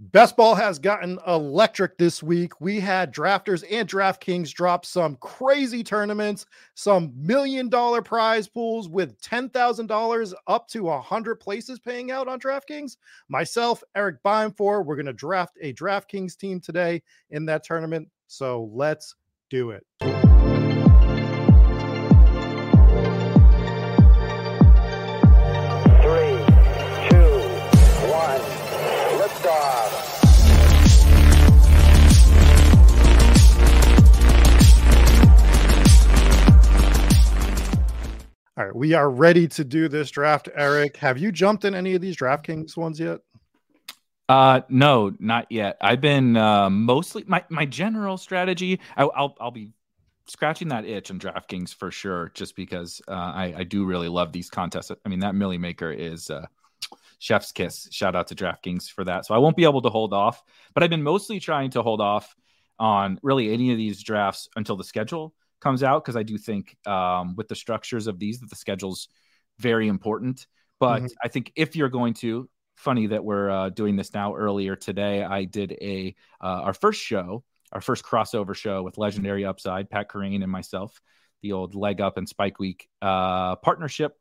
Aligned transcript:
Best 0.00 0.36
ball 0.36 0.56
has 0.56 0.80
gotten 0.80 1.20
electric 1.24 1.98
this 1.98 2.20
week. 2.20 2.60
We 2.60 2.80
had 2.80 3.14
drafters 3.14 3.62
and 3.70 3.88
DraftKings 3.88 4.50
drop 4.52 4.84
some 4.84 5.16
crazy 5.20 5.84
tournaments, 5.84 6.46
some 6.74 7.12
million 7.16 7.68
dollar 7.68 8.02
prize 8.02 8.48
pools 8.48 8.88
with 8.88 9.20
$10,000 9.20 10.34
up 10.48 10.66
to 10.68 10.82
100 10.82 11.36
places 11.36 11.78
paying 11.78 12.10
out 12.10 12.26
on 12.26 12.40
DraftKings. 12.40 12.96
Myself, 13.28 13.84
Erik 13.94 14.16
Beimfohr, 14.24 14.84
we're 14.84 14.96
going 14.96 15.06
to 15.06 15.12
draft 15.12 15.56
a 15.60 15.72
DraftKings 15.72 16.36
team 16.36 16.58
today 16.58 17.00
in 17.30 17.46
that 17.46 17.62
tournament. 17.62 18.08
So 18.26 18.68
let's 18.72 19.14
do 19.48 19.70
it. 19.70 19.86
All 38.56 38.64
right, 38.64 38.76
we 38.76 38.94
are 38.94 39.10
ready 39.10 39.48
to 39.48 39.64
do 39.64 39.88
this 39.88 40.12
draft. 40.12 40.48
Erik, 40.54 40.96
have 40.98 41.18
you 41.18 41.32
jumped 41.32 41.64
in 41.64 41.74
any 41.74 41.96
of 41.96 42.00
these 42.00 42.16
DraftKings 42.16 42.76
ones 42.76 43.00
yet? 43.00 43.18
Uh, 44.28 44.60
no, 44.68 45.12
not 45.18 45.50
yet. 45.50 45.76
I've 45.80 46.00
been 46.00 46.36
uh, 46.36 46.70
mostly 46.70 47.24
my 47.26 47.42
my 47.48 47.66
general 47.66 48.16
strategy. 48.16 48.78
I, 48.96 49.06
will 49.06 49.36
I'll 49.40 49.50
be 49.50 49.72
scratching 50.26 50.68
that 50.68 50.84
itch 50.84 51.10
on 51.10 51.18
DraftKings 51.18 51.74
for 51.74 51.90
sure, 51.90 52.30
just 52.34 52.54
because 52.54 53.02
uh, 53.08 53.10
I 53.10 53.54
I 53.58 53.64
do 53.64 53.84
really 53.84 54.08
love 54.08 54.30
these 54.30 54.50
contests. 54.50 54.92
I 55.04 55.08
mean, 55.08 55.18
that 55.20 55.34
Millie 55.34 55.58
Maker 55.58 55.90
is 55.90 56.30
uh, 56.30 56.46
chef's 57.18 57.50
kiss. 57.50 57.88
Shout 57.90 58.14
out 58.14 58.28
to 58.28 58.36
DraftKings 58.36 58.88
for 58.88 59.02
that. 59.02 59.26
So 59.26 59.34
I 59.34 59.38
won't 59.38 59.56
be 59.56 59.64
able 59.64 59.82
to 59.82 59.90
hold 59.90 60.12
off, 60.12 60.44
but 60.74 60.84
I've 60.84 60.90
been 60.90 61.02
mostly 61.02 61.40
trying 61.40 61.70
to 61.70 61.82
hold 61.82 62.00
off 62.00 62.36
on 62.78 63.18
really 63.20 63.52
any 63.52 63.72
of 63.72 63.78
these 63.78 64.00
drafts 64.00 64.48
until 64.54 64.76
the 64.76 64.84
schedule 64.84 65.34
comes 65.64 65.82
out 65.82 66.04
because 66.04 66.16
I 66.16 66.22
do 66.22 66.38
think 66.38 66.76
um, 66.86 67.34
with 67.34 67.48
the 67.48 67.56
structures 67.56 68.06
of 68.06 68.20
these 68.20 68.38
that 68.40 68.50
the 68.50 68.56
schedule's 68.56 69.08
very 69.58 69.88
important. 69.88 70.46
But 70.78 70.98
mm-hmm. 70.98 71.06
I 71.24 71.28
think 71.28 71.52
if 71.56 71.74
you're 71.74 71.88
going 71.88 72.14
to, 72.14 72.48
funny 72.76 73.06
that 73.08 73.24
we're 73.24 73.50
uh, 73.50 73.68
doing 73.70 73.96
this 73.96 74.12
now. 74.14 74.34
Earlier 74.34 74.76
today, 74.76 75.22
I 75.22 75.44
did 75.44 75.72
a 75.72 76.14
uh, 76.40 76.62
our 76.62 76.74
first 76.74 77.00
show, 77.00 77.44
our 77.72 77.80
first 77.80 78.04
crossover 78.04 78.54
show 78.54 78.82
with 78.82 78.98
Legendary 78.98 79.44
Upside, 79.44 79.90
Pat 79.90 80.10
Kerrane 80.10 80.42
and 80.42 80.50
myself, 80.50 81.00
the 81.42 81.52
old 81.52 81.74
Leg 81.74 82.00
Up 82.00 82.16
and 82.16 82.28
Spike 82.28 82.58
Week 82.58 82.88
uh, 83.02 83.56
partnership. 83.56 84.16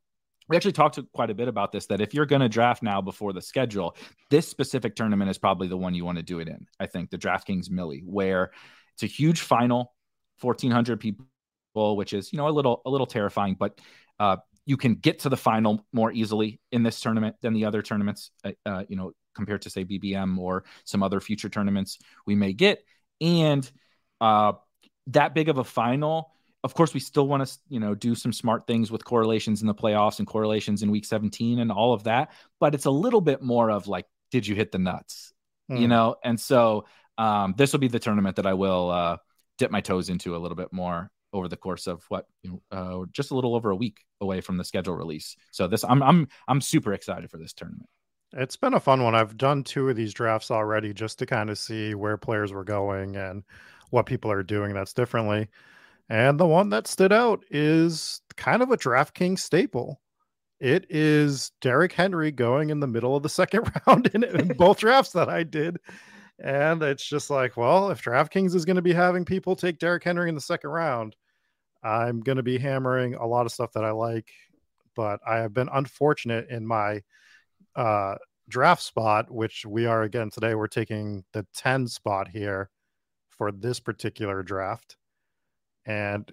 We 0.50 0.58
actually 0.58 0.74
talked 0.74 1.00
quite 1.14 1.30
a 1.30 1.34
bit 1.34 1.48
about 1.48 1.72
this. 1.72 1.88
That 1.88 2.02
if 2.02 2.14
you're 2.14 2.26
going 2.26 2.42
to 2.42 2.50
draft 2.50 2.84
now 2.84 3.02
before 3.02 3.34
the 3.34 3.42
schedule, 3.42 3.96
this 4.30 4.48
specific 4.48 4.96
tournament 4.96 5.30
is 5.30 5.38
probably 5.38 5.68
the 5.68 5.78
one 5.78 5.94
you 5.94 6.06
want 6.06 6.18
to 6.18 6.24
do 6.24 6.40
it 6.40 6.48
in. 6.48 6.68
I 6.80 6.88
think 6.88 7.10
the 7.10 7.18
DraftKings 7.18 7.70
Millie, 7.70 8.04
where 8.06 8.52
it's 8.94 9.04
a 9.04 9.08
huge 9.08 9.42
final, 9.42 9.94
1,400 10.42 11.00
people 11.00 11.26
which 11.74 12.14
is 12.14 12.32
you 12.32 12.38
know 12.38 12.48
a 12.48 12.52
little 12.52 12.82
a 12.86 12.90
little 12.90 13.08
terrifying, 13.08 13.56
but 13.59 13.80
uh, 14.20 14.38
you 14.66 14.78
can 14.78 14.96
get 14.96 15.20
to 15.20 15.30
the 15.30 15.38
final 15.38 15.86
more 15.92 16.12
easily 16.12 16.59
in 16.72 16.84
this 16.84 17.00
tournament 17.00 17.36
than 17.42 17.53
the 17.53 17.66
other 17.66 17.81
tournaments. 17.81 18.31
Uh, 18.44 18.52
uh 18.66 18.84
you 18.88 18.96
know, 18.96 19.12
compared 19.36 19.64
to 19.64 19.70
say 19.70 19.84
BBM 19.84 20.38
or 20.38 20.64
some 20.86 21.03
other 21.03 21.20
future 21.20 21.50
tournaments 21.50 21.97
we 22.25 22.36
may 22.36 22.53
get, 22.53 22.84
and 23.20 23.70
uh, 24.22 24.53
that 25.08 25.34
big 25.34 25.50
of 25.50 25.58
a 25.58 25.64
final. 25.64 26.31
Of 26.66 26.74
course, 26.75 26.94
we 26.94 27.02
still 27.02 27.28
want 27.28 27.46
to, 27.46 27.59
you 27.68 27.81
know, 27.81 27.94
do 27.94 28.16
some 28.16 28.31
smart 28.31 28.68
things 28.68 28.90
with 28.90 29.03
correlations 29.03 29.59
in 29.59 29.68
the 29.68 29.76
playoffs 29.76 30.20
and 30.20 30.28
correlations 30.28 30.81
in 30.81 30.92
week 30.92 31.03
17 31.03 31.59
and 31.59 31.70
all 31.70 31.94
of 31.94 32.06
that. 32.06 32.31
But 32.62 32.74
it's 32.74 32.86
a 32.86 32.90
little 32.90 33.20
bit 33.20 33.42
more 33.42 33.70
of 33.70 33.90
like, 33.90 34.06
did 34.31 34.47
you 34.47 34.56
hit 34.56 34.72
the 34.72 34.80
nuts? 34.80 35.34
Mm. 35.70 35.76
You 35.76 35.84
hmm. 35.84 35.90
know, 35.90 36.16
and 36.24 36.40
so 36.40 36.86
um, 37.18 37.53
this 37.58 37.72
will 37.72 37.80
be 37.80 37.88
the 37.88 38.00
tournament 38.00 38.38
that 38.38 38.46
I 38.46 38.53
will 38.53 38.90
uh, 38.90 39.18
dip 39.58 39.72
my 39.72 39.81
toes 39.81 40.09
into 40.09 40.36
a 40.36 40.40
little 40.40 40.56
bit 40.56 40.72
more 40.72 41.12
over 41.34 41.48
the 41.48 41.58
course 41.58 41.88
of 41.88 42.04
what 42.10 42.28
you 42.44 42.62
know, 42.72 42.78
uh, 42.78 43.06
just 43.12 43.32
a 43.32 43.36
little 43.36 43.56
over 43.56 43.72
a 43.72 43.76
week 43.76 44.00
away 44.22 44.40
from 44.40 44.58
the 44.58 44.64
schedule 44.64 44.96
release. 44.96 45.36
So 45.52 45.68
this, 45.68 45.84
I'm 45.84 46.02
I'm 46.02 46.28
I'm 46.48 46.62
super 46.62 46.94
excited 46.94 47.30
for 47.30 47.38
this 47.38 47.54
tournament. 47.54 47.90
It's 48.36 48.56
been 48.56 48.74
a 48.74 48.80
fun 48.80 49.04
one. 49.04 49.14
I've 49.14 49.38
done 49.38 49.64
two 49.64 49.90
of 49.90 49.96
these 49.96 50.14
drafts 50.14 50.50
already 50.50 50.94
just 50.94 51.20
to 51.20 51.26
kind 51.26 51.50
of 51.50 51.58
see 51.58 51.94
where 51.94 52.18
players 52.18 52.52
were 52.52 52.64
going 52.64 53.16
and 53.16 53.44
what 53.92 54.08
people 54.08 54.32
are 54.32 54.42
doing 54.42 54.74
that's 54.74 54.94
differently. 54.94 55.50
And 56.10 56.40
the 56.40 56.48
one 56.48 56.70
that 56.70 56.88
stood 56.88 57.14
out 57.14 57.44
is 57.52 58.22
kind 58.36 58.62
of 58.62 58.72
a 58.72 58.78
DraftKings 58.78 59.40
staple. 59.40 60.02
It 60.60 60.86
is 60.90 61.52
Derrick 61.62 61.94
Henry 61.94 62.32
going 62.32 62.70
in 62.70 62.80
the 62.80 62.88
middle 62.88 63.16
of 63.16 63.24
the 63.24 63.30
second 63.42 63.72
round 63.88 64.08
in, 64.14 64.24
in 64.24 64.48
both 64.58 64.80
drafts 64.80 65.12
that 65.14 65.30
I 65.30 65.44
did. 65.44 65.78
And 66.40 66.82
it's 66.82 67.06
just 67.06 67.30
like, 67.30 67.56
well, 67.56 67.92
if 67.92 68.02
DraftKings 68.02 68.56
is 68.56 68.66
going 68.66 68.78
to 68.78 68.82
be 68.82 68.94
having 68.94 69.26
people 69.26 69.56
take 69.56 69.78
Derrick 69.78 70.04
Henry 70.04 70.28
in 70.28 70.36
the 70.36 70.42
second 70.42 70.72
round, 70.72 71.16
I'm 71.84 72.22
going 72.22 72.38
to 72.38 72.44
be 72.44 72.58
hammering 72.58 73.16
a 73.16 73.26
lot 73.26 73.46
of 73.46 73.52
stuff 73.52 73.74
that 73.74 73.84
I 73.84 73.92
like, 73.92 74.32
but 74.96 75.20
I 75.28 75.38
have 75.38 75.54
been 75.54 75.70
unfortunate 75.72 76.50
in 76.50 76.66
my 76.66 77.02
uh, 77.76 78.16
draft 78.48 78.82
spot, 78.82 79.30
which 79.30 79.66
we 79.66 79.86
are 79.86 80.04
again 80.04 80.30
today. 80.30 80.56
We're 80.56 80.68
taking 80.68 81.24
the 81.34 81.46
10 81.56 81.88
spot 81.88 82.30
here 82.30 82.70
for 83.30 83.52
this 83.52 83.80
particular 83.80 84.44
draft. 84.44 84.96
And 85.86 86.32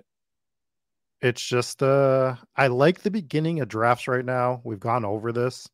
it's 1.21 1.43
just, 1.43 1.83
uh, 1.83 2.37
I 2.57 2.69
like 2.69 3.01
the 3.01 3.11
beginning 3.11 3.61
of 3.61 3.69
drafts 3.69 4.07
right 4.07 4.25
now. 4.25 4.61
We've 4.65 4.81
gone 4.81 5.05
over 5.05 5.33
this, 5.33 5.69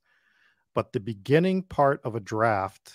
but 0.75 0.93
the 0.93 1.01
beginning 1.01 1.63
part 1.63 2.01
of 2.05 2.15
a 2.15 2.21
draft 2.21 2.93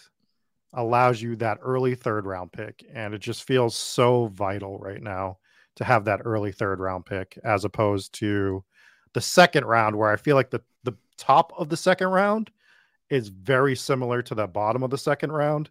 allows 0.73 1.21
you 1.21 1.35
that 1.35 1.59
early 1.61 1.93
third 1.93 2.25
round 2.25 2.51
pick. 2.51 2.83
And 2.91 3.13
it 3.13 3.19
just 3.19 3.43
feels 3.43 3.75
so 3.75 4.27
vital 4.27 4.79
right 4.79 5.01
now 5.01 5.37
to 5.75 5.83
have 5.83 6.05
that 6.05 6.21
early 6.25 6.51
third 6.51 6.79
round 6.79 7.05
pick 7.05 7.37
as 7.43 7.65
opposed 7.65 8.13
to 8.13 8.63
the 9.13 9.21
second 9.21 9.65
round 9.65 9.95
where 9.95 10.11
I 10.11 10.15
feel 10.15 10.35
like 10.35 10.49
the 10.49 10.61
the 10.83 10.93
top 11.17 11.53
of 11.57 11.69
the 11.69 11.77
second 11.77 12.09
round 12.09 12.51
is 13.09 13.27
very 13.27 13.75
similar 13.75 14.21
to 14.21 14.35
the 14.35 14.47
bottom 14.47 14.83
of 14.83 14.89
the 14.89 14.97
second 14.97 15.31
round. 15.31 15.69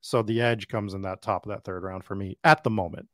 So 0.00 0.22
the 0.22 0.40
edge 0.40 0.68
comes 0.68 0.94
in 0.94 1.02
that 1.02 1.22
top 1.22 1.46
of 1.46 1.50
that 1.50 1.64
third 1.64 1.82
round 1.82 2.04
for 2.04 2.14
me 2.14 2.38
at 2.42 2.64
the 2.64 2.70
moment. 2.70 3.08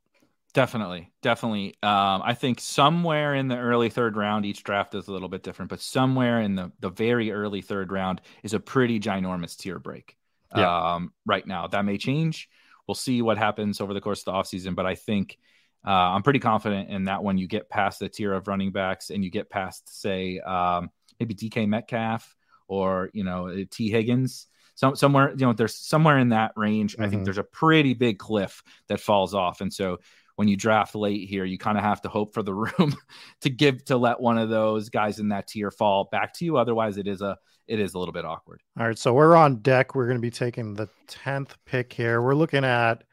Definitely, 0.53 1.11
definitely. 1.21 1.75
Um, 1.83 2.21
I 2.23 2.33
think 2.33 2.59
somewhere 2.59 3.35
in 3.35 3.47
the 3.47 3.57
early 3.57 3.89
third 3.89 4.17
round, 4.17 4.45
each 4.45 4.63
draft 4.63 4.95
is 4.95 5.07
a 5.07 5.11
little 5.11 5.29
bit 5.29 5.43
different, 5.43 5.69
but 5.69 5.81
somewhere 5.81 6.41
in 6.41 6.55
the 6.55 6.71
the 6.79 6.89
very 6.89 7.31
early 7.31 7.61
third 7.61 7.91
round 7.91 8.21
is 8.41 8.53
a 8.53 8.59
pretty 8.59 8.99
ginormous 8.99 9.55
tier 9.55 9.77
break. 9.77 10.17
Yeah. 10.55 10.95
Um, 10.95 11.13
right 11.25 11.45
now, 11.45 11.67
that 11.67 11.85
may 11.85 11.97
change. 11.97 12.49
We'll 12.87 12.95
see 12.95 13.21
what 13.21 13.37
happens 13.37 13.81
over 13.81 13.93
the 13.93 14.01
course 14.01 14.21
of 14.21 14.25
the 14.25 14.31
offseason, 14.31 14.73
but 14.73 14.85
I 14.85 14.95
think 14.95 15.37
uh, 15.85 15.91
I'm 15.91 16.23
pretty 16.23 16.39
confident 16.39 16.89
in 16.89 17.05
that 17.05 17.23
one. 17.23 17.37
you 17.37 17.47
get 17.47 17.69
past 17.69 17.99
the 17.99 18.09
tier 18.09 18.33
of 18.33 18.47
running 18.47 18.71
backs 18.71 19.09
and 19.09 19.23
you 19.23 19.31
get 19.31 19.49
past, 19.49 20.01
say, 20.01 20.39
um, 20.39 20.89
maybe 21.19 21.33
DK 21.33 21.67
Metcalf 21.67 22.35
or 22.67 23.09
you 23.13 23.23
know 23.23 23.65
Tee 23.69 23.89
Higgins, 23.89 24.47
some 24.75 24.95
somewhere 24.95 25.31
you 25.31 25.45
know 25.45 25.53
there's 25.53 25.75
somewhere 25.75 26.17
in 26.19 26.29
that 26.29 26.51
range. 26.55 26.93
Mm-hmm. 26.93 27.03
I 27.03 27.05
think 27.05 27.19
mm-hmm. 27.19 27.23
there's 27.25 27.37
a 27.37 27.43
pretty 27.43 27.93
big 27.93 28.19
cliff 28.19 28.63
that 28.87 28.99
falls 28.99 29.33
off, 29.33 29.61
and 29.61 29.73
so 29.73 29.97
when 30.35 30.47
you 30.47 30.55
draft 30.55 30.93
late 30.93 31.27
here, 31.27 31.45
you 31.45 31.57
kind 31.57 31.79
of 31.79 31.83
have 31.83 32.01
to 32.03 32.09
hope 32.09 32.33
for 32.33 32.43
the 32.43 32.53
room 32.53 32.95
to 33.41 33.49
give 33.49 33.83
to 33.85 33.97
let 33.97 34.19
one 34.19 34.37
of 34.37 34.49
those 34.49 34.89
guys 34.89 35.19
in 35.19 35.29
that 35.29 35.47
tier 35.47 35.71
fall 35.71 36.07
back 36.11 36.33
to 36.35 36.45
you. 36.45 36.57
Otherwise, 36.57 36.97
it 36.97 37.07
is 37.07 37.21
a 37.21 37.37
it 37.67 37.79
is 37.79 37.95
a 37.95 37.99
little 37.99 38.13
bit 38.13 38.23
awkward. 38.23 38.61
All 38.79 38.87
right, 38.87 38.97
so 38.97 39.13
we're 39.13 39.35
on 39.35 39.57
deck. 39.57 39.95
We're 39.95 40.05
going 40.05 40.17
to 40.17 40.21
be 40.21 40.31
taking 40.31 40.73
the 40.73 40.89
tenth 41.07 41.57
pick 41.65 41.91
here. 41.91 42.21
We're 42.21 42.35
looking 42.35 42.63
at 42.63 43.03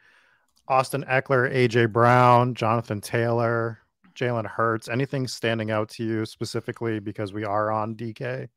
Austin 0.69 1.05
Ekeler, 1.05 1.53
AJ 1.53 1.93
Brown, 1.93 2.55
Jonathan 2.55 3.01
Taylor, 3.01 3.81
Jalen 4.15 4.47
Hurts. 4.47 4.89
Anything 4.89 5.27
standing 5.27 5.71
out 5.71 5.89
to 5.91 6.05
you 6.05 6.25
specifically 6.25 7.01
because 7.01 7.33
we 7.33 7.45
are 7.45 7.71
on 7.71 7.95
DK 7.95 8.49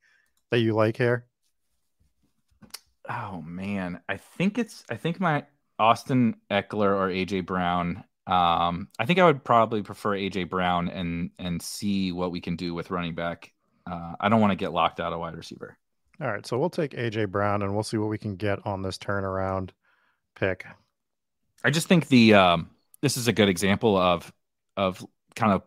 that 0.51 0.59
you 0.59 0.74
like 0.74 0.98
here? 0.98 1.25
Oh 3.09 3.42
man, 3.42 4.01
I 4.07 4.18
think 4.18 4.57
it's 4.57 4.83
I 4.89 4.95
think 4.95 5.19
my 5.19 5.45
Austin 5.80 6.36
Ekeler 6.51 6.95
or 6.95 7.09
AJ 7.09 7.45
Brown. 7.45 8.04
Um, 8.25 8.89
I 9.00 9.06
think 9.06 9.19
I 9.19 9.25
would 9.25 9.44
probably 9.44 9.81
prefer 9.81 10.12
AJ 10.12 10.50
Brown 10.50 10.89
and 10.89 11.31
and 11.39 11.62
see 11.62 12.12
what 12.12 12.31
we 12.31 12.42
can 12.42 12.56
do 12.56 12.74
with 12.74 12.92
running 12.92 13.15
back. 13.15 13.51
Uh, 13.89 14.13
I 14.19 14.27
don't 14.30 14.42
want 14.42 14.51
to 14.51 14.57
get 14.57 14.74
locked 14.74 15.00
out 15.00 15.13
of 15.13 15.19
wide 15.19 15.36
receiver. 15.36 15.77
All 16.19 16.27
right, 16.27 16.45
so 16.45 16.57
we'll 16.57 16.69
take 16.69 16.92
AJ 16.92 17.30
Brown 17.30 17.62
and 17.62 17.74
we'll 17.74 17.83
see 17.83 17.98
what 17.98 18.09
we 18.09 18.18
can 18.18 18.36
get 18.36 18.65
on 18.65 18.81
this 18.81 18.98
turnaround. 18.98 19.69
pick. 20.36 20.65
I 21.63 21.69
just 21.69 21.88
think 21.88 22.07
the 22.07 22.33
um, 22.36 22.69
this 23.01 23.18
is 23.18 23.27
a 23.27 23.33
good 23.33 23.50
example 23.50 23.98
of 23.98 24.31
of 24.75 25.06
kind 25.36 25.54
of 25.54 25.63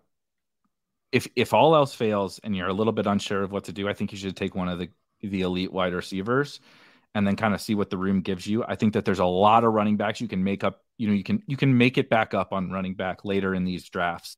if 1.12 1.26
if 1.36 1.52
all 1.52 1.74
else 1.74 1.94
fails 1.94 2.40
and 2.42 2.54
you're 2.54 2.68
a 2.68 2.72
little 2.72 2.92
bit 2.92 3.06
unsure 3.06 3.42
of 3.42 3.52
what 3.52 3.64
to 3.64 3.72
do, 3.72 3.88
I 3.88 3.94
think 3.94 4.12
you 4.12 4.18
should 4.18 4.36
take 4.36 4.54
one 4.54 4.68
of 4.68 4.78
the 4.78 4.88
the 5.22 5.42
elite 5.42 5.72
wide 5.72 5.92
receivers 5.92 6.60
and 7.14 7.26
then 7.26 7.36
kind 7.36 7.54
of 7.54 7.60
see 7.60 7.74
what 7.74 7.90
the 7.90 7.98
room 7.98 8.20
gives 8.20 8.46
you. 8.46 8.64
I 8.64 8.76
think 8.76 8.92
that 8.94 9.04
there's 9.04 9.18
a 9.18 9.24
lot 9.24 9.64
of 9.64 9.72
running 9.72 9.96
backs 9.96 10.20
you 10.20 10.28
can 10.28 10.44
make 10.44 10.64
up. 10.64 10.82
You 10.96 11.08
know, 11.08 11.14
you 11.14 11.24
can 11.24 11.42
you 11.46 11.56
can 11.56 11.76
make 11.76 11.98
it 11.98 12.08
back 12.08 12.34
up 12.34 12.52
on 12.52 12.70
running 12.70 12.94
back 12.94 13.24
later 13.24 13.54
in 13.54 13.64
these 13.64 13.88
drafts. 13.88 14.36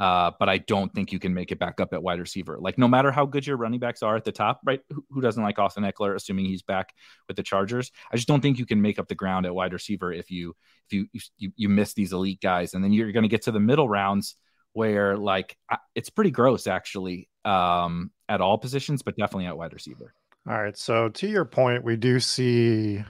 Uh, 0.00 0.30
but 0.38 0.48
I 0.48 0.56
don't 0.56 0.90
think 0.94 1.12
you 1.12 1.18
can 1.18 1.34
make 1.34 1.52
it 1.52 1.58
back 1.58 1.78
up 1.78 1.92
at 1.92 2.02
wide 2.02 2.20
receiver. 2.20 2.56
Like 2.58 2.78
no 2.78 2.88
matter 2.88 3.10
how 3.10 3.26
good 3.26 3.46
your 3.46 3.58
running 3.58 3.80
backs 3.80 4.02
are 4.02 4.16
at 4.16 4.24
the 4.24 4.32
top, 4.32 4.62
right? 4.64 4.80
Who, 4.88 5.04
who, 5.10 5.20
doesn't 5.20 5.42
like 5.42 5.58
Austin 5.58 5.84
Ekeler, 5.84 6.14
assuming 6.14 6.46
he's 6.46 6.62
back 6.62 6.94
with 7.28 7.36
the 7.36 7.42
Chargers? 7.42 7.92
I 8.10 8.16
just 8.16 8.26
don't 8.26 8.40
think 8.40 8.58
you 8.58 8.64
can 8.64 8.80
make 8.80 8.98
up 8.98 9.08
the 9.08 9.14
ground 9.14 9.44
at 9.44 9.54
wide 9.54 9.74
receiver 9.74 10.10
if 10.10 10.30
you 10.30 10.56
if 10.88 10.94
you 10.94 11.06
you, 11.36 11.52
you 11.54 11.68
miss 11.68 11.92
these 11.92 12.14
elite 12.14 12.40
guys, 12.40 12.72
and 12.72 12.82
then 12.82 12.94
you're 12.94 13.12
going 13.12 13.24
to 13.24 13.28
get 13.28 13.42
to 13.42 13.52
the 13.52 13.60
middle 13.60 13.90
rounds 13.90 14.36
where 14.72 15.18
like 15.18 15.54
it's 15.94 16.08
pretty 16.08 16.30
gross 16.30 16.66
actually 16.66 17.28
um, 17.44 18.10
at 18.26 18.40
all 18.40 18.56
positions, 18.56 19.02
but 19.02 19.16
definitely 19.16 19.46
at 19.46 19.58
wide 19.58 19.74
receiver. 19.74 20.14
All 20.48 20.60
right. 20.60 20.78
So 20.78 21.10
to 21.10 21.28
your 21.28 21.44
point, 21.44 21.84
we 21.84 21.96
do 21.96 22.20
see 22.20 23.04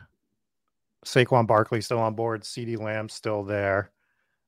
Saquon 1.06 1.46
Barkley 1.46 1.80
still 1.80 2.00
on 2.00 2.14
board, 2.14 2.42
CeeDee 2.42 2.80
Lamb 2.80 3.08
still 3.08 3.44
there. 3.44 3.92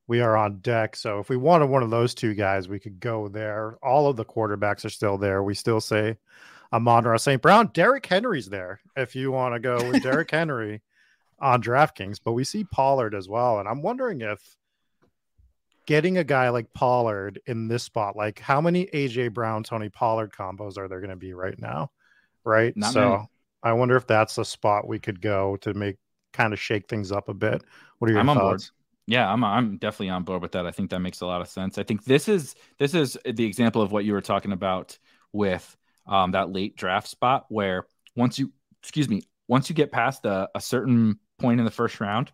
We 0.07 0.21
are 0.21 0.35
on 0.35 0.59
deck. 0.59 0.95
So 0.95 1.19
if 1.19 1.29
we 1.29 1.37
wanted 1.37 1.67
one 1.67 1.83
of 1.83 1.89
those 1.89 2.13
two 2.13 2.33
guys, 2.33 2.67
we 2.67 2.79
could 2.79 2.99
go 2.99 3.27
there. 3.27 3.77
All 3.81 4.07
of 4.07 4.17
the 4.17 4.25
quarterbacks 4.25 4.83
are 4.85 4.89
still 4.89 5.17
there. 5.17 5.43
We 5.43 5.53
still 5.53 5.79
say 5.79 6.17
Amon-Ra 6.73 7.17
St. 7.17 7.41
Brown. 7.41 7.67
Derrick 7.73 8.05
Henry's 8.05 8.49
there 8.49 8.81
if 8.97 9.15
you 9.15 9.31
want 9.31 9.55
to 9.55 9.59
go 9.59 9.77
with 9.89 10.03
Derrick 10.03 10.31
Henry 10.31 10.81
on 11.39 11.61
DraftKings. 11.61 12.19
But 12.23 12.33
we 12.33 12.43
see 12.43 12.65
Pollard 12.65 13.15
as 13.15 13.29
well. 13.29 13.59
And 13.59 13.67
I'm 13.67 13.81
wondering 13.81 14.21
if 14.21 14.57
getting 15.85 16.17
a 16.17 16.23
guy 16.23 16.49
like 16.49 16.73
Pollard 16.73 17.39
in 17.45 17.67
this 17.67 17.83
spot, 17.83 18.15
like 18.15 18.39
how 18.39 18.59
many 18.59 18.87
AJ 18.87 19.33
Brown, 19.33 19.63
Tony 19.63 19.89
Pollard 19.89 20.33
combos 20.33 20.77
are 20.77 20.87
there 20.87 20.99
going 20.99 21.09
to 21.09 21.15
be 21.15 21.33
right 21.33 21.59
now? 21.59 21.91
Right. 22.43 22.75
Not 22.75 22.93
so 22.93 23.09
many. 23.09 23.29
I 23.63 23.71
wonder 23.73 23.95
if 23.95 24.05
that's 24.05 24.37
a 24.37 24.43
spot 24.43 24.87
we 24.87 24.99
could 24.99 25.21
go 25.21 25.55
to 25.57 25.73
make 25.73 25.95
kind 26.33 26.51
of 26.51 26.59
shake 26.59 26.89
things 26.89 27.11
up 27.11 27.29
a 27.29 27.33
bit. 27.33 27.63
What 27.99 28.09
are 28.09 28.13
your 28.13 28.19
I'm 28.19 28.27
thoughts? 28.27 28.71
Yeah, 29.05 29.31
I'm 29.31 29.43
I'm 29.43 29.77
definitely 29.77 30.09
on 30.09 30.23
board 30.23 30.41
with 30.41 30.53
that. 30.53 30.65
I 30.65 30.71
think 30.71 30.89
that 30.91 30.99
makes 30.99 31.21
a 31.21 31.25
lot 31.25 31.41
of 31.41 31.47
sense. 31.47 31.77
I 31.77 31.83
think 31.83 32.05
this 32.05 32.27
is 32.27 32.55
this 32.79 32.93
is 32.93 33.17
the 33.25 33.45
example 33.45 33.81
of 33.81 33.91
what 33.91 34.05
you 34.05 34.13
were 34.13 34.21
talking 34.21 34.53
about 34.53 34.97
with 35.33 35.75
um, 36.07 36.31
that 36.31 36.51
late 36.51 36.75
draft 36.77 37.07
spot 37.07 37.45
where 37.49 37.85
once 38.15 38.39
you 38.39 38.51
excuse 38.81 39.09
me 39.09 39.23
once 39.47 39.69
you 39.69 39.75
get 39.75 39.91
past 39.91 40.25
a, 40.25 40.49
a 40.55 40.61
certain 40.61 41.19
point 41.39 41.59
in 41.59 41.65
the 41.65 41.71
first 41.71 41.99
round, 41.99 42.31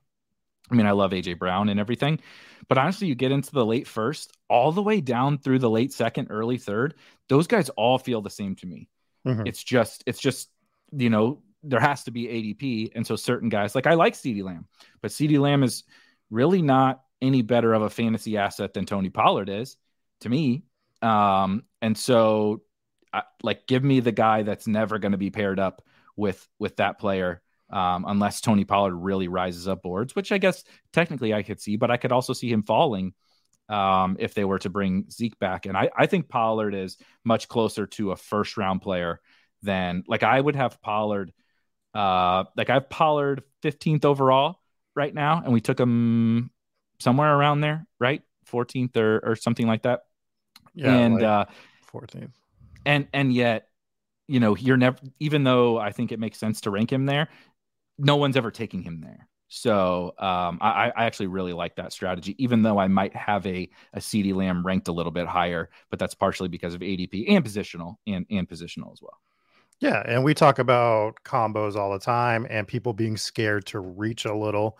I 0.70 0.76
mean, 0.76 0.86
I 0.86 0.92
love 0.92 1.12
AJ 1.12 1.40
Brown 1.40 1.70
and 1.70 1.80
everything, 1.80 2.20
but 2.68 2.78
honestly, 2.78 3.08
you 3.08 3.16
get 3.16 3.32
into 3.32 3.52
the 3.52 3.66
late 3.66 3.88
first, 3.88 4.38
all 4.48 4.72
the 4.72 4.84
way 4.84 5.02
down 5.02 5.40
through 5.40 5.60
the 5.60 5.70
late 5.70 5.92
second, 5.92 6.28
early 6.30 6.58
third. 6.58 6.96
Those 7.28 7.48
guys 7.48 7.70
all 7.70 7.98
feel 7.98 8.22
the 8.22 8.30
same 8.30 8.56
to 8.58 8.68
me. 8.68 8.90
Mm-hmm. 9.26 9.48
It's 9.48 9.64
just, 9.64 10.04
it's 10.06 10.20
just, 10.20 10.50
you 10.92 11.10
know, 11.10 11.42
there 11.64 11.80
has 11.80 12.04
to 12.04 12.12
be 12.12 12.28
ADP, 12.28 12.92
and 12.96 13.06
so 13.06 13.16
certain 13.16 13.50
guys 13.50 13.76
like 13.76 13.88
I 13.88 13.96
like 13.96 14.14
CeeDee 14.14 14.44
Lamb, 14.44 14.68
but 15.02 15.12
CeeDee 15.12 15.40
Lamb 15.40 15.64
is 15.64 15.84
really 16.30 16.62
not 16.62 17.02
any 17.22 17.42
better 17.42 17.74
of 17.74 17.82
a 17.82 17.90
fantasy 17.90 18.38
asset 18.38 18.74
than 18.74 18.86
Tony 18.86 19.10
Pollard 19.10 19.50
is 19.50 19.78
to 20.22 20.30
me. 20.30 20.64
Um, 21.02 21.64
and 21.82 21.98
so, 21.98 22.62
I, 23.14 23.24
like, 23.42 23.68
give 23.68 23.84
me 23.84 24.00
the 24.00 24.12
guy 24.12 24.44
that's 24.44 24.68
never 24.68 25.00
going 25.00 25.14
to 25.14 25.18
be 25.18 25.30
paired 25.30 25.60
up 25.60 25.82
with 26.16 26.48
with 26.60 26.78
that 26.78 27.00
player 27.00 27.42
um, 27.70 28.06
unless 28.08 28.42
Tony 28.42 28.66
Pollard 28.66 28.96
really 28.96 29.28
rises 29.28 29.68
up 29.68 29.82
boards, 29.82 30.16
which 30.16 30.32
I 30.32 30.38
guess 30.38 30.64
technically 30.92 31.34
I 31.34 31.44
could 31.44 31.62
see, 31.62 31.78
but 31.78 31.92
I 31.92 31.98
could 31.98 32.12
also 32.12 32.34
see 32.34 32.52
him 32.52 32.64
falling 32.64 33.14
um, 33.70 34.18
if 34.20 34.34
they 34.34 34.44
were 34.44 34.60
to 34.60 34.70
bring 34.70 35.10
Zeke 35.10 35.38
back. 35.40 35.66
And 35.66 35.78
I, 35.78 35.90
I 35.96 36.08
think 36.08 36.30
Pollard 36.30 36.74
is 36.74 36.98
much 37.24 37.48
closer 37.48 37.86
to 37.86 38.12
a 38.12 38.16
first 38.16 38.58
round 38.58 38.82
player 38.82 39.22
than 39.62 40.04
like 40.08 40.24
I 40.24 40.40
would 40.40 40.56
have 40.56 40.82
Pollard. 40.82 41.32
Uh, 41.94 42.46
like 42.56 42.70
I 42.70 42.76
have 42.76 42.90
Pollard 42.90 43.44
15th 43.64 44.06
overall 44.06 44.59
right 45.00 45.14
now, 45.14 45.42
and 45.44 45.52
we 45.52 45.62
took 45.62 45.80
him 45.80 46.52
somewhere 47.00 47.34
around 47.34 47.62
there, 47.62 47.88
right? 48.00 48.22
14th 48.52 48.98
or, 48.98 49.20
or 49.24 49.36
something 49.36 49.66
like 49.66 49.84
that. 49.84 50.02
Yeah, 50.76 50.94
and 50.94 51.16
like 51.16 51.24
uh, 51.24 51.46
14th. 51.92 52.34
And 52.86 53.08
and 53.14 53.34
yet, 53.34 53.70
you 54.28 54.40
know, 54.40 54.56
you're 54.56 54.78
never. 54.78 54.98
Even 55.20 55.44
though 55.44 55.80
I 55.80 55.92
think 55.92 56.12
it 56.12 56.20
makes 56.20 56.38
sense 56.38 56.62
to 56.62 56.70
rank 56.70 56.92
him 56.92 57.06
there, 57.06 57.30
no 57.98 58.18
one's 58.18 58.38
ever 58.38 58.52
taking 58.52 58.84
him 58.84 59.02
there. 59.02 59.28
So 59.48 60.14
um, 60.20 60.60
I, 60.62 60.92
I, 60.96 61.06
actually 61.06 61.26
really 61.26 61.54
like 61.54 61.76
that 61.78 61.92
strategy, 61.92 62.36
even 62.38 62.62
though 62.62 62.78
I 62.78 62.88
might 62.88 63.16
have 63.16 63.48
a, 63.48 63.68
a 63.94 64.00
CeeDee 64.00 64.36
Lamb 64.36 64.64
ranked 64.64 64.90
a 64.90 64.92
little 64.92 65.12
bit 65.12 65.26
higher, 65.26 65.72
but 65.90 65.98
that's 65.98 66.14
partially 66.14 66.50
because 66.50 66.76
of 66.76 66.82
ADP 66.82 67.26
and 67.30 67.44
positional 67.44 67.96
and, 68.06 68.28
and 68.30 68.48
positional 68.48 68.94
as 68.94 69.02
well. 69.02 69.18
Yeah. 69.80 70.04
And 70.06 70.24
we 70.24 70.34
talk 70.34 70.60
about 70.60 71.16
combos 71.24 71.76
all 71.76 71.92
the 71.92 72.00
time 72.00 72.46
and 72.50 72.68
people 72.68 72.94
being 72.94 73.18
scared 73.18 73.66
to 73.68 73.80
reach 73.80 74.26
a 74.26 74.36
little. 74.36 74.78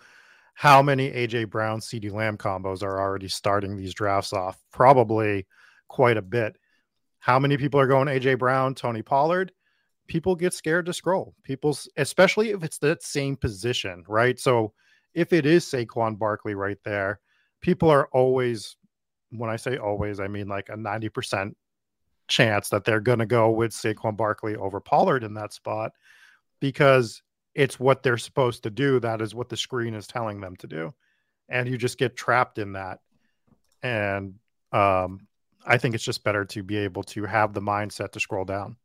How 0.54 0.82
many 0.82 1.10
AJ 1.10 1.48
Brown, 1.48 1.80
CeeDee 1.80 2.12
Lamb 2.12 2.36
combos 2.36 2.82
are 2.82 3.00
already 3.00 3.28
starting 3.28 3.76
these 3.76 3.94
drafts 3.94 4.32
off? 4.32 4.58
Probably 4.72 5.46
quite 5.88 6.18
a 6.18 6.22
bit. 6.22 6.56
How 7.18 7.38
many 7.38 7.56
people 7.56 7.80
are 7.80 7.86
going 7.86 8.08
AJ 8.08 8.38
Brown, 8.38 8.74
Tony 8.74 9.02
Pollard? 9.02 9.52
people 10.10 10.34
get 10.34 10.52
scared 10.52 10.86
to 10.86 10.92
scroll. 10.92 11.34
People, 11.44 11.78
especially 11.96 12.50
if 12.50 12.64
it's 12.64 12.78
that 12.78 13.02
same 13.02 13.36
position, 13.36 14.04
right? 14.08 14.38
So 14.40 14.72
if 15.14 15.32
it 15.32 15.46
is 15.46 15.64
Saquon 15.64 16.18
Barkley 16.18 16.54
right 16.54 16.78
there, 16.84 17.20
people 17.60 17.88
are 17.88 18.08
always, 18.12 18.76
when 19.30 19.48
I 19.48 19.54
say 19.54 19.76
always, 19.76 20.18
I 20.18 20.26
mean 20.26 20.48
like 20.48 20.68
a 20.68 20.74
90% 20.74 21.54
chance 22.30 22.70
that 22.70 22.84
they're 22.84 23.00
going 23.00 23.18
to 23.18 23.26
go 23.26 23.50
with 23.50 23.72
Saquon 23.72 24.16
Barkley 24.16 24.56
over 24.56 24.80
Pollard 24.80 25.24
in 25.24 25.34
that 25.34 25.52
spot 25.52 25.92
because 26.60 27.22
it's 27.54 27.78
what 27.78 28.02
they're 28.02 28.16
supposed 28.16 28.62
to 28.62 28.70
do. 28.70 29.00
That 29.00 29.20
is 29.20 29.34
what 29.34 29.48
the 29.48 29.56
screen 29.56 29.94
is 29.94 30.06
telling 30.06 30.40
them 30.40 30.56
to 30.56 30.66
do. 30.66 30.94
And 31.48 31.68
you 31.68 31.76
just 31.76 31.98
get 31.98 32.16
trapped 32.16 32.58
in 32.58 32.72
that. 32.72 33.00
And 33.82 34.34
um, 34.72 35.26
I 35.66 35.76
think 35.76 35.94
it's 35.94 36.04
just 36.04 36.24
better 36.24 36.44
to 36.46 36.62
be 36.62 36.78
able 36.78 37.02
to 37.04 37.24
have 37.24 37.52
the 37.52 37.60
mindset 37.60 38.12
to 38.12 38.20
scroll 38.20 38.44
down. 38.44 38.76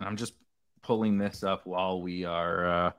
I'm 0.00 0.16
just 0.16 0.34
pulling 0.82 1.16
this 1.16 1.44
up 1.44 1.66
while 1.66 2.02
we 2.02 2.24
are 2.24 2.66
uh, 2.66 2.90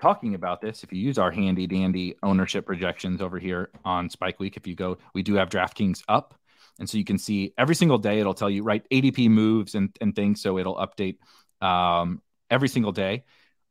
talking 0.00 0.34
about 0.34 0.60
this. 0.60 0.84
If 0.84 0.92
you 0.92 1.00
use 1.00 1.18
our 1.18 1.30
handy 1.30 1.66
dandy 1.66 2.14
ownership 2.22 2.66
projections 2.66 3.20
over 3.20 3.38
here 3.38 3.70
on 3.84 4.08
Spike 4.08 4.38
Week, 4.38 4.56
if 4.56 4.66
you 4.66 4.74
go, 4.74 4.98
we 5.14 5.22
do 5.22 5.34
have 5.34 5.48
DraftKings 5.48 6.02
up. 6.08 6.38
And 6.78 6.88
so 6.88 6.98
you 6.98 7.04
can 7.04 7.18
see 7.18 7.52
every 7.56 7.74
single 7.74 7.98
day, 7.98 8.20
it'll 8.20 8.34
tell 8.34 8.50
you, 8.50 8.62
right, 8.62 8.86
ADP 8.90 9.30
moves 9.30 9.74
and, 9.74 9.94
and 10.00 10.14
things. 10.14 10.42
So 10.42 10.58
it'll 10.58 10.76
update 10.76 11.16
um, 11.60 12.20
every 12.50 12.68
single 12.68 12.92
day 12.92 13.24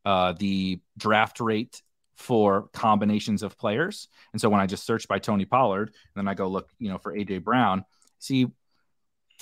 uh, 0.05 0.33
the 0.33 0.79
draft 0.97 1.39
rate 1.39 1.81
for 2.15 2.69
combinations 2.73 3.43
of 3.43 3.57
players. 3.57 4.07
And 4.31 4.41
so 4.41 4.49
when 4.49 4.61
I 4.61 4.65
just 4.65 4.85
search 4.85 5.07
by 5.07 5.19
Tony 5.19 5.45
Pollard, 5.45 5.89
and 5.89 5.95
then 6.15 6.27
I 6.27 6.33
go 6.33 6.47
look, 6.47 6.69
you 6.79 6.89
know, 6.89 6.97
for 6.97 7.13
AJ 7.13 7.43
Brown, 7.43 7.85
see 8.19 8.47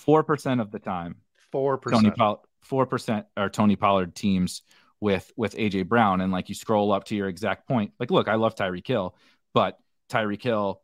4% 0.06 0.60
of 0.62 0.72
the 0.72 0.80
time, 0.80 1.18
4%. 1.54 1.92
Tony 1.92 2.12
Pollard 2.12 2.40
four 2.64 2.86
percent 2.86 3.26
are 3.38 3.50
Tony 3.50 3.76
Pollard 3.76 4.16
teams 4.16 4.64
with 5.00 5.32
with 5.36 5.56
AJ 5.56 5.88
Brown, 5.88 6.22
and 6.22 6.32
like 6.32 6.50
you 6.50 6.56
scroll 6.56 6.92
up 6.92 7.06
to 7.06 7.16
your 7.16 7.28
exact 7.28 7.68
point. 7.68 7.92
Like, 8.00 8.10
look, 8.10 8.28
I 8.28 8.36
love 8.36 8.56
Tyreek 8.56 8.88
Hill, 8.88 9.16
but 9.54 9.78
Tyreek 10.10 10.42
Hill 10.42 10.82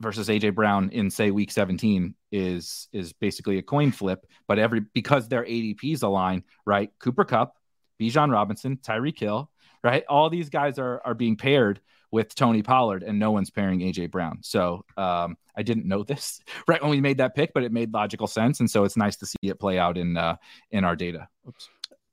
versus 0.00 0.28
AJ 0.28 0.54
Brown 0.54 0.90
in 0.90 1.10
say 1.10 1.30
week 1.30 1.50
17 1.50 2.14
is 2.32 2.88
is 2.92 3.12
basically 3.12 3.58
a 3.58 3.62
coin 3.62 3.92
flip. 3.92 4.26
But 4.46 4.58
every 4.58 4.80
because 4.92 5.28
their 5.28 5.44
ADPs 5.44 6.02
align, 6.02 6.44
right? 6.64 6.90
Cooper 6.98 7.24
Kupp, 7.24 7.54
Bijan 8.00 8.30
Robinson, 8.30 8.76
Tyreek 8.76 9.18
Hill, 9.18 9.50
right? 9.82 10.04
All 10.08 10.30
these 10.30 10.50
guys 10.50 10.78
are 10.78 11.00
are 11.04 11.14
being 11.14 11.36
paired 11.36 11.80
with 12.10 12.34
Tony 12.34 12.62
Pollard, 12.62 13.02
and 13.02 13.18
no 13.18 13.30
one's 13.30 13.50
pairing 13.50 13.80
AJ 13.80 14.10
Brown. 14.10 14.38
So 14.42 14.84
um, 14.96 15.36
I 15.56 15.62
didn't 15.62 15.86
know 15.86 16.02
this 16.04 16.40
right 16.68 16.80
when 16.80 16.90
we 16.90 17.00
made 17.00 17.18
that 17.18 17.34
pick, 17.34 17.52
but 17.54 17.62
it 17.62 17.72
made 17.72 17.92
logical 17.92 18.26
sense, 18.26 18.60
and 18.60 18.70
so 18.70 18.84
it's 18.84 18.96
nice 18.96 19.16
to 19.16 19.26
see 19.26 19.38
it 19.42 19.58
play 19.58 19.78
out 19.78 19.98
in 19.98 20.16
uh, 20.16 20.36
in 20.70 20.84
our 20.84 20.96
data. 20.96 21.28
Oops. 21.48 21.68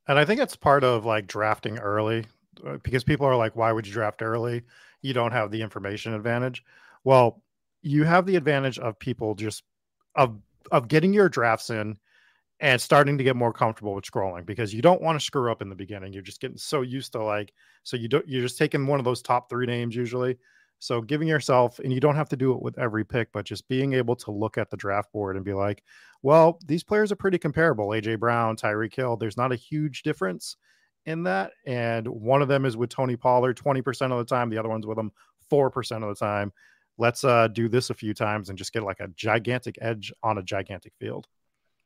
And 0.08 0.20
I 0.20 0.26
think 0.26 0.42
it's 0.42 0.56
part 0.56 0.84
of 0.84 1.06
like 1.06 1.28
drafting 1.28 1.80
early 1.80 2.26
uh, 2.66 2.78
because 2.84 3.04
people 3.04 3.26
are 3.26 3.36
like, 3.36 3.56
"Why 3.56 3.72
would 3.72 3.88
you 3.88 3.94
draft 3.94 4.22
early? 4.22 4.64
You 5.02 5.14
don't 5.14 5.32
have 5.32 5.52
the 5.52 5.62
information 5.62 6.14
advantage." 6.14 6.64
Well, 7.04 7.43
you 7.84 8.04
have 8.06 8.26
the 8.26 8.36
advantage 8.36 8.80
of 8.80 8.98
people 8.98 9.36
just 9.36 9.64
of 10.16 10.40
of 10.72 10.88
getting 10.88 11.14
your 11.14 11.30
drafts 11.30 11.70
in 11.70 11.98
and 12.60 12.80
starting 12.80 13.18
to 13.18 13.24
get 13.24 13.36
more 13.36 13.52
comfortable 13.52 13.94
with 13.94 14.06
scrolling 14.06 14.46
because 14.46 14.74
you 14.74 14.82
don't 14.82 15.02
want 15.02 15.20
to 15.20 15.24
screw 15.24 15.52
up 15.52 15.62
in 15.62 15.70
the 15.70 15.76
beginning. 15.76 16.14
You're 16.14 16.22
just 16.22 16.40
getting 16.40 16.58
so 16.58 16.82
used 16.82 17.12
to 17.12 17.24
like 17.24 17.54
so 17.84 17.98
you 17.98 18.08
don't 18.08 18.28
you're 18.28 18.42
just 18.42 18.58
taking 18.58 18.88
one 18.88 19.00
of 19.00 19.06
those 19.06 19.22
top 19.22 19.50
three 19.50 19.66
names 19.66 19.96
usually. 19.96 20.38
So 20.80 21.02
giving 21.02 21.28
yourself 21.28 21.80
and 21.80 21.94
you 21.94 22.00
don't 22.00 22.16
have 22.16 22.30
to 22.30 22.36
do 22.36 22.54
it 22.54 22.62
with 22.62 22.78
every 22.78 23.06
pick, 23.06 23.32
but 23.32 23.46
just 23.46 23.68
being 23.68 23.94
able 23.94 24.16
to 24.18 24.32
look 24.32 24.58
at 24.58 24.70
the 24.70 24.78
draft 24.78 25.12
board 25.14 25.36
and 25.36 25.46
be 25.46 25.54
like, 25.54 25.84
well, 26.24 26.60
these 26.66 26.84
players 26.84 27.12
are 27.12 27.18
pretty 27.18 27.38
comparable. 27.38 27.90
AJ 27.90 28.20
Brown, 28.20 28.58
Tyreek 28.58 28.94
Hill, 28.94 29.16
there's 29.16 29.38
not 29.38 29.54
a 29.54 29.58
huge 29.58 30.04
difference 30.04 30.58
in 31.06 31.24
that. 31.24 31.52
And 31.66 32.08
one 32.08 32.42
of 32.42 32.48
them 32.48 32.66
is 32.66 32.76
with 32.76 32.90
Tony 32.90 33.16
Pollard 33.16 33.58
20% 33.58 34.12
of 34.12 34.18
the 34.18 34.26
time, 34.26 34.50
the 34.50 34.58
other 34.58 34.70
one's 34.70 34.86
with 34.86 34.98
him 34.98 35.12
4% 35.52 36.04
of 36.04 36.10
the 36.10 36.26
time. 36.26 36.52
Let's 36.98 37.24
uh, 37.24 37.48
do 37.48 37.70
this 37.70 37.90
a 37.90 37.94
few 37.94 38.14
times 38.14 38.50
and 38.50 38.58
just 38.58 38.74
get 38.74 38.84
like 38.84 39.00
a 39.00 39.08
gigantic 39.10 39.78
edge 39.82 40.12
on 40.22 40.38
a 40.38 40.44
gigantic 40.44 40.94
field. 41.00 41.28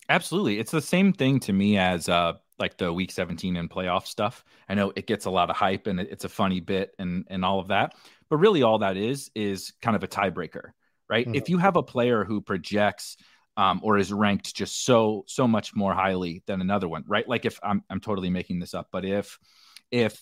Absolutely. 0.09 0.59
It's 0.59 0.71
the 0.71 0.81
same 0.81 1.13
thing 1.13 1.39
to 1.41 1.53
me 1.53 1.77
as 1.77 2.07
uh, 2.07 2.33
like 2.59 2.77
the 2.77 2.91
week 2.91 3.11
17 3.11 3.57
and 3.57 3.69
playoff 3.69 4.05
stuff. 4.05 4.43
I 4.69 4.73
know 4.73 4.93
it 4.95 5.07
gets 5.07 5.25
a 5.25 5.29
lot 5.29 5.49
of 5.49 5.55
hype 5.55 5.87
and 5.87 5.99
it's 5.99 6.23
a 6.23 6.29
funny 6.29 6.59
bit 6.59 6.91
and, 6.97 7.25
and 7.29 7.43
all 7.43 7.59
of 7.59 7.67
that. 7.69 7.93
But 8.29 8.37
really, 8.37 8.63
all 8.63 8.79
that 8.79 8.97
is 8.97 9.31
is 9.35 9.73
kind 9.81 9.95
of 9.95 10.03
a 10.03 10.07
tiebreaker, 10.07 10.71
right? 11.09 11.25
Mm-hmm. 11.25 11.35
If 11.35 11.49
you 11.49 11.57
have 11.57 11.75
a 11.75 11.83
player 11.83 12.23
who 12.25 12.41
projects 12.41 13.17
um, 13.55 13.79
or 13.83 13.97
is 13.97 14.13
ranked 14.13 14.55
just 14.55 14.85
so 14.85 15.23
so 15.27 15.47
much 15.47 15.75
more 15.75 15.93
highly 15.93 16.43
than 16.45 16.61
another 16.61 16.87
one, 16.87 17.03
right? 17.07 17.27
Like 17.27 17.45
if 17.45 17.59
I'm 17.63 17.83
I'm 17.89 17.99
totally 17.99 18.29
making 18.29 18.59
this 18.59 18.73
up, 18.73 18.87
but 18.91 19.05
if 19.05 19.39
if 19.91 20.19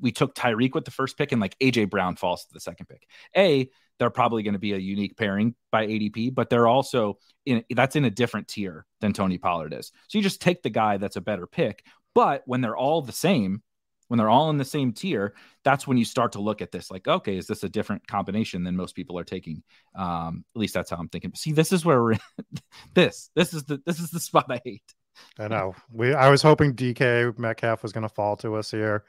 we 0.00 0.12
took 0.12 0.34
Tyreek 0.34 0.74
with 0.74 0.84
the 0.84 0.90
first 0.90 1.16
pick 1.16 1.32
and 1.32 1.40
like 1.40 1.58
AJ 1.58 1.90
Brown 1.90 2.16
falls 2.16 2.44
to 2.44 2.52
the 2.52 2.60
second 2.60 2.86
pick, 2.86 3.06
a 3.36 3.68
they're 3.98 4.10
probably 4.10 4.42
going 4.42 4.54
to 4.54 4.60
be 4.60 4.72
a 4.72 4.78
unique 4.78 5.16
pairing 5.16 5.54
by 5.70 5.86
ADP, 5.86 6.34
but 6.34 6.50
they're 6.50 6.66
also 6.66 7.18
in 7.46 7.64
that's 7.70 7.96
in 7.96 8.04
a 8.04 8.10
different 8.10 8.48
tier 8.48 8.86
than 9.00 9.12
Tony 9.12 9.38
Pollard 9.38 9.72
is. 9.72 9.92
So 10.08 10.18
you 10.18 10.22
just 10.22 10.42
take 10.42 10.62
the 10.62 10.70
guy 10.70 10.96
that's 10.96 11.16
a 11.16 11.20
better 11.20 11.46
pick. 11.46 11.84
But 12.14 12.42
when 12.46 12.60
they're 12.60 12.76
all 12.76 13.02
the 13.02 13.12
same, 13.12 13.62
when 14.08 14.18
they're 14.18 14.30
all 14.30 14.50
in 14.50 14.58
the 14.58 14.64
same 14.64 14.92
tier, 14.92 15.34
that's 15.64 15.86
when 15.86 15.96
you 15.96 16.04
start 16.04 16.32
to 16.32 16.40
look 16.40 16.62
at 16.62 16.70
this 16.70 16.90
like, 16.90 17.08
okay, 17.08 17.36
is 17.36 17.46
this 17.46 17.64
a 17.64 17.68
different 17.68 18.06
combination 18.06 18.62
than 18.62 18.76
most 18.76 18.94
people 18.94 19.18
are 19.18 19.24
taking? 19.24 19.62
Um, 19.94 20.44
at 20.54 20.60
least 20.60 20.74
that's 20.74 20.90
how 20.90 20.96
I'm 20.96 21.08
thinking. 21.08 21.32
See, 21.34 21.52
this 21.52 21.72
is 21.72 21.84
where 21.84 22.02
we're 22.02 22.18
this 22.94 23.30
this 23.34 23.54
is 23.54 23.64
the 23.64 23.80
this 23.86 24.00
is 24.00 24.10
the 24.10 24.20
spot 24.20 24.46
I 24.50 24.60
hate. 24.64 24.94
I 25.38 25.48
know. 25.48 25.74
We 25.92 26.14
I 26.14 26.28
was 26.28 26.42
hoping 26.42 26.74
DK 26.74 27.38
Metcalf 27.38 27.82
was 27.82 27.92
going 27.92 28.02
to 28.02 28.08
fall 28.08 28.36
to 28.38 28.56
us 28.56 28.70
here. 28.70 29.04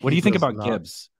What 0.00 0.10
do 0.10 0.16
you 0.16 0.22
think 0.22 0.36
about 0.36 0.56
not. 0.56 0.66
Gibbs? 0.66 1.10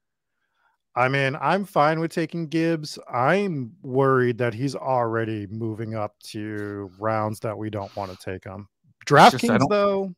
I 0.97 1.09
mean, 1.09 1.37
I'm 1.41 1.65
fine 1.65 2.01
with 2.01 2.11
taking 2.11 2.49
Gibbs. 2.49 2.99
I'm 3.13 3.73
worried 3.83 4.39
that 4.39 4.55
he's 4.55 4.75
already 4.75 5.47
moving 5.47 5.95
up 5.95 6.19
to 6.31 6.91
rounds 6.99 7.41
that 7.41 7.57
we 7.57 7.71
don't 7.71 7.95
want 7.95 8.11
to 8.11 8.19
take 8.19 8.45
him. 8.45 8.69
DraftKings 9.07 9.69
though, 9.69 10.15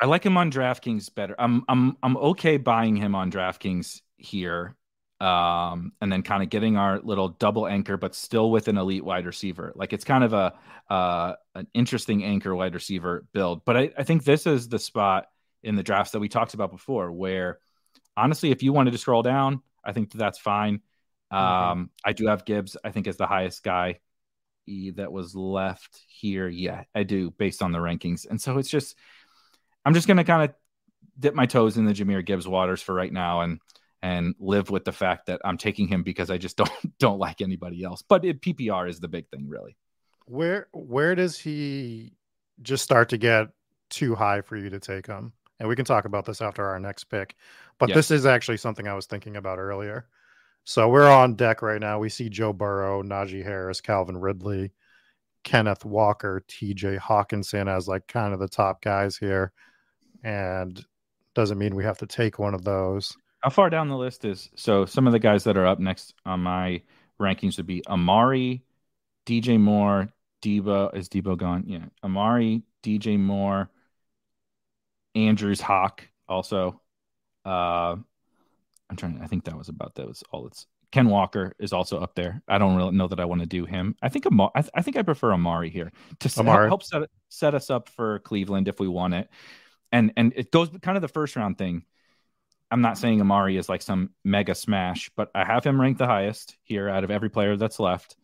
I 0.00 0.06
like 0.06 0.24
him 0.24 0.36
on 0.36 0.50
DraftKings 0.50 1.14
better. 1.14 1.34
I'm 1.38 1.64
I'm 1.68 1.96
I'm 2.02 2.16
okay 2.16 2.56
buying 2.56 2.96
him 2.96 3.14
on 3.14 3.30
DraftKings 3.30 4.00
here. 4.16 4.76
Um, 5.18 5.92
and 6.02 6.12
then 6.12 6.22
kind 6.22 6.42
of 6.42 6.50
getting 6.50 6.76
our 6.76 7.00
little 7.00 7.28
double 7.28 7.66
anchor, 7.66 7.96
but 7.96 8.14
still 8.14 8.50
with 8.50 8.68
an 8.68 8.76
elite 8.76 9.02
wide 9.02 9.24
receiver. 9.24 9.72
Like 9.74 9.94
it's 9.94 10.04
kind 10.04 10.22
of 10.22 10.34
a 10.34 10.52
uh, 10.90 11.34
an 11.54 11.66
interesting 11.72 12.22
anchor 12.22 12.54
wide 12.54 12.74
receiver 12.74 13.24
build. 13.32 13.64
But 13.64 13.76
I, 13.78 13.90
I 13.96 14.02
think 14.02 14.24
this 14.24 14.46
is 14.46 14.68
the 14.68 14.78
spot 14.78 15.28
in 15.62 15.74
the 15.74 15.82
drafts 15.82 16.12
that 16.12 16.20
we 16.20 16.28
talked 16.28 16.52
about 16.52 16.70
before, 16.70 17.10
where 17.10 17.60
honestly, 18.16 18.50
if 18.50 18.62
you 18.62 18.72
wanted 18.72 18.92
to 18.92 18.98
scroll 18.98 19.22
down, 19.22 19.62
I 19.84 19.92
think 19.92 20.12
that's 20.12 20.38
fine. 20.38 20.80
Mm-hmm. 21.32 21.36
Um. 21.36 21.90
I 22.04 22.12
do 22.12 22.26
have 22.26 22.44
Gibbs. 22.44 22.76
I 22.84 22.90
think 22.90 23.06
is 23.06 23.16
the 23.16 23.26
highest 23.26 23.62
guy 23.62 24.00
that 24.94 25.12
was 25.12 25.34
left 25.34 26.04
here. 26.08 26.48
Yeah, 26.48 26.84
I 26.94 27.02
do 27.02 27.30
based 27.30 27.62
on 27.62 27.72
the 27.72 27.78
rankings, 27.78 28.26
and 28.28 28.40
so 28.40 28.58
it's 28.58 28.70
just 28.70 28.96
I'm 29.84 29.94
just 29.94 30.06
going 30.06 30.16
to 30.16 30.24
kind 30.24 30.48
of 30.48 30.54
dip 31.18 31.34
my 31.34 31.46
toes 31.46 31.76
in 31.76 31.84
the 31.84 31.92
Jahmyr 31.92 32.24
Gibbs 32.24 32.46
waters 32.46 32.82
for 32.82 32.94
right 32.94 33.12
now 33.12 33.40
and 33.42 33.60
and 34.02 34.34
live 34.38 34.70
with 34.70 34.84
the 34.84 34.92
fact 34.92 35.26
that 35.26 35.40
I'm 35.44 35.56
taking 35.56 35.88
him 35.88 36.02
because 36.02 36.30
I 36.30 36.38
just 36.38 36.56
don't 36.58 36.98
don't 36.98 37.18
like 37.18 37.40
anybody 37.40 37.82
else. 37.82 38.02
But 38.02 38.24
it, 38.24 38.40
PPR 38.40 38.88
is 38.88 39.00
the 39.00 39.08
big 39.08 39.28
thing, 39.28 39.48
really. 39.48 39.76
Where 40.26 40.68
where 40.72 41.14
does 41.14 41.38
he 41.38 42.12
just 42.62 42.84
start 42.84 43.10
to 43.10 43.18
get 43.18 43.48
too 43.90 44.14
high 44.14 44.40
for 44.40 44.56
you 44.56 44.70
to 44.70 44.80
take 44.80 45.06
him? 45.06 45.32
And 45.58 45.68
we 45.68 45.76
can 45.76 45.84
talk 45.84 46.04
about 46.04 46.24
this 46.24 46.42
after 46.42 46.66
our 46.66 46.78
next 46.78 47.04
pick. 47.04 47.36
But 47.78 47.88
yes. 47.90 47.96
this 47.96 48.10
is 48.10 48.26
actually 48.26 48.58
something 48.58 48.86
I 48.86 48.94
was 48.94 49.06
thinking 49.06 49.36
about 49.36 49.58
earlier. 49.58 50.06
So 50.64 50.88
we're 50.88 51.10
on 51.10 51.36
deck 51.36 51.62
right 51.62 51.80
now. 51.80 51.98
We 51.98 52.08
see 52.08 52.28
Joe 52.28 52.52
Burrow, 52.52 53.02
Najee 53.02 53.44
Harris, 53.44 53.80
Calvin 53.80 54.16
Ridley, 54.16 54.72
Kenneth 55.44 55.84
Walker, 55.84 56.42
TJ 56.48 56.98
Hockenson 56.98 57.74
as 57.74 57.86
like 57.86 58.06
kind 58.08 58.34
of 58.34 58.40
the 58.40 58.48
top 58.48 58.82
guys 58.82 59.16
here 59.16 59.52
and 60.24 60.84
doesn't 61.34 61.58
mean 61.58 61.76
we 61.76 61.84
have 61.84 61.98
to 61.98 62.06
take 62.06 62.38
one 62.38 62.52
of 62.52 62.64
those. 62.64 63.16
How 63.40 63.50
far 63.50 63.70
down 63.70 63.88
the 63.88 63.96
list 63.96 64.24
is 64.24 64.50
so 64.56 64.84
some 64.84 65.06
of 65.06 65.12
the 65.12 65.20
guys 65.20 65.44
that 65.44 65.56
are 65.56 65.66
up 65.66 65.78
next 65.78 66.14
on 66.24 66.40
my 66.40 66.82
rankings 67.20 67.58
would 67.58 67.66
be 67.66 67.86
Amari, 67.86 68.64
DJ 69.24 69.60
Moore, 69.60 70.08
Deebo. 70.42 70.94
Is 70.96 71.08
Deebo 71.08 71.36
gone? 71.36 71.64
Yeah. 71.66 71.84
Amari, 72.02 72.62
DJ 72.82 73.18
Moore, 73.18 73.70
Andrews 75.16 75.60
Hawk 75.60 76.08
also. 76.28 76.80
Uh 77.44 77.96
I'm 78.88 78.96
trying 78.96 79.20
I 79.20 79.26
think 79.26 79.44
that 79.44 79.58
was 79.58 79.68
about 79.68 79.94
that 79.96 80.06
was 80.06 80.22
all 80.30 80.46
it's 80.46 80.66
Ken 80.92 81.08
Walker 81.08 81.52
is 81.58 81.72
also 81.72 81.98
up 81.98 82.14
there. 82.14 82.42
I 82.46 82.58
don't 82.58 82.76
really 82.76 82.92
know 82.92 83.08
that 83.08 83.18
I 83.18 83.24
want 83.24 83.40
to 83.40 83.46
do 83.46 83.64
him. 83.64 83.96
I 84.00 84.08
think 84.08 84.24
Amari, 84.24 84.52
I, 84.54 84.60
th- 84.62 84.70
I 84.72 84.82
think 84.82 84.96
I 84.96 85.02
prefer 85.02 85.32
Amari 85.32 85.68
here 85.68 85.90
to 86.20 86.40
Amari. 86.40 86.68
help 86.68 86.84
set 86.84 87.02
set 87.28 87.54
us 87.54 87.70
up 87.70 87.88
for 87.88 88.20
Cleveland 88.20 88.68
if 88.68 88.78
we 88.78 88.86
want 88.86 89.14
it 89.14 89.28
and 89.92 90.12
and 90.16 90.32
it 90.36 90.50
goes 90.50 90.70
kind 90.82 90.96
of 90.96 91.02
the 91.02 91.08
first 91.08 91.36
round 91.36 91.58
thing. 91.58 91.84
I'm 92.70 92.80
not 92.80 92.98
saying 92.98 93.20
Amari 93.20 93.56
is 93.56 93.68
like 93.68 93.82
some 93.82 94.10
mega 94.24 94.54
smash, 94.54 95.10
but 95.16 95.30
I 95.34 95.44
have 95.44 95.64
him 95.64 95.80
ranked 95.80 95.98
the 95.98 96.06
highest 96.06 96.56
here 96.64 96.88
out 96.88 97.04
of 97.04 97.10
every 97.10 97.30
player 97.30 97.56
that's 97.56 97.78
left. 97.78 98.16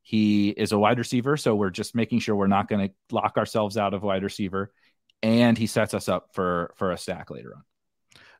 He 0.00 0.48
is 0.48 0.72
a 0.72 0.78
wide 0.78 0.98
receiver, 0.98 1.36
so 1.36 1.54
we're 1.54 1.70
just 1.70 1.94
making 1.94 2.20
sure 2.20 2.34
we're 2.34 2.46
not 2.46 2.68
going 2.68 2.88
to 2.88 2.94
lock 3.14 3.36
ourselves 3.36 3.76
out 3.76 3.94
of 3.94 4.02
wide 4.02 4.24
receiver, 4.24 4.72
and 5.22 5.56
he 5.56 5.66
sets 5.66 5.94
us 5.94 6.08
up 6.08 6.32
for 6.32 6.72
for 6.76 6.92
a 6.92 6.98
stack 6.98 7.30
later 7.30 7.54
on. 7.54 7.62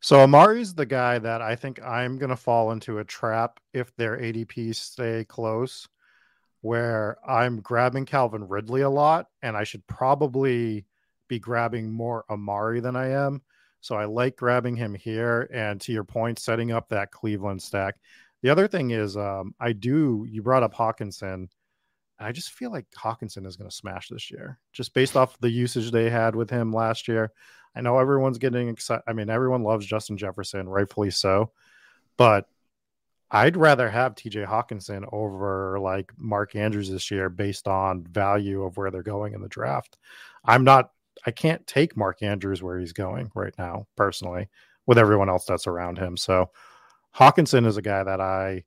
So 0.00 0.20
Amari's 0.20 0.74
the 0.74 0.86
guy 0.86 1.18
that 1.20 1.42
I 1.42 1.54
think 1.54 1.80
I'm 1.80 2.18
going 2.18 2.30
to 2.30 2.36
fall 2.36 2.72
into 2.72 2.98
a 2.98 3.04
trap 3.04 3.60
if 3.72 3.94
their 3.94 4.18
ADP 4.18 4.74
stay 4.74 5.24
close, 5.24 5.88
where 6.60 7.18
I'm 7.28 7.60
grabbing 7.60 8.06
Calvin 8.06 8.48
Ridley 8.48 8.80
a 8.80 8.90
lot, 8.90 9.28
and 9.42 9.56
I 9.56 9.62
should 9.62 9.86
probably 9.86 10.86
be 11.28 11.38
grabbing 11.38 11.92
more 11.92 12.24
Amari 12.28 12.80
than 12.80 12.96
I 12.96 13.10
am. 13.10 13.42
So 13.80 13.96
I 13.96 14.04
like 14.04 14.36
grabbing 14.36 14.76
him 14.76 14.94
here. 14.94 15.48
And 15.52 15.80
to 15.82 15.92
your 15.92 16.04
point, 16.04 16.38
setting 16.38 16.72
up 16.72 16.88
that 16.88 17.10
Cleveland 17.10 17.62
stack. 17.62 17.96
The 18.42 18.50
other 18.50 18.66
thing 18.68 18.90
is, 18.90 19.16
um, 19.16 19.54
I 19.60 19.72
do, 19.72 20.26
you 20.28 20.42
brought 20.42 20.62
up 20.62 20.74
Hockenson. 20.74 21.48
I 22.24 22.32
just 22.32 22.52
feel 22.52 22.70
like 22.70 22.86
Hockenson 22.90 23.46
is 23.46 23.56
going 23.56 23.70
to 23.70 23.76
smash 23.76 24.08
this 24.08 24.30
year, 24.30 24.58
just 24.72 24.94
based 24.94 25.16
off 25.16 25.38
the 25.40 25.50
usage 25.50 25.90
they 25.90 26.10
had 26.10 26.34
with 26.34 26.50
him 26.50 26.72
last 26.72 27.08
year. 27.08 27.32
I 27.74 27.80
know 27.80 27.98
everyone's 27.98 28.38
getting 28.38 28.68
excited. 28.68 29.02
I 29.06 29.12
mean, 29.12 29.30
everyone 29.30 29.62
loves 29.62 29.86
Justin 29.86 30.16
Jefferson, 30.16 30.68
rightfully 30.68 31.10
so. 31.10 31.52
But 32.16 32.46
I'd 33.30 33.56
rather 33.56 33.88
have 33.88 34.14
TJ 34.14 34.46
Hockenson 34.46 35.08
over 35.10 35.78
like 35.80 36.12
Mark 36.18 36.54
Andrews 36.54 36.90
this 36.90 37.10
year 37.10 37.30
based 37.30 37.66
on 37.66 38.04
value 38.04 38.62
of 38.62 38.76
where 38.76 38.90
they're 38.90 39.02
going 39.02 39.32
in 39.32 39.40
the 39.40 39.48
draft. 39.48 39.96
I'm 40.44 40.64
not 40.64 40.90
I 41.26 41.30
can't 41.30 41.66
take 41.66 41.96
Mark 41.96 42.22
Andrews 42.22 42.62
where 42.62 42.78
he's 42.78 42.92
going 42.92 43.30
right 43.34 43.54
now, 43.58 43.86
personally, 43.96 44.48
with 44.86 44.98
everyone 44.98 45.28
else 45.28 45.44
that's 45.44 45.66
around 45.66 45.98
him. 45.98 46.16
So 46.16 46.50
Hockenson 47.14 47.66
is 47.66 47.76
a 47.76 47.82
guy 47.82 48.02
that 48.02 48.20
I 48.20 48.64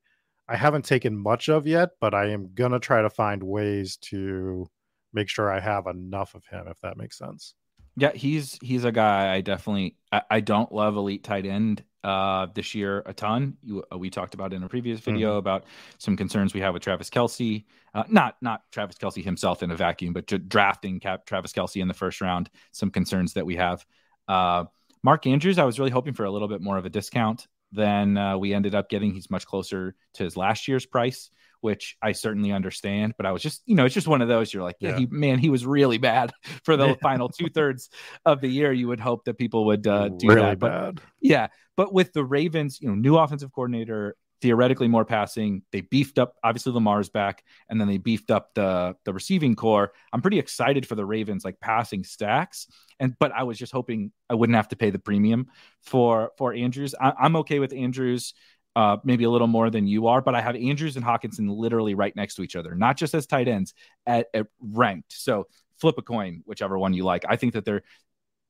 I 0.47 0.55
haven't 0.55 0.85
taken 0.85 1.17
much 1.17 1.49
of 1.49 1.65
yet, 1.65 1.91
but 1.99 2.13
I 2.13 2.29
am 2.29 2.53
gonna 2.53 2.79
try 2.79 3.01
to 3.01 3.09
find 3.09 3.41
ways 3.43 3.97
to 3.97 4.67
make 5.13 5.29
sure 5.29 5.51
I 5.51 5.59
have 5.59 5.87
enough 5.87 6.35
of 6.35 6.45
him, 6.45 6.67
if 6.67 6.79
that 6.81 6.97
makes 6.97 7.17
sense. 7.17 7.55
Yeah, 7.97 8.11
he's 8.11 8.59
he's 8.61 8.83
a 8.83 8.91
guy 8.91 9.33
I 9.33 9.41
definitely 9.41 9.95
I, 10.11 10.21
I 10.29 10.39
don't 10.41 10.71
love 10.71 10.97
elite 10.97 11.23
tight 11.23 11.45
end 11.45 11.83
uh, 12.03 12.47
this 12.53 12.75
year 12.75 13.01
a 13.05 13.13
ton. 13.13 13.57
You, 13.63 13.83
uh, 13.91 13.97
we 13.97 14.09
talked 14.09 14.33
about 14.33 14.53
in 14.53 14.61
a 14.61 14.69
previous 14.69 14.99
video 14.99 15.31
mm-hmm. 15.31 15.39
about 15.39 15.65
some 15.97 16.17
concerns 16.17 16.53
we 16.53 16.59
have 16.59 16.73
with 16.73 16.83
Travis 16.83 17.09
Kelce, 17.09 17.63
Uh, 17.93 18.03
not 18.09 18.35
not 18.41 18.63
Travis 18.71 18.97
Kelce 18.97 19.23
himself 19.23 19.63
in 19.63 19.71
a 19.71 19.75
vacuum, 19.75 20.13
but 20.13 20.27
drafting 20.49 20.99
Cap, 20.99 21.25
Travis 21.25 21.53
Kelce 21.53 21.81
in 21.81 21.87
the 21.87 21.93
first 21.93 22.19
round. 22.21 22.49
Some 22.71 22.91
concerns 22.91 23.33
that 23.33 23.45
we 23.45 23.55
have. 23.55 23.85
Uh, 24.27 24.65
Mark 25.01 25.25
Andrews, 25.25 25.57
I 25.57 25.63
was 25.63 25.79
really 25.79 25.91
hoping 25.91 26.13
for 26.13 26.25
a 26.25 26.31
little 26.31 26.47
bit 26.47 26.61
more 26.61 26.77
of 26.77 26.85
a 26.85 26.89
discount 26.89 27.47
than 27.71 28.17
uh, 28.17 28.37
we 28.37 28.53
ended 28.53 28.75
up 28.75 28.89
getting. 28.89 29.13
He's 29.13 29.29
much 29.29 29.45
closer 29.45 29.95
to 30.15 30.23
his 30.23 30.37
last 30.37 30.67
year's 30.67 30.85
price 30.85 31.29
which 31.65 31.97
I 31.99 32.11
certainly 32.11 32.51
understand. 32.51 33.15
But 33.17 33.25
I 33.25 33.31
was 33.31 33.41
just, 33.41 33.63
you 33.65 33.73
know, 33.73 33.85
it's 33.85 33.95
just 33.95 34.07
one 34.07 34.21
of 34.21 34.27
those. 34.27 34.53
You're 34.53 34.61
like, 34.61 34.75
yeah, 34.79 34.91
yeah. 34.91 34.99
He, 34.99 35.07
man, 35.07 35.39
he 35.39 35.49
was 35.49 35.65
really 35.65 35.97
bad 35.97 36.31
for 36.63 36.77
the 36.77 36.95
final 37.01 37.27
two 37.27 37.49
thirds 37.49 37.89
of 38.23 38.39
the 38.39 38.47
year. 38.47 38.71
You 38.71 38.87
would 38.89 38.99
hope 38.99 39.25
that 39.25 39.39
people 39.39 39.65
would 39.65 39.87
uh, 39.87 40.09
do 40.09 40.27
really 40.27 40.41
that. 40.41 40.59
But, 40.59 40.69
bad. 40.69 41.01
Yeah, 41.21 41.47
but 41.75 41.91
with 41.91 42.13
the 42.13 42.23
Ravens, 42.23 42.79
you 42.79 42.87
know, 42.87 42.93
new 42.93 43.17
offensive 43.17 43.51
coordinator, 43.51 44.15
theoretically 44.41 44.87
more 44.87 45.05
passing. 45.05 45.63
They 45.71 45.81
beefed 45.81 46.19
up 46.19 46.35
obviously 46.43 46.73
Lamar's 46.73 47.09
back, 47.09 47.43
and 47.69 47.79
then 47.79 47.87
they 47.87 47.97
beefed 47.97 48.31
up 48.31 48.53
the 48.53 48.95
the 49.05 49.13
receiving 49.13 49.55
core. 49.55 49.93
I'm 50.13 50.21
pretty 50.21 50.39
excited 50.39 50.87
for 50.87 50.95
the 50.95 51.05
Ravens 51.05 51.45
like 51.45 51.59
passing 51.59 52.03
stacks. 52.03 52.67
And 52.99 53.15
but 53.19 53.31
I 53.31 53.43
was 53.43 53.57
just 53.57 53.73
hoping 53.73 54.11
I 54.29 54.35
wouldn't 54.35 54.55
have 54.55 54.69
to 54.69 54.75
pay 54.75 54.89
the 54.89 54.99
premium 54.99 55.47
for 55.81 56.31
for 56.37 56.53
Andrews. 56.53 56.95
I, 56.99 57.13
am 57.25 57.35
okay 57.37 57.59
with 57.59 57.73
Andrews 57.73 58.33
uh, 58.75 58.97
maybe 59.03 59.23
a 59.23 59.29
little 59.29 59.47
more 59.47 59.69
than 59.69 59.87
you 59.87 60.07
are, 60.07 60.21
but 60.21 60.35
I 60.35 60.41
have 60.41 60.55
Andrews 60.55 60.97
and 60.97 61.05
Hockenson 61.05 61.49
literally 61.49 61.95
right 61.95 62.13
next 62.15 62.35
to 62.35 62.43
each 62.43 62.57
other, 62.57 62.75
not 62.75 62.97
just 62.97 63.13
as 63.13 63.25
tight 63.25 63.47
ends 63.47 63.73
at, 64.05 64.27
at 64.33 64.47
ranked. 64.59 65.13
So 65.13 65.47
flip 65.79 65.95
a 65.97 66.01
coin, 66.01 66.41
whichever 66.45 66.77
one 66.77 66.93
you 66.93 67.05
like. 67.05 67.23
I 67.27 67.37
think 67.37 67.53
that 67.53 67.63
they're 67.63 67.83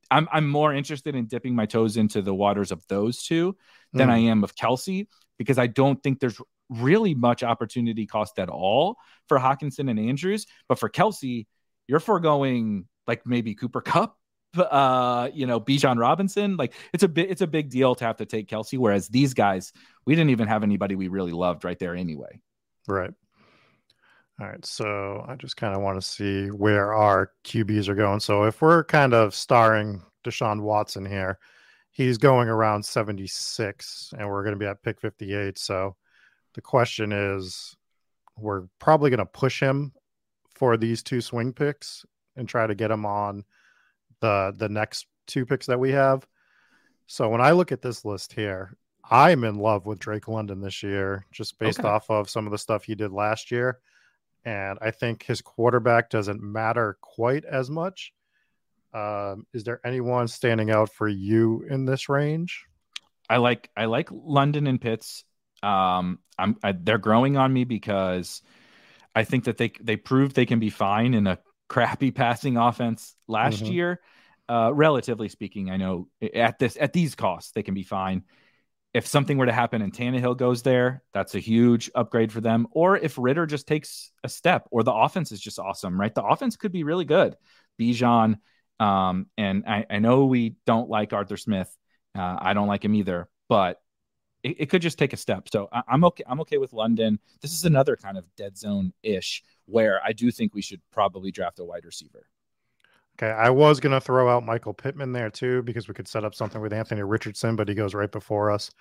I'm 0.10 0.28
I'm 0.32 0.48
more 0.48 0.74
interested 0.74 1.16
in 1.16 1.26
dipping 1.26 1.56
my 1.56 1.66
toes 1.66 1.98
into 1.98 2.22
the 2.22 2.34
waters 2.34 2.72
of 2.72 2.86
those 2.88 3.24
two 3.24 3.56
than 3.94 4.10
mm. 4.10 4.14
I 4.14 4.18
am 4.18 4.44
of 4.44 4.56
Kelce 4.56 5.08
because 5.38 5.58
I 5.58 5.68
don't 5.68 6.02
think 6.02 6.20
there's 6.20 6.40
really 6.70 7.14
much 7.14 7.44
opportunity 7.44 8.06
cost 8.06 8.40
at 8.40 8.50
all 8.50 8.98
for 9.28 9.38
Hockenson 9.38 9.90
and 9.90 10.00
Andrews. 10.00 10.46
But 10.68 10.80
for 10.80 10.90
Kelce, 10.90 11.46
you're 11.88 12.00
foregoing 12.00 12.88
like 13.08 13.26
maybe 13.26 13.56
Cooper 13.56 13.82
Kupp, 13.82 14.18
uh, 14.58 15.30
you 15.34 15.46
know, 15.46 15.60
Bijan 15.60 16.00
Robinson. 16.00 16.58
Like 16.58 16.74
it's 16.94 17.04
a 17.04 17.08
bit, 17.08 17.30
it's 17.30 17.42
a 17.42 17.48
big 17.48 17.70
deal 17.70 17.96
to 17.96 18.06
have 18.06 18.18
to 18.18 18.26
take 18.26 18.50
Kelce. 18.50 18.78
Whereas 18.78 19.08
these 19.08 19.34
guys, 19.34 19.74
we 20.06 20.16
didn't 20.16 20.32
even 20.32 20.48
have 20.48 20.64
anybody 20.64 20.96
we 20.96 21.08
really 21.08 21.34
loved 21.34 21.64
right 21.64 21.78
there 21.78 21.96
anyway. 21.96 22.40
Right. 22.88 23.12
All 24.40 24.48
right. 24.48 24.66
So 24.66 25.26
I 25.28 25.36
just 25.36 25.56
kind 25.58 25.76
of 25.76 25.82
want 25.82 26.02
to 26.02 26.08
see 26.08 26.48
where 26.48 26.94
our 26.94 27.32
QBs 27.46 27.88
are 27.88 27.96
going. 27.96 28.20
So 28.20 28.44
if 28.44 28.62
we're 28.62 28.84
kind 28.84 29.14
of 29.14 29.34
starring 29.34 30.02
Deshaun 30.26 30.62
Watson 30.62 31.06
here, 31.06 31.40
he's 31.96 32.18
going 32.18 32.50
around 32.50 32.84
76 32.84 34.14
and 34.18 34.28
we're 34.28 34.44
going 34.44 34.54
to 34.54 34.60
be 34.60 34.66
at 34.66 34.84
pick 34.84 35.00
58. 35.00 35.58
So 35.58 35.96
the 36.54 36.62
question 36.62 37.14
is, 37.14 37.74
we're 38.38 38.64
probably 38.80 39.10
going 39.10 39.20
to 39.20 39.26
push 39.26 39.62
him 39.62 39.94
for 40.54 40.76
these 40.76 41.02
two 41.02 41.22
swing 41.22 41.54
picks 41.54 42.06
and 42.36 42.50
try 42.50 42.68
to 42.68 42.76
get 42.76 42.92
him 42.92 43.06
on 43.06 43.46
the 44.20 44.54
the 44.58 44.68
next 44.68 45.08
two 45.26 45.46
picks 45.46 45.68
that 45.68 45.80
we 45.80 45.92
have. 45.92 46.28
So 47.08 47.30
when 47.30 47.40
I 47.40 47.52
look 47.52 47.72
at 47.72 47.82
this 47.82 48.04
list 48.04 48.34
here, 48.34 48.76
I'm 49.10 49.46
in 49.46 49.56
love 49.56 49.86
with 49.86 50.00
Drake 50.00 50.28
London 50.28 50.60
this 50.60 50.84
year, 50.84 51.26
just 51.32 51.58
based 51.60 51.80
okay. 51.80 51.88
off 51.88 52.10
of 52.10 52.30
some 52.30 52.46
of 52.46 52.52
the 52.52 52.58
stuff 52.58 52.84
he 52.84 52.96
did 52.96 53.14
last 53.14 53.52
year. 53.52 53.80
And 54.44 54.78
I 54.82 54.92
think 54.92 55.24
his 55.24 55.42
quarterback 55.42 56.10
doesn't 56.10 56.44
matter 56.44 56.98
quite 57.00 57.46
as 57.46 57.70
much. 57.70 58.12
Um, 58.96 59.46
is 59.54 59.66
there 59.66 59.82
anyone 59.86 60.30
standing 60.30 60.72
out 60.72 60.90
for 60.90 61.08
you 61.08 61.66
in 61.70 61.84
this 61.84 62.08
range? 62.08 62.66
I 63.30 63.38
like 63.38 63.70
I 63.76 63.86
like 63.86 64.08
London 64.12 64.68
and 64.68 64.80
Pitts. 64.80 65.26
Um, 65.62 66.20
I'm 66.40 66.56
I, 66.64 66.72
they're 66.72 66.98
growing 66.98 67.36
on 67.36 67.52
me 67.52 67.66
because 67.66 68.42
I 69.14 69.26
think 69.26 69.46
that 69.46 69.58
they 69.58 69.74
they 69.82 69.98
proved 69.98 70.36
they 70.36 70.46
can 70.46 70.60
be 70.60 70.70
fine 70.70 71.14
in 71.14 71.28
a 71.28 71.40
crappy 71.68 72.12
passing 72.12 72.56
offense 72.56 73.16
last 73.28 73.64
mm-hmm. 73.64 73.74
year. 73.74 74.02
Uh, 74.48 74.72
relatively 74.74 75.28
speaking, 75.28 75.70
I 75.70 75.76
know 75.76 76.08
at 76.34 76.58
this 76.58 76.78
at 76.80 76.94
these 76.94 77.16
costs 77.16 77.52
they 77.52 77.64
can 77.64 77.74
be 77.74 77.84
fine. 77.84 78.24
If 78.94 79.08
something 79.08 79.38
were 79.38 79.48
to 79.48 79.52
happen 79.52 79.82
and 79.82 79.92
Tannehill 79.92 80.38
goes 80.38 80.62
there, 80.62 81.04
that's 81.14 81.36
a 81.36 81.40
huge 81.40 81.92
upgrade 81.94 82.32
for 82.32 82.40
them. 82.40 82.66
Or 82.72 82.96
if 82.96 83.18
Ridder 83.18 83.46
just 83.46 83.68
takes 83.68 84.12
a 84.24 84.30
step, 84.30 84.70
or 84.72 84.84
the 84.84 84.94
offense 84.94 85.34
is 85.34 85.42
just 85.42 85.60
awesome, 85.60 86.00
right? 86.00 86.16
The 86.16 86.24
offense 86.24 86.56
could 86.56 86.72
be 86.72 86.86
really 86.86 87.04
good. 87.04 87.36
Bijan, 87.78 88.38
um, 88.80 89.28
and 89.38 89.64
I, 89.68 89.86
I 89.90 90.00
know 90.00 90.26
we 90.26 90.56
don't 90.66 90.90
like 90.90 91.14
Arthur 91.14 91.38
Smith. 91.38 91.76
Uh, 92.18 92.38
I 92.40 92.54
don't 92.54 92.68
like 92.68 92.84
him 92.84 92.96
either, 92.96 93.30
but 93.50 93.82
it, 94.44 94.56
it 94.62 94.70
could 94.70 94.82
just 94.82 94.98
take 94.98 95.14
a 95.14 95.18
step. 95.18 95.50
So 95.52 95.68
I, 95.72 95.82
I'm 95.88 96.04
okay. 96.06 96.24
I'm 96.28 96.42
okay 96.42 96.58
with 96.58 96.74
London. 96.74 97.20
This 97.42 97.54
is 97.54 97.66
another 97.66 97.96
kind 97.96 98.18
of 98.18 98.26
dead 98.36 98.58
zone 98.58 98.94
ish 99.04 99.44
where 99.66 100.02
I 100.04 100.14
do 100.14 100.32
think 100.32 100.54
we 100.54 100.62
should 100.62 100.82
probably 100.92 101.32
draft 101.32 101.60
a 101.60 101.66
wide 101.66 101.86
receiver. 101.86 102.28
Okay, 103.18 103.32
I 103.32 103.50
was 103.50 103.80
gonna 103.80 104.02
throw 104.02 104.30
out 104.30 104.46
Michael 104.46 104.74
Pittman 104.74 105.14
there 105.14 105.30
too 105.30 105.64
because 105.64 105.88
we 105.88 105.94
could 105.94 106.08
set 106.08 106.26
up 106.26 106.36
something 106.36 106.62
with 106.62 106.74
Anthony 106.74 107.02
Richardson, 107.02 107.56
but 107.56 107.70
he 107.70 107.76
goes 107.76 107.94
right 107.94 108.12
before 108.12 108.52
us. 108.52 108.72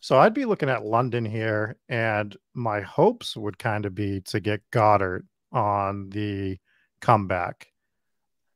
So 0.00 0.18
I'd 0.18 0.34
be 0.34 0.44
looking 0.44 0.68
at 0.68 0.84
London 0.84 1.24
here, 1.24 1.76
and 1.88 2.36
my 2.54 2.80
hopes 2.80 3.36
would 3.36 3.58
kind 3.58 3.86
of 3.86 3.94
be 3.94 4.20
to 4.22 4.40
get 4.40 4.68
Goedert 4.72 5.24
on 5.52 6.10
the 6.10 6.58
comeback, 7.00 7.71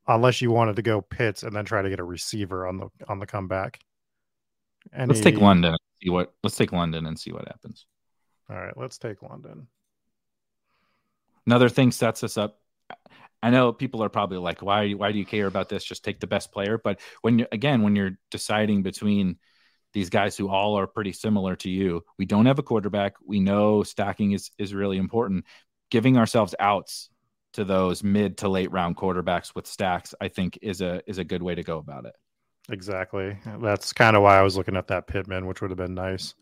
unless 0.08 0.40
you 0.40 0.50
wanted 0.50 0.76
to 0.76 0.82
go 0.82 1.00
Pitts 1.00 1.42
and 1.42 1.54
then 1.54 1.64
try 1.64 1.82
to 1.82 1.90
get 1.90 2.00
a 2.00 2.04
receiver 2.04 2.66
on 2.66 2.78
the 2.78 2.88
on 3.08 3.18
the 3.18 3.26
comeback. 3.26 3.80
Any... 4.94 5.08
Let's 5.08 5.20
take 5.20 5.38
London. 5.38 5.72
And 5.72 5.80
See 6.02 6.10
what. 6.10 6.34
Let's 6.42 6.56
take 6.56 6.72
London 6.72 7.06
and 7.06 7.18
see 7.18 7.32
what 7.32 7.48
happens. 7.48 7.86
All 8.50 8.56
right, 8.56 8.76
let's 8.76 8.98
take 8.98 9.22
London. 9.22 9.66
Another 11.46 11.68
thing 11.68 11.90
sets 11.90 12.22
us 12.22 12.36
up. 12.36 12.60
I 13.42 13.50
know 13.50 13.72
people 13.72 14.02
are 14.02 14.08
probably 14.08 14.38
like, 14.38 14.62
"Why? 14.62 14.92
Why 14.92 15.12
do 15.12 15.18
you 15.18 15.26
care 15.26 15.46
about 15.46 15.68
this? 15.68 15.84
Just 15.84 16.04
take 16.04 16.20
the 16.20 16.26
best 16.26 16.52
player." 16.52 16.78
But 16.78 17.00
when 17.22 17.38
you 17.38 17.46
again, 17.50 17.82
when 17.82 17.96
you're 17.96 18.18
deciding 18.30 18.82
between 18.82 19.38
these 19.92 20.10
guys 20.10 20.36
who 20.36 20.48
all 20.48 20.78
are 20.78 20.86
pretty 20.86 21.12
similar 21.12 21.56
to 21.56 21.70
you, 21.70 22.04
we 22.18 22.26
don't 22.26 22.46
have 22.46 22.58
a 22.58 22.62
quarterback. 22.62 23.14
We 23.24 23.40
know 23.40 23.82
stacking 23.82 24.32
is 24.32 24.50
is 24.58 24.74
really 24.74 24.98
important. 24.98 25.44
Giving 25.90 26.16
ourselves 26.18 26.54
outs 26.58 27.10
to 27.56 27.64
those 27.64 28.04
mid 28.04 28.38
to 28.38 28.48
late 28.48 28.70
round 28.70 28.96
quarterbacks 28.96 29.54
with 29.54 29.66
stacks, 29.66 30.14
I 30.20 30.28
think, 30.28 30.58
is 30.62 30.80
a 30.82 31.02
is 31.06 31.18
a 31.18 31.24
good 31.24 31.42
way 31.42 31.54
to 31.54 31.62
go 31.62 31.78
about 31.78 32.04
it. 32.04 32.14
Exactly. 32.70 33.38
That's 33.60 33.92
kind 33.92 34.16
of 34.16 34.22
why 34.22 34.38
I 34.38 34.42
was 34.42 34.56
looking 34.56 34.76
at 34.76 34.88
that 34.88 35.06
Pittman, 35.06 35.46
which 35.46 35.60
would 35.60 35.70
have 35.70 35.78
been 35.78 35.94
nice. 35.94 36.34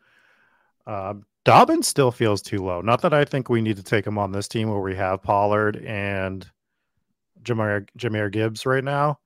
Uh, 0.87 1.15
Dobbins 1.45 1.87
still 1.87 2.11
feels 2.11 2.43
too 2.43 2.65
low. 2.65 2.81
Not 2.81 3.03
that 3.03 3.15
I 3.15 3.25
think 3.25 3.49
we 3.49 3.61
need 3.61 3.77
to 3.77 3.83
take 3.83 4.07
him 4.07 4.19
on 4.19 4.33
this 4.33 4.49
team 4.49 4.71
where 4.71 4.81
we 4.81 4.97
have 4.97 5.23
Pollard 5.23 5.77
and 5.85 6.47
Jahmyr, 7.43 7.87
Jahmyr 7.99 8.33
Gibbs 8.33 8.67
right 8.67 8.85
now. 8.85 9.19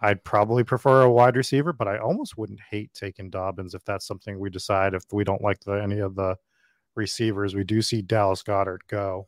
I'd 0.00 0.22
probably 0.22 0.62
prefer 0.62 1.02
a 1.02 1.10
wide 1.10 1.36
receiver, 1.36 1.72
but 1.72 1.88
I 1.88 1.98
almost 1.98 2.38
wouldn't 2.38 2.60
hate 2.70 2.92
taking 2.94 3.30
Dobbins 3.30 3.74
if 3.74 3.84
that's 3.84 4.06
something 4.06 4.38
we 4.38 4.50
decide 4.50 4.94
if 4.94 5.02
we 5.10 5.24
don't 5.24 5.42
like 5.42 5.60
the, 5.60 5.72
any 5.72 5.98
of 5.98 6.14
the 6.14 6.36
receivers. 6.94 7.54
We 7.54 7.64
do 7.64 7.82
see 7.82 8.02
Dallas 8.02 8.42
Goedert 8.42 8.86
go. 8.86 9.26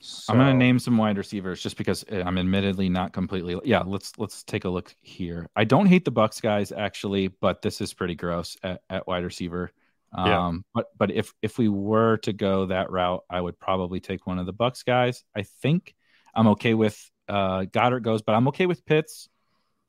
So, 0.00 0.32
I'm 0.32 0.38
going 0.38 0.52
to 0.52 0.56
name 0.56 0.78
some 0.78 0.96
wide 0.96 1.18
receivers 1.18 1.62
just 1.62 1.76
because 1.76 2.04
eh, 2.08 2.22
I'm 2.24 2.38
admittedly 2.38 2.88
not 2.88 3.12
completely. 3.12 3.58
Yeah, 3.64 3.82
let's 3.86 4.12
let's 4.18 4.42
take 4.42 4.64
a 4.64 4.68
look 4.68 4.94
here. 5.00 5.48
I 5.56 5.64
don't 5.64 5.86
hate 5.86 6.04
the 6.04 6.12
Bucs 6.12 6.40
guys 6.40 6.72
actually, 6.72 7.28
but 7.28 7.62
this 7.62 7.80
is 7.80 7.94
pretty 7.94 8.14
gross 8.14 8.56
at, 8.62 8.82
at 8.90 9.06
wide 9.06 9.24
receiver. 9.24 9.72
Um, 10.12 10.26
yeah. 10.26 10.52
but 10.74 10.86
but 10.96 11.10
if 11.10 11.32
if 11.42 11.58
we 11.58 11.68
were 11.68 12.18
to 12.18 12.32
go 12.32 12.66
that 12.66 12.90
route, 12.90 13.24
I 13.28 13.40
would 13.40 13.58
probably 13.58 14.00
take 14.00 14.26
one 14.26 14.38
of 14.38 14.46
the 14.46 14.54
Bucs 14.54 14.84
guys. 14.84 15.24
I 15.34 15.42
think 15.42 15.94
I'm 16.34 16.48
okay 16.48 16.74
with 16.74 16.98
uh, 17.28 17.64
Goedert 17.64 18.02
goes, 18.02 18.22
but 18.22 18.34
I'm 18.34 18.48
okay 18.48 18.66
with 18.66 18.84
Pitts 18.86 19.28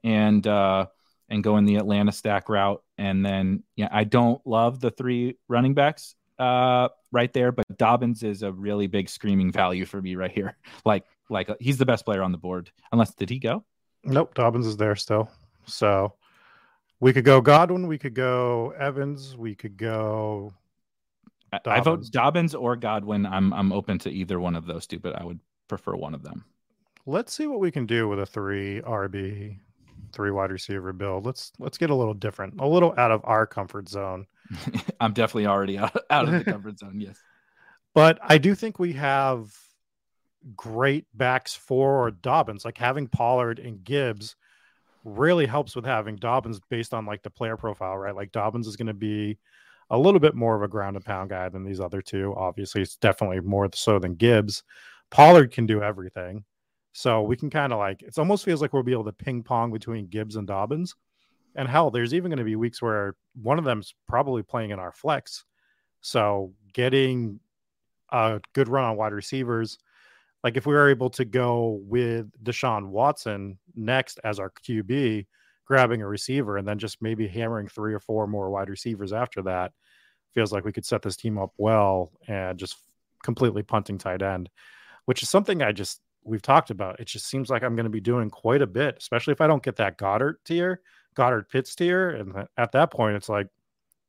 and 0.04 0.46
uh, 0.46 0.88
and 1.30 1.44
going 1.44 1.66
the 1.66 1.76
Atlanta 1.76 2.12
stack 2.12 2.50
route. 2.50 2.82
And 2.98 3.26
then 3.26 3.64
yeah, 3.76 3.90
I 3.92 4.04
don't 4.04 4.46
love 4.46 4.80
the 4.80 4.92
three 4.92 5.38
running 5.48 5.74
backs 5.74 6.16
uh, 6.40 6.90
right 7.12 7.32
there, 7.34 7.52
but 7.52 7.66
Dobbins 7.78 8.24
is 8.24 8.44
a 8.44 8.52
really 8.52 8.88
big 8.88 9.10
screaming 9.10 9.52
value 9.52 9.86
for 9.86 10.02
me 10.02 10.16
right 10.16 10.32
here. 10.32 10.58
Like 10.86 11.06
like 11.30 11.50
he's 11.60 11.78
the 11.78 11.86
best 11.86 12.06
player 12.06 12.22
on 12.22 12.32
the 12.32 12.38
board. 12.38 12.72
Unless 12.92 13.14
did 13.16 13.30
he 13.30 13.40
go? 13.40 13.64
Nope, 14.04 14.34
Dobbins 14.36 14.66
is 14.66 14.78
there 14.78 14.96
still. 14.96 15.30
So 15.66 16.14
we 17.00 17.12
could 17.14 17.26
go 17.26 17.42
Godwin, 17.42 17.88
we 17.88 17.98
could 17.98 18.14
go 18.14 18.74
Evans, 18.78 19.36
we 19.36 19.56
could 19.56 19.76
go. 19.78 20.54
Dobbins. 21.52 21.66
I 21.66 21.80
vote 21.82 22.12
Dobbins 22.12 22.56
or 22.56 22.76
Godwin. 22.76 23.26
I'm 23.26 23.54
I'm 23.54 23.74
open 23.74 24.00
to 24.00 24.10
either 24.10 24.40
one 24.40 24.56
of 24.56 24.66
those 24.66 24.88
two, 24.88 25.00
but 25.00 25.20
I 25.20 25.26
would 25.26 25.40
prefer 25.68 25.96
one 25.96 26.14
of 26.14 26.24
them. 26.24 26.46
Let's 27.06 27.34
see 27.34 27.48
what 27.48 27.60
we 27.60 27.72
can 27.72 27.86
do 27.86 28.08
with 28.08 28.20
a 28.20 28.26
three 28.26 28.82
RB, 28.82 29.58
three 30.12 30.32
wide 30.32 30.52
receiver 30.52 30.94
build. 30.94 31.26
Let's 31.26 31.52
let's 31.60 31.78
get 31.78 31.90
a 31.90 31.96
little 31.96 32.14
different, 32.14 32.60
a 32.60 32.68
little 32.68 32.94
out 32.98 33.12
of 33.12 33.22
our 33.24 33.46
comfort 33.46 33.90
zone. 33.90 34.26
I'm 35.00 35.14
definitely 35.14 35.48
already 35.48 35.78
out, 35.78 35.98
out 36.10 36.28
of 36.28 36.32
the 36.32 36.44
comfort 36.52 36.80
zone. 36.80 37.00
Yes. 37.00 37.18
But 37.94 38.20
I 38.22 38.38
do 38.38 38.56
think 38.56 38.80
we 38.80 38.94
have 38.94 39.52
great 40.56 41.06
backs 41.14 41.56
for 41.56 42.12
Dobbins. 42.12 42.64
Like 42.64 42.78
having 42.78 43.08
Pollard 43.08 43.60
and 43.60 43.84
Gibbs 43.84 44.36
really 45.04 45.46
helps 45.46 45.76
with 45.76 45.86
having 45.86 46.16
Dobbins 46.16 46.60
based 46.70 46.94
on 46.94 47.06
like 47.06 47.24
the 47.24 47.30
player 47.30 47.58
profile, 47.58 47.98
right? 47.98 48.16
Like 48.16 48.32
Dobbins 48.32 48.68
is 48.68 48.76
going 48.76 48.88
to 48.88 48.94
be 48.94 49.38
a 49.90 49.98
little 49.98 50.20
bit 50.20 50.36
more 50.36 50.56
of 50.56 50.64
a 50.64 50.68
ground 50.68 50.96
and 50.96 51.06
pound 51.06 51.30
guy 51.30 51.50
than 51.50 51.64
these 51.64 51.80
other 51.80 52.02
two. 52.02 52.34
Obviously, 52.36 52.82
it's 52.82 52.98
definitely 52.98 53.40
more 53.40 53.70
so 53.74 54.00
than 54.00 54.16
Gibbs. 54.16 54.64
Pollard 55.10 55.52
can 55.52 55.66
do 55.66 55.82
everything. 55.82 56.44
So 56.94 57.22
we 57.22 57.38
can 57.38 57.50
kind 57.50 57.72
of 57.72 57.80
like 57.80 58.02
it 58.02 58.18
almost 58.18 58.44
feels 58.44 58.62
like 58.62 58.74
we'll 58.74 58.84
be 58.84 58.92
able 58.92 59.06
to 59.06 59.14
ping 59.14 59.44
pong 59.44 59.72
between 59.72 60.08
Gibbs 60.08 60.36
and 60.36 60.48
Dobbins. 60.48 60.96
And 61.58 61.68
hell, 61.68 61.90
there's 61.90 62.14
even 62.14 62.30
going 62.30 62.38
to 62.38 62.46
be 62.46 62.56
weeks 62.56 62.82
where 62.82 63.16
one 63.42 63.58
of 63.58 63.66
them's 63.66 63.96
probably 64.08 64.44
playing 64.44 64.70
in 64.70 64.80
our 64.80 64.92
flex. 64.92 65.44
So 66.02 66.54
getting 66.72 67.40
a 68.12 68.40
good 68.54 68.70
run 68.70 68.86
on 68.86 68.96
wide 68.96 69.12
receivers, 69.12 69.80
like 70.44 70.56
if 70.56 70.68
we 70.68 70.76
were 70.76 70.90
able 70.90 71.10
to 71.10 71.26
go 71.26 71.82
with 71.84 72.32
Deshaun 72.44 72.90
Watson 72.90 73.58
next 73.76 74.20
as 74.24 74.40
our 74.40 74.52
QB, 74.52 75.26
grabbing 75.66 76.02
a 76.02 76.08
receiver 76.08 76.58
and 76.58 76.68
then 76.68 76.78
just 76.78 77.02
maybe 77.02 77.28
hammering 77.28 77.68
three 77.68 77.94
or 77.94 78.00
four 78.00 78.28
more 78.28 78.50
wide 78.52 78.70
receivers 78.70 79.12
after 79.12 79.42
that, 79.42 79.74
feels 80.34 80.54
like 80.54 80.64
we 80.64 80.72
could 80.72 80.86
set 80.86 81.02
this 81.02 81.18
team 81.18 81.40
up 81.40 81.54
well 81.58 82.12
and 82.28 82.60
just 82.60 82.78
completely 83.24 83.64
punting 83.64 83.98
tight 83.98 84.22
end, 84.22 84.50
which 85.06 85.24
is 85.24 85.30
something 85.30 85.64
I 85.64 85.72
just 85.72 86.00
we've 86.24 86.42
talked 86.42 86.70
about. 86.70 87.00
It 87.00 87.06
just 87.06 87.28
seems 87.28 87.50
like 87.50 87.64
I'm 87.64 87.76
going 87.76 87.86
to 87.86 87.90
be 87.90 88.02
doing 88.02 88.30
quite 88.30 88.62
a 88.62 88.68
bit, 88.68 88.96
especially 88.98 89.32
if 89.32 89.42
I 89.42 89.48
don't 89.48 89.64
get 89.64 89.78
that 89.78 89.98
Goedert 89.98 90.36
tier 90.46 90.82
Goedert 91.18 91.50
Pitts 91.50 91.76
tier, 91.76 92.12
and 92.12 92.48
at 92.58 92.72
that 92.74 92.92
point, 92.92 93.16
it's 93.16 93.28
like, 93.28 93.48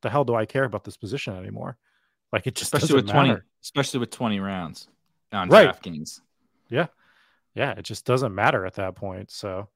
the 0.01 0.09
hell 0.09 0.23
do 0.23 0.35
I 0.35 0.45
care 0.45 0.63
about 0.63 0.83
this 0.83 0.95
position 0.95 1.35
anymore? 1.35 1.77
Like 2.31 2.47
it 2.47 2.55
just 2.55 2.73
especially 2.73 2.95
with 2.95 3.07
matter. 3.07 3.17
twenty, 3.17 3.41
especially 3.63 3.99
with 3.99 4.11
twenty 4.11 4.39
rounds 4.39 4.87
on 5.33 5.49
right. 5.49 5.67
DraftKings. 5.67 6.21
Yeah, 6.69 6.87
yeah, 7.55 7.71
it 7.71 7.81
just 7.81 8.05
doesn't 8.05 8.33
matter 8.33 8.65
at 8.65 8.75
that 8.75 8.95
point. 8.95 9.31
So 9.31 9.67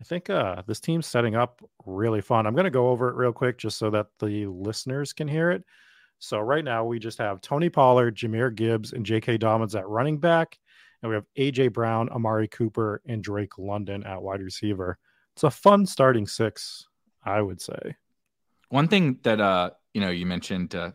I 0.00 0.04
think 0.04 0.30
uh, 0.30 0.62
this 0.66 0.80
team's 0.80 1.06
setting 1.06 1.34
up 1.34 1.60
really 1.84 2.20
fun. 2.20 2.46
I'm 2.46 2.54
going 2.54 2.64
to 2.64 2.70
go 2.70 2.88
over 2.88 3.08
it 3.08 3.16
real 3.16 3.32
quick 3.32 3.58
just 3.58 3.76
so 3.76 3.90
that 3.90 4.06
the 4.20 4.46
listeners 4.46 5.12
can 5.12 5.26
hear 5.26 5.50
it. 5.50 5.64
So 6.20 6.38
right 6.38 6.64
now 6.64 6.84
we 6.84 6.98
just 6.98 7.18
have 7.18 7.40
Tony 7.40 7.68
Pollard, 7.68 8.16
Jahmyr 8.16 8.54
Gibbs, 8.54 8.92
and 8.92 9.04
J.K. 9.04 9.38
Dobbins 9.38 9.74
at 9.74 9.88
running 9.88 10.18
back, 10.18 10.58
and 11.02 11.10
we 11.10 11.14
have 11.14 11.26
A.J. 11.36 11.68
Brown, 11.68 12.08
Amari 12.08 12.48
Cooper, 12.48 13.02
and 13.06 13.22
Drake 13.22 13.58
London 13.58 14.04
at 14.04 14.22
wide 14.22 14.40
receiver. 14.40 14.98
It's 15.34 15.44
a 15.44 15.50
fun 15.50 15.86
starting 15.86 16.26
six, 16.26 16.86
I 17.24 17.40
would 17.42 17.60
say. 17.60 17.96
One 18.68 18.88
thing 18.88 19.18
that 19.22 19.40
uh, 19.40 19.70
you 19.94 20.00
know, 20.00 20.10
you 20.10 20.26
mentioned 20.26 20.74
uh, 20.74 20.92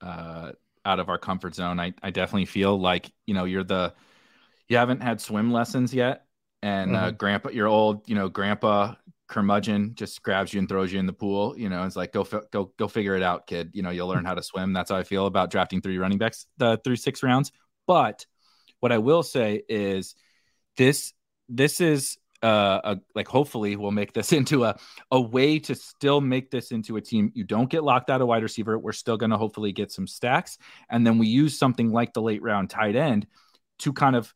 uh, 0.00 0.52
out 0.84 1.00
of 1.00 1.08
our 1.08 1.18
comfort 1.18 1.54
zone. 1.54 1.80
I, 1.80 1.94
I 2.02 2.10
definitely 2.10 2.46
feel 2.46 2.78
like 2.78 3.10
you 3.26 3.34
know 3.34 3.44
you're 3.44 3.64
the 3.64 3.94
you 4.68 4.76
haven't 4.76 5.02
had 5.02 5.20
swim 5.20 5.52
lessons 5.52 5.94
yet, 5.94 6.26
and 6.62 6.94
uh, 6.94 6.98
mm-hmm. 6.98 7.06
uh, 7.06 7.10
grandpa, 7.12 7.48
your 7.50 7.68
old 7.68 8.08
you 8.08 8.14
know 8.14 8.28
grandpa 8.28 8.94
curmudgeon 9.28 9.94
just 9.94 10.22
grabs 10.22 10.52
you 10.52 10.58
and 10.58 10.68
throws 10.68 10.92
you 10.92 10.98
in 10.98 11.06
the 11.06 11.12
pool. 11.12 11.56
You 11.56 11.68
know, 11.68 11.84
it's 11.84 11.96
like 11.96 12.12
go 12.12 12.24
go 12.50 12.72
go 12.78 12.88
figure 12.88 13.16
it 13.16 13.22
out, 13.22 13.46
kid. 13.46 13.70
You 13.72 13.82
know, 13.82 13.90
you'll 13.90 14.08
learn 14.08 14.24
how 14.24 14.34
to 14.34 14.42
swim. 14.42 14.72
That's 14.72 14.90
how 14.90 14.96
I 14.96 15.04
feel 15.04 15.26
about 15.26 15.50
drafting 15.50 15.80
three 15.80 15.98
running 15.98 16.18
backs 16.18 16.46
the 16.58 16.78
through 16.84 16.96
six 16.96 17.22
rounds. 17.22 17.52
But 17.86 18.26
what 18.82 18.90
I 18.90 18.98
will 18.98 19.22
say 19.22 19.62
is 19.68 20.16
this 20.76 21.12
this 21.48 21.80
is 21.80 22.18
uh, 22.42 22.80
a, 22.82 23.00
like 23.14 23.28
hopefully 23.28 23.76
we'll 23.76 23.92
make 23.92 24.12
this 24.12 24.32
into 24.38 24.64
a 24.64 24.76
a 25.12 25.20
way 25.20 25.60
to 25.60 25.76
still 25.76 26.20
make 26.20 26.50
this 26.50 26.72
into 26.72 26.96
a 26.96 27.00
team. 27.00 27.30
You 27.34 27.44
don't 27.44 27.70
get 27.70 27.84
locked 27.84 28.10
out 28.10 28.20
of 28.20 28.26
wide 28.26 28.42
receiver. 28.42 28.76
We're 28.76 28.92
still 28.92 29.16
going 29.16 29.30
to 29.30 29.38
hopefully 29.38 29.70
get 29.70 29.92
some 29.92 30.08
stacks, 30.08 30.58
and 30.90 31.06
then 31.06 31.18
we 31.18 31.28
use 31.28 31.56
something 31.56 31.92
like 31.92 32.12
the 32.12 32.22
late 32.22 32.42
round 32.42 32.70
tight 32.70 32.96
end 32.96 33.28
to 33.78 33.92
kind 33.92 34.16
of 34.16 34.34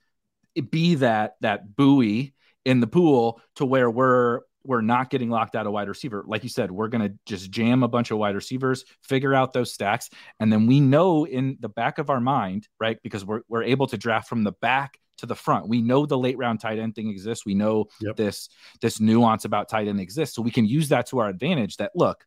be 0.71 0.95
that 0.95 1.35
that 1.41 1.75
buoy 1.75 2.33
in 2.65 2.79
the 2.79 2.87
pool 2.87 3.41
to 3.57 3.67
where 3.67 3.91
we're 3.91 4.43
we're 4.67 4.81
not 4.81 5.11
getting 5.11 5.31
locked 5.31 5.55
out 5.55 5.67
of 5.67 5.73
wide 5.73 5.89
receiver. 5.89 6.25
Like 6.27 6.43
you 6.43 6.49
said, 6.49 6.71
we're 6.71 6.89
going 6.89 7.09
to 7.09 7.15
just 7.27 7.51
jam 7.51 7.83
a 7.83 7.89
bunch 7.89 8.11
of 8.11 8.19
wide 8.19 8.35
receivers, 8.35 8.85
figure 9.03 9.35
out 9.35 9.53
those 9.53 9.73
stacks, 9.73 10.11
and 10.41 10.53
then 10.53 10.67
we 10.67 10.81
know 10.81 11.25
in 11.25 11.57
the 11.61 11.69
back 11.69 11.99
of 11.99 12.11
our 12.11 12.21
mind, 12.21 12.69
right? 12.81 12.99
Because 13.03 13.25
we're 13.25 13.43
we're 13.49 13.63
able 13.63 13.87
to 13.89 13.97
draft 13.97 14.29
from 14.29 14.45
the 14.45 14.53
back 14.53 14.99
to 15.19 15.27
the 15.27 15.35
front. 15.35 15.69
We 15.69 15.83
know 15.83 16.07
the 16.07 16.19
late 16.19 16.39
round 16.39 16.61
tight 16.61 16.79
end 16.79 16.95
thing 16.95 17.09
exists. 17.09 17.47
We 17.47 17.55
know 17.55 17.87
yep. 18.01 18.17
this 18.17 18.49
this 18.81 19.01
nuance 19.01 19.45
about 19.45 19.69
tight 19.69 19.89
end 19.89 20.01
exists, 20.01 20.35
so 20.35 20.43
we 20.43 20.51
can 20.51 20.67
use 20.67 20.89
that 20.91 21.07
to 21.09 21.19
our 21.19 21.29
advantage. 21.29 21.77
That 21.77 21.93
look, 21.95 22.25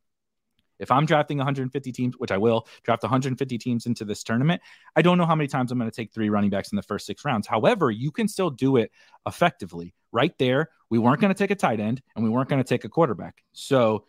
if 0.80 0.92
I'm 0.92 1.06
drafting 1.06 1.38
150 1.38 1.92
teams, 1.92 2.16
which 2.18 2.32
I 2.32 2.38
will 2.38 2.68
draft 2.84 3.04
150 3.04 3.58
teams 3.58 3.86
into 3.86 4.06
this 4.06 4.24
tournament, 4.24 4.62
I 4.96 5.02
don't 5.02 5.18
know 5.18 5.26
how 5.26 5.36
many 5.36 5.48
times 5.48 5.72
I'm 5.72 5.78
going 5.78 5.92
to 5.92 5.96
take 5.96 6.14
three 6.14 6.30
running 6.30 6.50
backs 6.50 6.72
in 6.72 6.78
the 6.78 6.84
first 6.84 7.06
six 7.06 7.26
rounds. 7.26 7.48
However, 7.48 7.92
you 7.92 8.12
can 8.12 8.28
still 8.28 8.50
do 8.50 8.78
it 8.78 8.92
effectively. 9.28 9.94
Right 10.12 10.38
there, 10.38 10.70
we 10.90 10.98
weren't 10.98 11.22
going 11.22 11.34
to 11.34 11.38
take 11.38 11.52
a 11.52 11.56
tight 11.56 11.80
end 11.80 12.02
and 12.16 12.24
we 12.24 12.30
weren't 12.30 12.50
going 12.50 12.62
to 12.62 12.68
take 12.68 12.84
a 12.84 12.90
quarterback. 12.90 13.44
So 13.54 14.06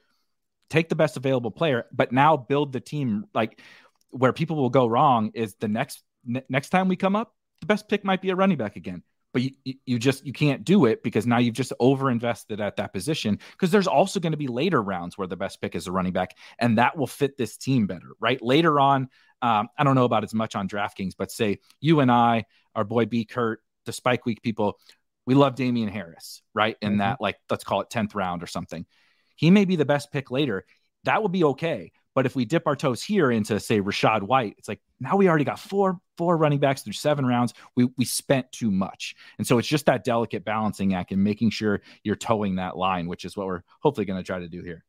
take 0.71 0.89
the 0.89 0.95
best 0.95 1.17
available 1.17 1.51
player, 1.51 1.87
but 1.93 2.13
now 2.13 2.37
build 2.37 2.73
the 2.73 2.81
team. 2.81 3.27
Like 3.35 3.61
where 4.11 4.33
people 4.33 4.57
will 4.57 4.71
go 4.71 4.87
wrong 4.87 5.33
is 5.35 5.55
the 5.61 5.69
next 5.69 6.03
next 6.25 6.71
time 6.71 6.89
we 6.89 6.97
come 6.97 7.17
up, 7.17 7.35
the 7.61 7.67
best 7.67 7.89
pick 7.89 8.05
might 8.05 8.23
be 8.23 8.31
a 8.31 8.37
running 8.37 8.59
back 8.59 8.77
again. 8.77 9.03
But 9.33 9.43
you, 9.43 9.75
you 9.87 9.99
just 9.99 10.27
you 10.27 10.33
can't 10.33 10.65
do 10.65 10.87
it 10.87 11.05
because 11.05 11.25
now 11.25 11.39
you've 11.39 11.55
just 11.55 11.73
over 11.79 12.11
invested 12.11 12.61
at 12.61 12.77
that 12.77 12.93
position 12.93 13.39
because 13.53 13.71
there's 13.71 13.87
also 13.87 14.19
going 14.19 14.33
to 14.33 14.39
be 14.39 14.49
later 14.49 14.83
rounds 14.83 15.17
where 15.17 15.29
the 15.29 15.37
best 15.37 15.61
pick 15.61 15.77
is 15.77 15.87
a 15.87 15.93
running 15.93 16.13
back 16.13 16.37
and 16.59 16.79
that 16.79 16.97
will 16.97 17.07
fit 17.07 17.37
this 17.37 17.57
team 17.57 17.87
better 17.87 18.09
right? 18.19 18.43
Later 18.43 18.81
on 18.81 19.09
um, 19.43 19.69
i 19.79 19.85
don't 19.85 19.95
know 19.95 20.05
about 20.05 20.25
as 20.25 20.35
much 20.35 20.55
on 20.55 20.69
draftkings 20.69 21.15
but 21.17 21.31
say 21.31 21.59
you 21.81 22.01
and 22.01 22.11
i 22.11 22.45
our 22.75 22.85
boy 22.85 23.07
b 23.07 23.25
kurt 23.25 23.61
the 23.87 23.93
spike 23.93 24.27
week 24.27 24.43
people 24.43 24.79
we 25.27 25.35
love 25.35 25.55
Damien 25.55 25.89
harris 25.89 26.43
right 26.55 26.77
in 26.81 26.91
mm-hmm. 26.91 26.99
that 26.99 27.21
like 27.21 27.37
let's 27.49 27.65
call 27.65 27.81
it 27.81 27.89
10th 27.91 28.15
round 28.15 28.43
or 28.43 28.47
something 28.47 28.87
he 29.37 29.51
may 29.51 29.65
be 29.65 29.77
the 29.77 29.85
best 29.85 30.13
pick 30.13 30.31
later 30.31 30.65
that 31.05 31.23
would 31.23 31.33
be 31.33 31.45
okay 31.45 31.93
but 32.15 32.27
if 32.27 32.35
we 32.35 32.45
dip 32.45 32.67
our 32.67 32.77
toes 32.77 33.03
here 33.03 33.31
into 33.31 33.61
say 33.61 33.81
Rachaad 33.81 34.23
White, 34.23 34.57
it's 34.59 34.69
like 34.69 34.81
now 34.99 35.17
we 35.17 35.29
already 35.29 35.45
got 35.45 35.61
four 35.61 36.01
four 36.19 36.37
running 36.37 36.59
backs 36.59 36.83
through 36.83 36.95
seven 36.95 37.25
rounds. 37.25 37.55
We 37.77 37.89
we 37.97 38.05
spent 38.05 38.51
too 38.53 38.71
much, 38.71 39.15
and 39.39 39.47
so 39.47 39.59
it's 39.59 39.69
just 39.69 39.87
that 39.87 40.05
delicate 40.05 40.45
balancing 40.45 40.95
act 40.95 41.13
and 41.13 41.23
making 41.23 41.51
sure 41.51 41.83
you're 42.03 42.17
toeing 42.17 42.57
that 42.57 42.77
line, 42.77 43.07
which 43.07 43.25
is 43.25 43.37
what 43.37 43.47
we're 43.47 43.63
hopefully 43.81 44.05
going 44.05 44.19
to 44.19 44.27
try 44.27 44.41
to 44.41 44.49
do 44.49 44.63
here. 44.63 44.85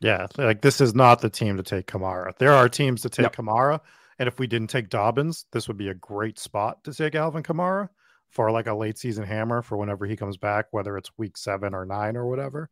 Yeah, 0.00 0.28
like 0.38 0.62
this 0.62 0.80
is 0.80 0.94
not 0.94 1.20
the 1.20 1.28
team 1.28 1.56
to 1.56 1.62
take 1.62 1.86
Kamara. 1.86 2.36
There 2.38 2.52
are 2.52 2.68
teams 2.68 3.02
to 3.02 3.10
take 3.10 3.24
yep. 3.24 3.36
Kamara, 3.36 3.80
and 4.18 4.28
if 4.28 4.38
we 4.38 4.46
didn't 4.46 4.70
take 4.70 4.88
Dobbins, 4.88 5.46
this 5.52 5.66
would 5.66 5.76
be 5.76 5.88
a 5.88 5.94
great 5.94 6.38
spot 6.38 6.84
to 6.84 6.94
take 6.94 7.14
Alvin 7.16 7.42
Kamara 7.42 7.88
for 8.30 8.50
like 8.50 8.66
a 8.66 8.74
late 8.74 8.98
season 8.98 9.24
hammer 9.24 9.62
for 9.62 9.76
whenever 9.76 10.06
he 10.06 10.16
comes 10.16 10.36
back, 10.36 10.66
whether 10.70 10.96
it's 10.96 11.10
week 11.18 11.36
seven 11.36 11.74
or 11.74 11.84
nine 11.84 12.16
or 12.16 12.26
whatever. 12.26 12.70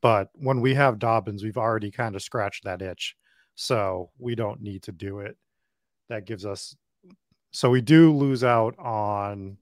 But 0.00 0.30
when 0.34 0.60
we 0.60 0.74
have 0.74 0.98
Dobbins, 0.98 1.44
we've 1.44 1.58
already 1.58 1.90
kind 1.90 2.16
of 2.16 2.22
scratched 2.22 2.64
that 2.64 2.82
itch 2.82 3.16
so 3.54 4.10
we 4.18 4.34
don't 4.34 4.60
need 4.60 4.82
to 4.84 4.92
do 4.92 5.20
it. 5.20 5.36
That 6.08 6.26
gives 6.26 6.44
us 6.46 6.76
so 7.52 7.68
we 7.68 7.82
do 7.82 8.12
lose 8.12 8.44
out 8.44 8.78
on 8.78 9.58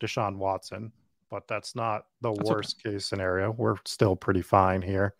Deshaun 0.00 0.36
Watson, 0.36 0.90
but 1.30 1.46
that's 1.46 1.76
not 1.76 2.06
the 2.22 2.32
that's 2.32 2.48
worst 2.48 2.76
okay. 2.84 2.94
case 2.94 3.06
scenario. 3.06 3.50
We're 3.50 3.76
still 3.84 4.16
pretty 4.16 4.42
fine 4.42 4.80
here. 4.82 5.14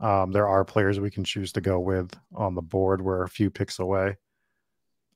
Um, 0.00 0.32
there 0.32 0.48
are 0.48 0.64
players 0.64 1.00
we 1.00 1.10
can 1.10 1.24
choose 1.24 1.52
to 1.52 1.62
go 1.62 1.80
with 1.80 2.12
on 2.34 2.54
the 2.54 2.62
board. 2.62 3.00
We're 3.00 3.22
a 3.22 3.28
few 3.28 3.48
picks 3.48 3.78
away. 3.78 4.16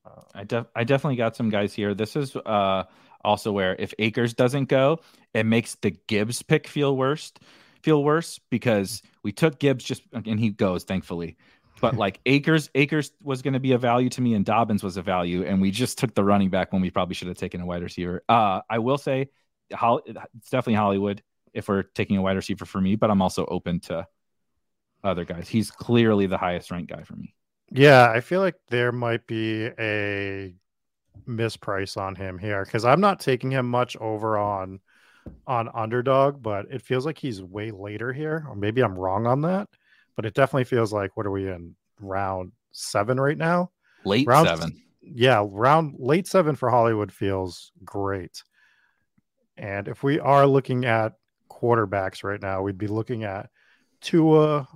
Uh, 0.04 0.22
I, 0.34 0.44
def- 0.44 0.68
I 0.74 0.84
definitely 0.84 1.16
got 1.16 1.36
some 1.36 1.50
guys 1.50 1.74
here. 1.74 1.94
This 1.94 2.16
is 2.16 2.34
uh, 2.36 2.84
also 3.28 3.52
where 3.52 3.76
if 3.78 3.92
Akers 3.98 4.32
doesn't 4.32 4.70
go, 4.70 5.00
it 5.34 5.44
makes 5.44 5.76
the 5.82 5.90
Gibbs 5.90 6.42
pick 6.42 6.66
feel 6.66 6.96
worse. 6.96 7.32
Feel 7.82 8.02
worse 8.02 8.40
because 8.50 9.02
we 9.22 9.32
took 9.32 9.58
Gibbs 9.60 9.84
just 9.84 10.02
and 10.12 10.40
he 10.40 10.50
goes 10.50 10.84
thankfully. 10.84 11.36
But 11.80 11.94
like 11.94 12.20
Akers, 12.26 12.70
Akers 12.74 13.12
was 13.22 13.42
going 13.42 13.54
to 13.54 13.60
be 13.60 13.72
a 13.72 13.78
value 13.78 14.08
to 14.08 14.20
me, 14.20 14.34
and 14.34 14.44
Dobbins 14.44 14.82
was 14.82 14.96
a 14.96 15.02
value, 15.02 15.44
and 15.44 15.60
we 15.60 15.70
just 15.70 15.96
took 15.98 16.12
the 16.12 16.24
running 16.24 16.50
back 16.50 16.72
when 16.72 16.82
we 16.82 16.90
probably 16.90 17.14
should 17.14 17.28
have 17.28 17.36
taken 17.36 17.60
a 17.60 17.66
wide 17.66 17.82
receiver. 17.82 18.24
Uh, 18.28 18.62
I 18.68 18.80
will 18.80 18.98
say, 18.98 19.28
it's 19.70 20.50
definitely 20.50 20.74
Hollywood 20.74 21.22
if 21.52 21.68
we're 21.68 21.84
taking 21.84 22.16
a 22.16 22.22
wide 22.22 22.34
receiver 22.36 22.64
for 22.64 22.80
me, 22.80 22.96
but 22.96 23.10
I'm 23.10 23.22
also 23.22 23.46
open 23.46 23.78
to 23.80 24.08
other 25.04 25.24
guys. 25.24 25.48
He's 25.48 25.70
clearly 25.70 26.26
the 26.26 26.38
highest 26.38 26.70
ranked 26.72 26.90
guy 26.90 27.04
for 27.04 27.14
me. 27.14 27.34
Yeah, 27.70 28.10
I 28.10 28.22
feel 28.22 28.40
like 28.40 28.56
there 28.70 28.90
might 28.90 29.26
be 29.28 29.70
a 29.78 30.54
misprice 31.26 31.96
on 31.96 32.14
him 32.14 32.38
here 32.38 32.64
because 32.64 32.84
I'm 32.84 33.00
not 33.00 33.20
taking 33.20 33.50
him 33.50 33.68
much 33.68 33.96
over 33.96 34.38
on 34.38 34.80
on 35.46 35.68
underdog, 35.74 36.42
but 36.42 36.66
it 36.70 36.82
feels 36.82 37.04
like 37.04 37.18
he's 37.18 37.42
way 37.42 37.70
later 37.70 38.12
here, 38.12 38.46
or 38.48 38.54
maybe 38.54 38.82
I'm 38.82 38.98
wrong 38.98 39.26
on 39.26 39.42
that 39.42 39.68
but 40.18 40.26
it 40.26 40.34
definitely 40.34 40.64
feels 40.64 40.92
like 40.92 41.16
what 41.16 41.26
are 41.26 41.30
we 41.30 41.46
in 41.46 41.76
round 42.00 42.50
seven 42.72 43.20
right 43.20 43.38
now? 43.38 43.70
Late 44.04 44.26
round, 44.26 44.48
seven. 44.48 44.82
Yeah, 45.00 45.46
round 45.48 45.94
late 45.96 46.26
seven 46.26 46.56
for 46.56 46.68
Hollywood 46.68 47.12
feels 47.12 47.70
great. 47.84 48.42
And 49.56 49.86
if 49.86 50.02
we 50.02 50.18
are 50.18 50.44
looking 50.44 50.86
at 50.86 51.12
quarterbacks 51.48 52.24
right 52.24 52.42
now, 52.42 52.62
we'd 52.62 52.78
be 52.78 52.88
looking 52.88 53.22
at 53.22 53.48
Tua, 54.00 54.66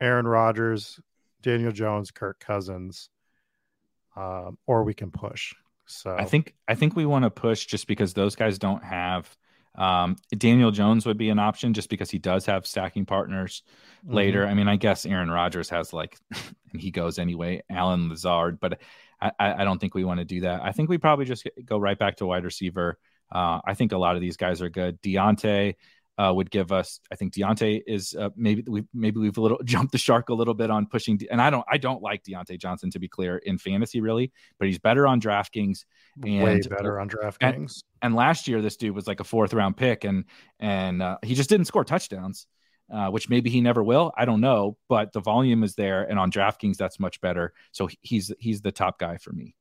Aaron 0.00 0.28
Rodgers, 0.28 1.00
Daniel 1.42 1.72
Jones, 1.72 2.12
Kirk 2.12 2.38
Cousins, 2.38 3.10
um, 4.14 4.56
or 4.68 4.84
we 4.84 4.94
can 4.94 5.10
push. 5.10 5.52
So 5.86 6.14
I 6.16 6.24
think 6.24 6.54
I 6.68 6.74
think 6.74 6.96
we 6.96 7.06
want 7.06 7.24
to 7.24 7.30
push 7.30 7.66
just 7.66 7.86
because 7.86 8.14
those 8.14 8.34
guys 8.36 8.58
don't 8.58 8.82
have 8.82 9.36
um, 9.74 10.16
Daniel 10.36 10.70
Jones 10.70 11.06
would 11.06 11.16
be 11.16 11.30
an 11.30 11.38
option 11.38 11.72
just 11.72 11.88
because 11.88 12.10
he 12.10 12.18
does 12.18 12.46
have 12.46 12.66
stacking 12.66 13.06
partners 13.06 13.62
mm-hmm. 14.04 14.14
later. 14.14 14.46
I 14.46 14.54
mean, 14.54 14.68
I 14.68 14.76
guess 14.76 15.06
Aaron 15.06 15.30
Rodgers 15.30 15.70
has 15.70 15.92
like, 15.92 16.18
and 16.72 16.80
he 16.80 16.90
goes 16.90 17.18
anyway, 17.18 17.62
Allen 17.70 18.08
Lazard, 18.08 18.60
but 18.60 18.80
I, 19.20 19.32
I 19.38 19.64
don't 19.64 19.78
think 19.78 19.94
we 19.94 20.04
want 20.04 20.18
to 20.18 20.24
do 20.24 20.40
that. 20.42 20.62
I 20.62 20.72
think 20.72 20.88
we 20.88 20.98
probably 20.98 21.24
just 21.24 21.48
go 21.64 21.78
right 21.78 21.98
back 21.98 22.16
to 22.16 22.26
wide 22.26 22.44
receiver. 22.44 22.98
Uh, 23.30 23.60
I 23.64 23.74
think 23.74 23.92
a 23.92 23.98
lot 23.98 24.16
of 24.16 24.20
these 24.20 24.36
guys 24.36 24.60
are 24.60 24.68
good. 24.68 25.00
Diontae, 25.00 25.76
uh, 26.18 26.32
would 26.34 26.50
give 26.50 26.72
us. 26.72 27.00
I 27.10 27.16
think 27.16 27.32
Diontae 27.32 27.82
is 27.86 28.14
uh, 28.14 28.30
maybe 28.36 28.64
we 28.68 28.84
maybe 28.92 29.20
we've 29.20 29.36
a 29.36 29.40
little 29.40 29.60
jumped 29.64 29.92
the 29.92 29.98
shark 29.98 30.28
a 30.28 30.34
little 30.34 30.54
bit 30.54 30.70
on 30.70 30.86
pushing. 30.86 31.16
De- 31.16 31.30
and 31.30 31.40
I 31.40 31.50
don't 31.50 31.64
I 31.70 31.78
don't 31.78 32.02
like 32.02 32.22
Diontae 32.24 32.58
Johnson 32.58 32.90
to 32.90 32.98
be 32.98 33.08
clear 33.08 33.38
in 33.38 33.58
fantasy 33.58 34.00
really, 34.00 34.32
but 34.58 34.68
he's 34.68 34.78
better 34.78 35.06
on 35.06 35.20
DraftKings. 35.20 35.84
And, 36.22 36.42
Way 36.42 36.60
better 36.60 37.00
on 37.00 37.08
DraftKings. 37.08 37.40
And, 37.40 37.82
and, 38.02 38.14
last 38.14 38.46
year 38.46 38.60
this 38.60 38.76
dude 38.76 38.94
was 38.94 39.06
like 39.06 39.20
a 39.20 39.24
fourth 39.24 39.54
round 39.54 39.76
pick, 39.76 40.04
and 40.04 40.24
and 40.60 41.02
uh, 41.02 41.18
he 41.22 41.34
just 41.34 41.48
didn't 41.48 41.66
score 41.66 41.84
touchdowns. 41.84 42.46
Uh, 42.92 43.08
which 43.08 43.30
maybe 43.30 43.48
he 43.48 43.62
never 43.62 43.82
will. 43.82 44.12
I 44.18 44.26
don't 44.26 44.42
know, 44.42 44.76
but 44.86 45.14
the 45.14 45.20
volume 45.20 45.62
is 45.62 45.74
there, 45.76 46.02
and 46.02 46.18
on 46.18 46.30
DraftKings 46.30 46.76
that's 46.76 47.00
much 47.00 47.22
better. 47.22 47.54
So 47.70 47.88
he's 48.02 48.30
he's 48.38 48.60
the 48.60 48.72
top 48.72 48.98
guy 48.98 49.16
for 49.16 49.32
me. 49.32 49.54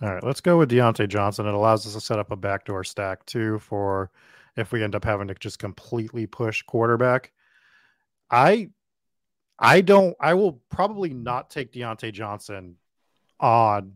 All 0.00 0.14
right, 0.14 0.22
let's 0.22 0.40
go 0.40 0.58
with 0.58 0.70
Diontae 0.70 1.08
Johnson. 1.08 1.46
It 1.46 1.54
allows 1.54 1.84
us 1.88 1.94
to 1.94 2.00
set 2.00 2.20
up 2.20 2.30
a 2.30 2.36
backdoor 2.36 2.84
stack 2.84 3.26
too 3.26 3.58
for 3.58 4.12
if 4.58 4.72
we 4.72 4.82
end 4.82 4.94
up 4.94 5.04
having 5.04 5.28
to 5.28 5.34
just 5.34 5.58
completely 5.58 6.26
push 6.26 6.62
quarterback. 6.62 7.32
I 8.30 8.70
I 9.58 9.80
don't 9.80 10.16
I 10.20 10.34
will 10.34 10.60
probably 10.70 11.14
not 11.14 11.50
take 11.50 11.72
Diontae 11.72 12.12
Johnson 12.12 12.76
on 13.40 13.94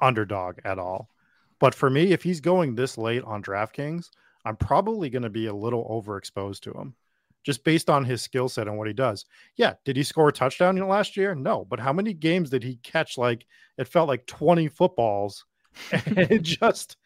underdog 0.00 0.58
at 0.64 0.78
all. 0.78 1.10
But 1.58 1.74
for 1.74 1.88
me, 1.88 2.12
if 2.12 2.22
he's 2.22 2.40
going 2.40 2.74
this 2.74 2.98
late 2.98 3.24
on 3.24 3.42
DraftKings, 3.42 4.10
I'm 4.44 4.56
probably 4.56 5.08
going 5.08 5.22
to 5.22 5.30
be 5.30 5.46
a 5.46 5.54
little 5.54 5.86
overexposed 5.88 6.60
to 6.60 6.72
him 6.72 6.94
just 7.46 7.62
based 7.62 7.88
on 7.88 8.04
his 8.04 8.20
skill 8.20 8.48
set 8.48 8.66
and 8.66 8.76
what 8.76 8.88
he 8.88 8.92
does. 8.92 9.24
Yeah, 9.54 9.74
did 9.84 9.96
he 9.96 10.02
score 10.02 10.28
a 10.28 10.32
touchdown 10.32 10.76
last 10.76 11.16
year? 11.16 11.34
No, 11.34 11.64
but 11.64 11.78
how 11.78 11.92
many 11.92 12.12
games 12.12 12.50
did 12.50 12.64
he 12.64 12.76
catch? 12.82 13.16
Like 13.16 13.46
it 13.78 13.86
felt 13.86 14.08
like 14.08 14.26
20 14.26 14.68
footballs, 14.68 15.44
and 15.92 16.42
just 16.42 16.96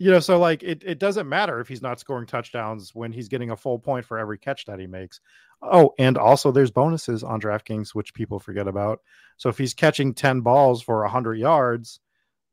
you 0.00 0.10
know, 0.10 0.18
so 0.18 0.38
like 0.38 0.62
it, 0.62 0.82
it 0.82 0.98
doesn't 0.98 1.28
matter 1.28 1.60
if 1.60 1.68
he's 1.68 1.82
not 1.82 2.00
scoring 2.00 2.26
touchdowns 2.26 2.94
when 2.94 3.12
he's 3.12 3.28
getting 3.28 3.50
a 3.50 3.56
full 3.56 3.78
point 3.78 4.06
for 4.06 4.18
every 4.18 4.38
catch 4.38 4.64
that 4.64 4.80
he 4.80 4.86
makes. 4.86 5.20
Oh, 5.60 5.92
and 5.98 6.16
also 6.16 6.50
there's 6.50 6.70
bonuses 6.70 7.22
on 7.22 7.38
DraftKings, 7.38 7.90
which 7.90 8.14
people 8.14 8.38
forget 8.38 8.66
about. 8.66 9.00
So 9.36 9.50
if 9.50 9.58
he's 9.58 9.74
catching 9.74 10.14
10 10.14 10.40
balls 10.40 10.80
for 10.80 11.02
100 11.02 11.34
yards, 11.34 12.00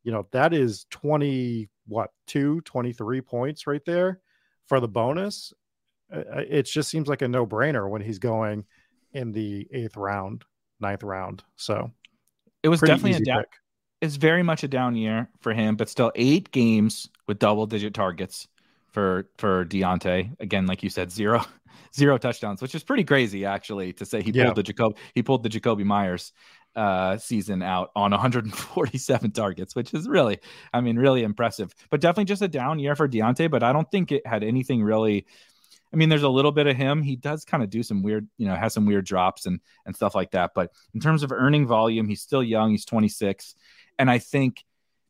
you 0.04 0.12
know, 0.12 0.28
that 0.32 0.54
is 0.54 0.88
20, 0.90 1.70
what, 1.88 2.12
two, 2.28 2.60
23 2.66 3.22
points 3.22 3.66
right 3.66 3.84
there 3.86 4.20
for 4.66 4.82
the 4.82 4.90
bonus. 4.90 5.54
Uh, 6.14 6.24
uh, 6.36 6.44
it 6.50 6.64
just 6.64 6.90
seems 6.90 7.08
like 7.08 7.22
a 7.22 7.30
no 7.30 7.48
brainer 7.48 7.90
when 7.90 8.02
he's 8.02 8.20
going 8.20 8.66
in 9.14 9.32
the 9.32 9.66
eighth 9.72 9.96
round, 9.96 10.44
ninth 10.82 11.04
round. 11.04 11.46
So 11.56 11.92
it 12.62 12.68
was 12.68 12.82
definitely 12.82 13.14
a 13.14 13.22
down. 13.22 13.44
Pick 13.44 13.52
is 14.02 14.18
very 14.18 14.44
much 14.44 14.64
a 14.64 14.68
down 14.68 14.96
year 14.96 15.30
for 15.40 15.54
him, 15.54 15.76
but 15.76 15.90
still 15.90 16.12
eight 16.16 16.52
games 16.52 17.10
with 17.28 17.40
double 17.40 17.66
digit 17.66 17.94
targets 17.94 18.48
for 18.92 19.28
for 19.38 19.66
Diontae. 19.66 20.40
Again, 20.40 20.66
like 20.66 20.84
you 20.84 20.90
said, 20.90 21.12
zero 21.12 21.44
zero 21.96 22.18
touchdowns, 22.18 22.62
which 22.62 22.76
is 22.76 22.84
pretty 22.84 23.04
crazy 23.04 23.46
actually 23.46 23.94
to 23.94 24.06
say 24.06 24.22
he 24.22 24.32
yeah. 24.32 24.46
pulled 24.46 24.58
the 24.58 24.64
Jacob 24.64 24.98
he 25.14 25.24
pulled 25.24 25.44
the 25.44 25.50
Jakobi 25.50 25.84
Meyers 25.84 26.34
uh, 26.76 27.18
season 27.18 27.62
out 27.64 27.92
on 27.96 28.12
147 28.12 29.32
targets, 29.32 29.76
which 29.76 29.94
is 29.94 30.08
really, 30.08 30.40
I 30.74 30.80
mean, 30.80 30.98
really 30.98 31.24
impressive. 31.24 31.74
But 31.90 32.02
definitely 32.02 32.26
just 32.26 32.42
a 32.42 32.48
down 32.48 32.80
year 32.80 32.96
for 32.96 33.10
Diontae. 33.10 33.50
But 33.50 33.64
I 33.64 33.74
don't 33.74 33.90
think 33.92 34.12
it 34.12 34.26
had 34.26 34.44
anything 34.44 34.82
really. 34.84 35.26
I 35.94 35.96
mean, 35.96 36.10
there's 36.10 36.24
a 36.24 36.30
little 36.30 36.52
bit 36.52 36.68
of 36.68 36.76
him. 36.76 37.02
He 37.02 37.16
does 37.16 37.46
kind 37.46 37.64
of 37.64 37.70
do 37.70 37.84
some 37.84 38.04
weird, 38.04 38.28
you 38.38 38.48
know, 38.48 38.56
has 38.56 38.74
some 38.74 38.86
weird 38.86 39.06
drops 39.06 39.46
and 39.46 39.60
and 39.86 39.96
stuff 39.96 40.16
like 40.16 40.32
that. 40.32 40.52
But 40.54 40.72
in 40.94 41.00
terms 41.00 41.24
of 41.24 41.32
earning 41.32 41.68
volume, 41.68 42.08
he's 42.08 42.22
still 42.22 42.44
young. 42.44 42.72
He's 42.72 42.86
26. 42.86 43.56
And 44.00 44.10
I 44.10 44.20
think 44.20 44.64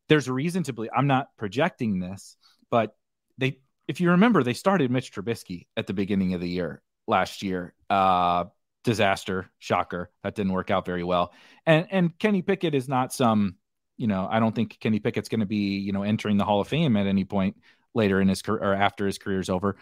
there's 0.08 0.28
a 0.28 0.34
reason 0.34 0.63
to 0.63 0.74
believe 0.74 0.92
I'm 0.96 1.08
not 1.08 1.36
projecting 1.38 2.00
this, 2.00 2.38
but 2.70 2.96
they 3.38 3.60
if 3.88 4.02
you 4.02 4.12
remember, 4.12 4.44
they 4.44 4.54
started 4.54 4.92
Mitch 4.92 5.12
Trubisky 5.13 5.68
at 5.78 5.88
the 5.88 5.94
beginning 5.94 6.34
of 6.34 6.42
the 6.42 6.50
year 6.50 6.82
last 7.08 7.42
year. 7.44 7.74
Uh 7.90 8.46
disaster, 8.88 9.52
shocker. 9.60 10.10
That 10.24 10.34
didn't 10.34 10.54
work 10.54 10.72
out 10.72 10.86
very 10.86 11.04
well. 11.04 11.34
And 11.66 11.88
and 11.92 12.18
Kenny 12.18 12.42
Pickett 12.42 12.74
is 12.74 12.88
not 12.88 13.12
some, 13.12 13.56
you 13.98 14.08
know, 14.08 14.26
I 14.32 14.40
don't 14.40 14.56
think 14.56 14.80
Kenny 14.80 15.00
Pickett's 15.00 15.28
going 15.28 15.42
to 15.42 15.46
be, 15.46 15.78
you 15.80 15.92
know, 15.92 16.04
entering 16.04 16.38
the 16.38 16.46
Hall 16.46 16.62
of 16.62 16.70
Fame 16.70 16.96
at 16.96 17.06
any 17.06 17.26
point 17.26 17.58
later 17.94 18.22
in 18.22 18.30
his 18.30 18.42
career 18.42 18.63
or 18.63 18.74
after 18.74 19.06
his 19.06 19.18
career's 19.18 19.50
over. 19.50 19.76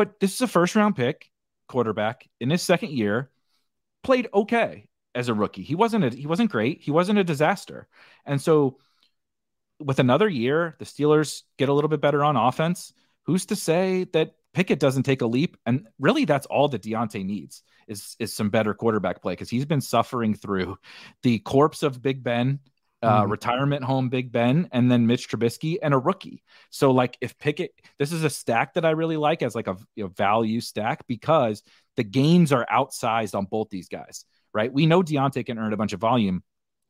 But 0.00 0.18
this 0.18 0.32
is 0.32 0.40
a 0.40 0.46
first 0.46 0.76
round 0.76 0.96
pick 0.96 1.30
quarterback 1.68 2.26
in 2.40 2.48
his 2.48 2.62
second 2.62 2.92
year, 2.92 3.30
played 4.02 4.28
okay 4.32 4.88
as 5.14 5.28
a 5.28 5.34
rookie. 5.34 5.62
He 5.62 5.74
wasn't 5.74 6.04
a, 6.04 6.08
he 6.08 6.26
wasn't 6.26 6.50
great. 6.50 6.80
He 6.80 6.90
wasn't 6.90 7.18
a 7.18 7.22
disaster. 7.22 7.86
And 8.24 8.40
so 8.40 8.78
with 9.78 9.98
another 9.98 10.26
year, 10.26 10.74
the 10.78 10.86
Steelers 10.86 11.42
get 11.58 11.68
a 11.68 11.74
little 11.74 11.90
bit 11.90 12.00
better 12.00 12.24
on 12.24 12.38
offense. 12.38 12.94
Who's 13.24 13.44
to 13.44 13.56
say 13.56 14.04
that 14.14 14.36
Pickett 14.54 14.80
doesn't 14.80 15.02
take 15.02 15.20
a 15.20 15.26
leap? 15.26 15.58
And 15.66 15.86
really, 15.98 16.24
that's 16.24 16.46
all 16.46 16.68
that 16.68 16.80
Diontae 16.80 17.22
needs 17.22 17.62
is 17.86 18.16
is 18.18 18.32
some 18.32 18.48
better 18.48 18.72
quarterback 18.72 19.20
play 19.20 19.34
because 19.34 19.50
he's 19.50 19.66
been 19.66 19.82
suffering 19.82 20.32
through 20.32 20.78
the 21.24 21.40
corpse 21.40 21.82
of 21.82 22.00
Big 22.00 22.22
Ben, 22.22 22.60
uh, 23.02 23.22
mm-hmm. 23.22 23.30
retirement 23.30 23.84
home 23.84 24.08
Big 24.08 24.30
Ben, 24.32 24.68
and 24.72 24.90
then 24.90 25.06
Mitch 25.06 25.28
Trubisky 25.28 25.78
and 25.82 25.94
a 25.94 25.98
rookie. 25.98 26.42
So, 26.70 26.90
like, 26.90 27.16
if 27.20 27.38
Pickett, 27.38 27.72
this 27.98 28.12
is 28.12 28.24
a 28.24 28.30
stack 28.30 28.74
that 28.74 28.84
I 28.84 28.90
really 28.90 29.16
like 29.16 29.42
as 29.42 29.54
like 29.54 29.68
a 29.68 29.76
you 29.96 30.04
know, 30.04 30.08
value 30.08 30.60
stack 30.60 31.06
because 31.06 31.62
the 31.96 32.04
gains 32.04 32.52
are 32.52 32.66
outsized 32.70 33.34
on 33.34 33.46
both 33.46 33.70
these 33.70 33.88
guys 33.88 34.24
right? 34.52 34.72
We 34.72 34.86
know 34.86 35.02
Diontae 35.02 35.46
can 35.46 35.58
earn 35.58 35.72
a 35.72 35.76
bunch 35.76 35.92
of 35.92 36.00
volume. 36.00 36.42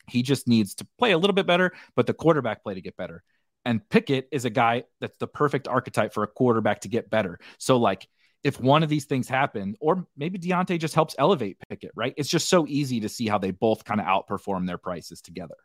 He 0.09 0.23
just 0.23 0.49
needs 0.49 0.75
to 0.77 0.87
play 0.99 1.12
a 1.12 1.18
little 1.18 1.35
bit 1.35 1.46
better, 1.46 1.73
but 1.94 2.07
the 2.07 2.14
quarterback 2.14 2.62
play 2.62 2.75
to 2.75 2.81
get 2.81 2.96
better. 2.96 3.23
And 3.64 3.87
Pickett 3.88 4.29
is 4.33 4.44
a 4.44 4.51
guy 4.51 4.85
that's 5.01 5.18
the 5.18 5.27
perfect 5.27 5.68
archetype 5.68 6.14
for 6.14 6.23
a 6.23 6.29
quarterback 6.29 6.81
to 6.81 6.88
get 6.88 7.11
better. 7.11 7.38
So, 7.59 7.77
like, 7.77 8.09
if 8.42 8.59
one 8.59 8.83
of 8.83 8.88
these 8.88 9.05
things 9.05 9.29
happen, 9.29 9.77
or 9.81 10.07
maybe 10.16 10.38
Diontae 10.38 10.79
just 10.79 10.94
helps 10.94 11.14
elevate 11.18 11.59
Pickett, 11.68 11.92
right? 11.94 12.14
It's 12.16 12.29
just 12.29 12.49
so 12.49 12.66
easy 12.66 13.01
to 13.01 13.09
see 13.09 13.29
how 13.29 13.37
they 13.37 13.51
both 13.51 13.85
kind 13.85 14.01
of 14.01 14.07
outperform 14.07 14.66
their 14.66 14.79
prices 14.79 15.20
together. 15.20 15.57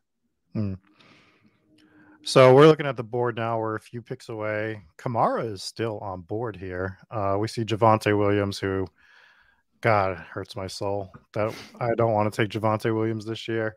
Hmm. 0.56 0.76
So 2.24 2.56
we're 2.56 2.66
looking 2.66 2.86
at 2.86 2.96
the 2.96 3.04
board 3.04 3.36
now. 3.36 3.60
We're 3.60 3.76
a 3.76 3.80
few 3.80 4.02
picks 4.02 4.30
away. 4.30 4.82
Kamara 4.98 5.52
is 5.52 5.62
still 5.62 6.00
on 6.00 6.22
board 6.22 6.56
here. 6.56 6.98
Uh, 7.12 7.36
we 7.38 7.50
see 7.50 7.66
Javonte 7.66 8.18
Williams, 8.18 8.58
who 8.58 8.88
God, 9.82 10.16
hurts 10.16 10.56
my 10.56 10.68
soul 10.68 11.12
that 11.34 11.54
I 11.82 11.94
don't 11.94 12.14
want 12.14 12.34
to 12.34 12.42
take 12.42 12.50
Javonte 12.50 12.96
Williams 12.96 13.26
this 13.26 13.50
year. 13.50 13.76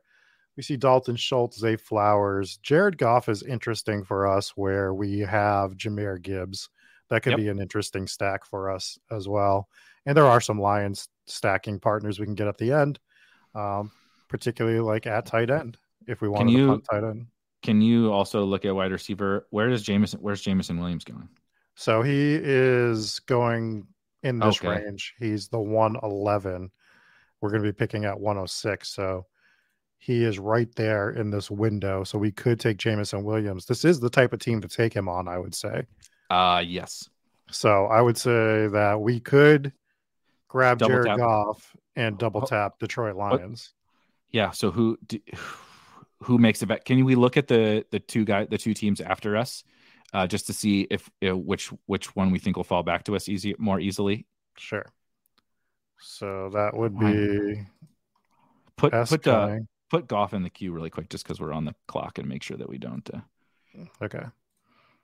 We 0.56 0.62
see 0.62 0.76
Dalton 0.76 1.16
Schultz, 1.16 1.58
Zay 1.58 1.74
Flowers. 1.74 2.58
Jared 2.58 2.96
Goff 2.96 3.28
is 3.28 3.42
interesting 3.42 4.04
for 4.04 4.28
us 4.28 4.50
where 4.50 4.94
we 4.94 5.18
have 5.18 5.76
Jahmyr 5.76 6.22
Gibbs. 6.22 6.70
That 7.10 7.24
could 7.24 7.32
yep. 7.32 7.40
be 7.40 7.48
an 7.48 7.60
interesting 7.60 8.06
stack 8.06 8.44
for 8.46 8.70
us 8.70 8.96
as 9.10 9.26
well. 9.26 9.68
And 10.06 10.16
there 10.16 10.26
are 10.26 10.40
some 10.40 10.60
Lions 10.60 11.08
stacking 11.26 11.80
partners 11.80 12.20
we 12.20 12.26
can 12.26 12.36
get 12.36 12.46
at 12.46 12.58
the 12.58 12.70
end, 12.70 13.00
um, 13.56 13.90
particularly 14.28 14.78
like 14.78 15.08
at 15.08 15.26
tight 15.26 15.50
end 15.50 15.76
if 16.08 16.20
we 16.20 16.28
want 16.28 16.48
to 16.48 16.82
tight 16.90 17.04
end. 17.04 17.26
Can 17.62 17.80
you 17.80 18.12
also 18.12 18.44
look 18.44 18.64
at 18.64 18.74
wide 18.74 18.92
receiver? 18.92 19.46
Where 19.50 19.68
does 19.68 19.82
Jameson? 19.82 20.20
Where's 20.20 20.40
Jameson 20.40 20.78
Williams 20.78 21.04
going? 21.04 21.28
So 21.74 22.02
he 22.02 22.34
is 22.34 23.20
going 23.20 23.86
in 24.22 24.38
this 24.38 24.58
okay. 24.58 24.84
range. 24.84 25.14
He's 25.18 25.48
the 25.48 25.60
111. 25.60 26.70
We're 27.40 27.50
going 27.50 27.62
to 27.62 27.68
be 27.68 27.72
picking 27.72 28.04
at 28.04 28.18
106. 28.18 28.88
So 28.88 29.26
he 29.98 30.24
is 30.24 30.38
right 30.38 30.72
there 30.76 31.10
in 31.10 31.30
this 31.30 31.50
window. 31.50 32.04
So 32.04 32.18
we 32.18 32.32
could 32.32 32.58
take 32.58 32.78
Jameson 32.78 33.24
Williams. 33.24 33.66
This 33.66 33.84
is 33.84 34.00
the 34.00 34.10
type 34.10 34.32
of 34.32 34.40
team 34.40 34.60
to 34.60 34.68
take 34.68 34.94
him 34.94 35.08
on, 35.08 35.28
I 35.28 35.38
would 35.38 35.54
say. 35.54 35.84
Uh 36.30 36.62
yes. 36.64 37.08
So 37.50 37.86
I 37.86 38.00
would 38.00 38.18
say 38.18 38.68
that 38.68 39.00
we 39.00 39.18
could 39.20 39.72
grab 40.48 40.78
double 40.78 40.94
Jared 40.94 41.06
tap. 41.06 41.18
Goff 41.18 41.76
and 41.96 42.18
double 42.18 42.42
tap 42.42 42.78
Detroit 42.78 43.16
Lions. 43.16 43.72
Yeah. 44.30 44.50
So 44.50 44.70
who 44.70 44.98
who 46.22 46.38
makes 46.38 46.62
it 46.62 46.66
bet? 46.66 46.84
Can 46.84 47.04
we 47.04 47.14
look 47.14 47.36
at 47.36 47.48
the 47.48 47.84
the 47.90 48.00
two 48.00 48.24
guy 48.24 48.44
the 48.46 48.58
two 48.58 48.74
teams 48.74 49.00
after 49.00 49.36
us? 49.36 49.64
uh, 50.12 50.26
just 50.26 50.46
to 50.46 50.52
see 50.52 50.86
if 50.90 51.10
you 51.20 51.28
know, 51.28 51.36
which 51.36 51.70
which 51.86 52.14
one 52.16 52.30
we 52.30 52.38
think 52.38 52.56
will 52.56 52.64
fall 52.64 52.82
back 52.82 53.04
to 53.04 53.16
us 53.16 53.28
easy 53.28 53.54
more 53.58 53.80
easily. 53.80 54.26
Sure. 54.56 54.86
So 56.00 56.50
that 56.52 56.76
would 56.76 56.98
be 56.98 57.66
put 58.76 58.92
put 58.92 59.26
uh, 59.26 59.56
put 59.90 60.06
Goff 60.06 60.32
in 60.32 60.42
the 60.42 60.50
queue 60.50 60.72
really 60.72 60.90
quick, 60.90 61.08
just 61.10 61.24
because 61.24 61.40
we're 61.40 61.52
on 61.52 61.64
the 61.64 61.74
clock, 61.86 62.18
and 62.18 62.28
make 62.28 62.42
sure 62.42 62.56
that 62.56 62.68
we 62.68 62.78
don't. 62.78 63.08
Uh... 63.12 63.84
Okay. 64.02 64.24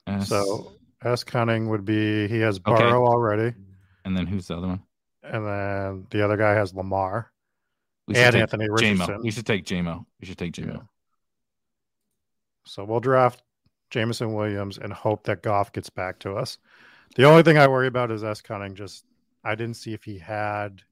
S... 0.07 0.29
So 0.29 0.73
S 1.03 1.25
Cunning 1.25 1.69
would 1.69 1.85
be 1.85 2.29
he 2.29 2.39
has 2.41 2.59
Burrow 2.59 2.77
okay. 2.77 3.13
already, 3.13 3.55
and 4.05 4.17
then 4.17 4.27
who's 4.27 4.47
the 4.47 4.57
other 4.57 4.69
one? 4.69 4.83
And 5.23 5.47
then 5.47 6.07
the 6.11 6.25
other 6.25 6.37
guy 6.37 6.55
has 6.55 6.75
Lamar. 6.75 7.31
We 8.07 8.17
and 8.17 8.37
Anthony 8.37 8.69
Richardson. 8.69 9.21
We 9.23 9.31
should 9.31 9.47
take 9.47 9.65
JMO. 9.65 10.05
We 10.21 10.27
should 10.27 10.37
take 10.37 10.53
JMO. 10.53 10.87
So 12.65 12.85
we'll 12.85 13.01
draft 13.01 13.43
Jameson 13.91 14.35
Williams 14.35 14.79
and 14.79 14.93
hope 14.93 15.25
that 15.25 15.43
Goff 15.43 15.73
gets 15.73 15.91
back 15.91 16.19
to 16.21 16.35
us. 16.35 16.59
The 17.17 17.25
only 17.25 17.43
thing 17.43 17.59
I 17.59 17.69
worry 17.69 17.87
about 17.87 18.11
is 18.11 18.25
S 18.25 18.41
Cunning. 18.41 18.75
Just 18.75 19.05
I 19.45 19.55
didn't 19.55 19.77
see 19.77 19.93
if 19.93 20.05
he 20.05 20.19
had 20.19 20.83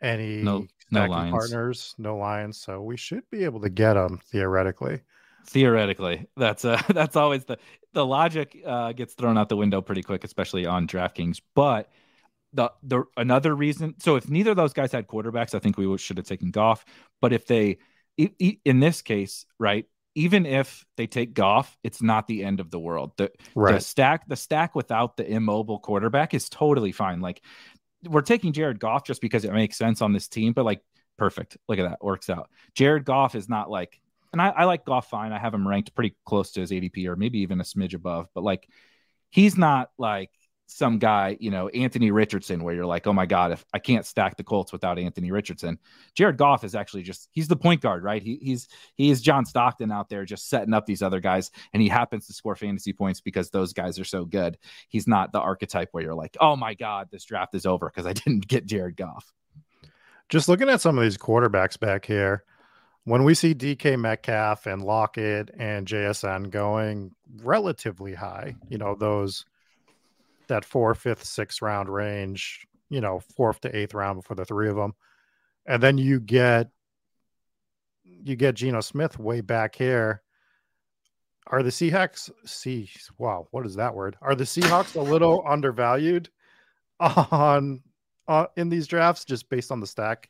any 0.00 0.42
no, 0.42 0.66
no 0.90 1.06
lions. 1.06 1.32
partners, 1.32 1.94
no 1.98 2.16
lions. 2.16 2.58
So 2.58 2.80
we 2.82 2.96
should 2.96 3.28
be 3.30 3.44
able 3.44 3.60
to 3.60 3.70
get 3.70 3.96
him 3.96 4.20
theoretically. 4.24 5.00
Theoretically, 5.46 6.26
that's 6.36 6.64
uh 6.64 6.80
that's 6.88 7.16
always 7.16 7.44
the 7.46 7.58
the 7.94 8.04
logic 8.04 8.56
uh, 8.66 8.92
gets 8.92 9.14
thrown 9.14 9.38
out 9.38 9.48
the 9.48 9.56
window 9.56 9.80
pretty 9.80 10.02
quick, 10.02 10.22
especially 10.22 10.66
on 10.66 10.86
DraftKings. 10.86 11.40
But 11.54 11.90
the 12.52 12.70
the 12.82 13.04
another 13.16 13.54
reason, 13.54 13.94
so 13.98 14.16
if 14.16 14.28
neither 14.28 14.50
of 14.50 14.56
those 14.56 14.72
guys 14.72 14.92
had 14.92 15.06
quarterbacks, 15.06 15.54
I 15.54 15.58
think 15.58 15.76
we 15.76 15.98
should 15.98 16.16
have 16.16 16.26
taken 16.26 16.50
Goff. 16.50 16.84
But 17.20 17.32
if 17.32 17.46
they, 17.46 17.78
in 18.18 18.80
this 18.80 19.02
case, 19.02 19.46
right, 19.58 19.86
even 20.14 20.46
if 20.46 20.84
they 20.96 21.06
take 21.06 21.32
Goff, 21.34 21.76
it's 21.84 22.02
not 22.02 22.26
the 22.26 22.44
end 22.44 22.58
of 22.58 22.70
the 22.70 22.78
world. 22.78 23.12
The, 23.16 23.30
right. 23.54 23.74
the 23.74 23.80
stack, 23.80 24.28
the 24.28 24.36
stack 24.36 24.74
without 24.74 25.16
the 25.16 25.30
immobile 25.30 25.78
quarterback 25.78 26.34
is 26.34 26.48
totally 26.48 26.92
fine. 26.92 27.20
Like 27.20 27.40
we're 28.04 28.22
taking 28.22 28.52
Jared 28.52 28.80
Goff 28.80 29.04
just 29.04 29.20
because 29.20 29.44
it 29.44 29.52
makes 29.52 29.76
sense 29.76 30.02
on 30.02 30.12
this 30.12 30.26
team, 30.26 30.52
but 30.52 30.64
like 30.64 30.80
perfect. 31.16 31.56
Look 31.68 31.78
at 31.78 31.88
that, 31.88 32.02
works 32.02 32.28
out. 32.30 32.50
Jared 32.74 33.04
Goff 33.04 33.34
is 33.34 33.48
not 33.48 33.70
like, 33.70 34.00
and 34.32 34.42
I, 34.42 34.48
I 34.48 34.64
like 34.64 34.84
Goff 34.84 35.08
fine. 35.08 35.32
I 35.32 35.38
have 35.38 35.54
him 35.54 35.66
ranked 35.66 35.94
pretty 35.94 36.16
close 36.26 36.50
to 36.52 36.60
his 36.60 36.70
ADP 36.70 37.06
or 37.06 37.16
maybe 37.16 37.40
even 37.40 37.60
a 37.60 37.64
smidge 37.64 37.94
above, 37.94 38.28
but 38.34 38.42
like 38.42 38.68
he's 39.30 39.56
not 39.56 39.90
like 39.98 40.30
some 40.70 40.98
guy, 40.98 41.34
you 41.40 41.50
know, 41.50 41.68
Anthony 41.68 42.10
Richardson, 42.10 42.62
where 42.62 42.74
you're 42.74 42.86
like, 42.86 43.06
oh 43.06 43.12
my 43.14 43.24
God, 43.24 43.52
if 43.52 43.64
I 43.72 43.78
can't 43.78 44.04
stack 44.04 44.36
the 44.36 44.44
Colts 44.44 44.70
without 44.70 44.98
Anthony 44.98 45.30
Richardson, 45.30 45.78
Jared 46.14 46.36
Goff 46.36 46.62
is 46.62 46.74
actually 46.74 47.02
just 47.02 47.28
he's 47.32 47.48
the 47.48 47.56
point 47.56 47.80
guard, 47.80 48.04
right? 48.04 48.22
He, 48.22 48.38
he's 48.42 48.68
he 48.94 49.10
is 49.10 49.22
John 49.22 49.46
Stockton 49.46 49.90
out 49.90 50.10
there 50.10 50.26
just 50.26 50.50
setting 50.50 50.74
up 50.74 50.84
these 50.84 51.02
other 51.02 51.20
guys, 51.20 51.50
and 51.72 51.82
he 51.82 51.88
happens 51.88 52.26
to 52.26 52.34
score 52.34 52.54
fantasy 52.54 52.92
points 52.92 53.22
because 53.22 53.48
those 53.48 53.72
guys 53.72 53.98
are 53.98 54.04
so 54.04 54.26
good. 54.26 54.58
He's 54.90 55.08
not 55.08 55.32
the 55.32 55.40
archetype 55.40 55.88
where 55.92 56.04
you're 56.04 56.14
like, 56.14 56.36
oh 56.38 56.54
my 56.54 56.74
God, 56.74 57.08
this 57.10 57.24
draft 57.24 57.54
is 57.54 57.64
over 57.64 57.86
because 57.88 58.06
I 58.06 58.12
didn't 58.24 58.46
get 58.46 58.66
Jared 58.66 58.96
Goff. 58.96 59.32
Just 60.28 60.50
looking 60.50 60.68
at 60.68 60.82
some 60.82 60.98
of 60.98 61.02
these 61.02 61.16
quarterbacks 61.16 61.80
back 61.80 62.04
here, 62.04 62.44
when 63.04 63.24
we 63.24 63.32
see 63.34 63.54
DK 63.54 63.98
Metcalf 63.98 64.66
and 64.66 64.82
Lockett 64.82 65.50
and 65.58 65.86
JSN 65.86 66.50
going 66.50 67.14
relatively 67.42 68.12
high, 68.12 68.54
you 68.68 68.76
know, 68.76 68.94
those 68.94 69.46
that 70.48 70.64
four, 70.64 70.94
fifth, 70.94 71.24
sixth 71.24 71.62
round 71.62 71.88
range, 71.88 72.66
you 72.90 73.00
know, 73.00 73.20
fourth 73.36 73.60
to 73.60 73.76
eighth 73.76 73.94
round 73.94 74.24
for 74.24 74.34
the 74.34 74.44
three 74.44 74.68
of 74.68 74.76
them. 74.76 74.94
And 75.66 75.82
then 75.82 75.98
you 75.98 76.20
get 76.20 76.70
you 78.04 78.36
get 78.36 78.54
Geno 78.54 78.80
Smith 78.80 79.18
way 79.18 79.40
back 79.40 79.74
here. 79.74 80.22
Are 81.46 81.62
the 81.62 81.70
Seahawks 81.70 82.30
see 82.44 82.90
wow, 83.18 83.46
what 83.50 83.66
is 83.66 83.76
that 83.76 83.94
word? 83.94 84.16
Are 84.20 84.34
the 84.34 84.44
Seahawks 84.44 84.96
a 84.96 85.00
little 85.00 85.42
undervalued 85.46 86.28
on 87.00 87.82
uh, 88.26 88.46
in 88.56 88.68
these 88.68 88.86
drafts 88.86 89.24
just 89.24 89.48
based 89.48 89.70
on 89.72 89.80
the 89.80 89.86
stack 89.86 90.28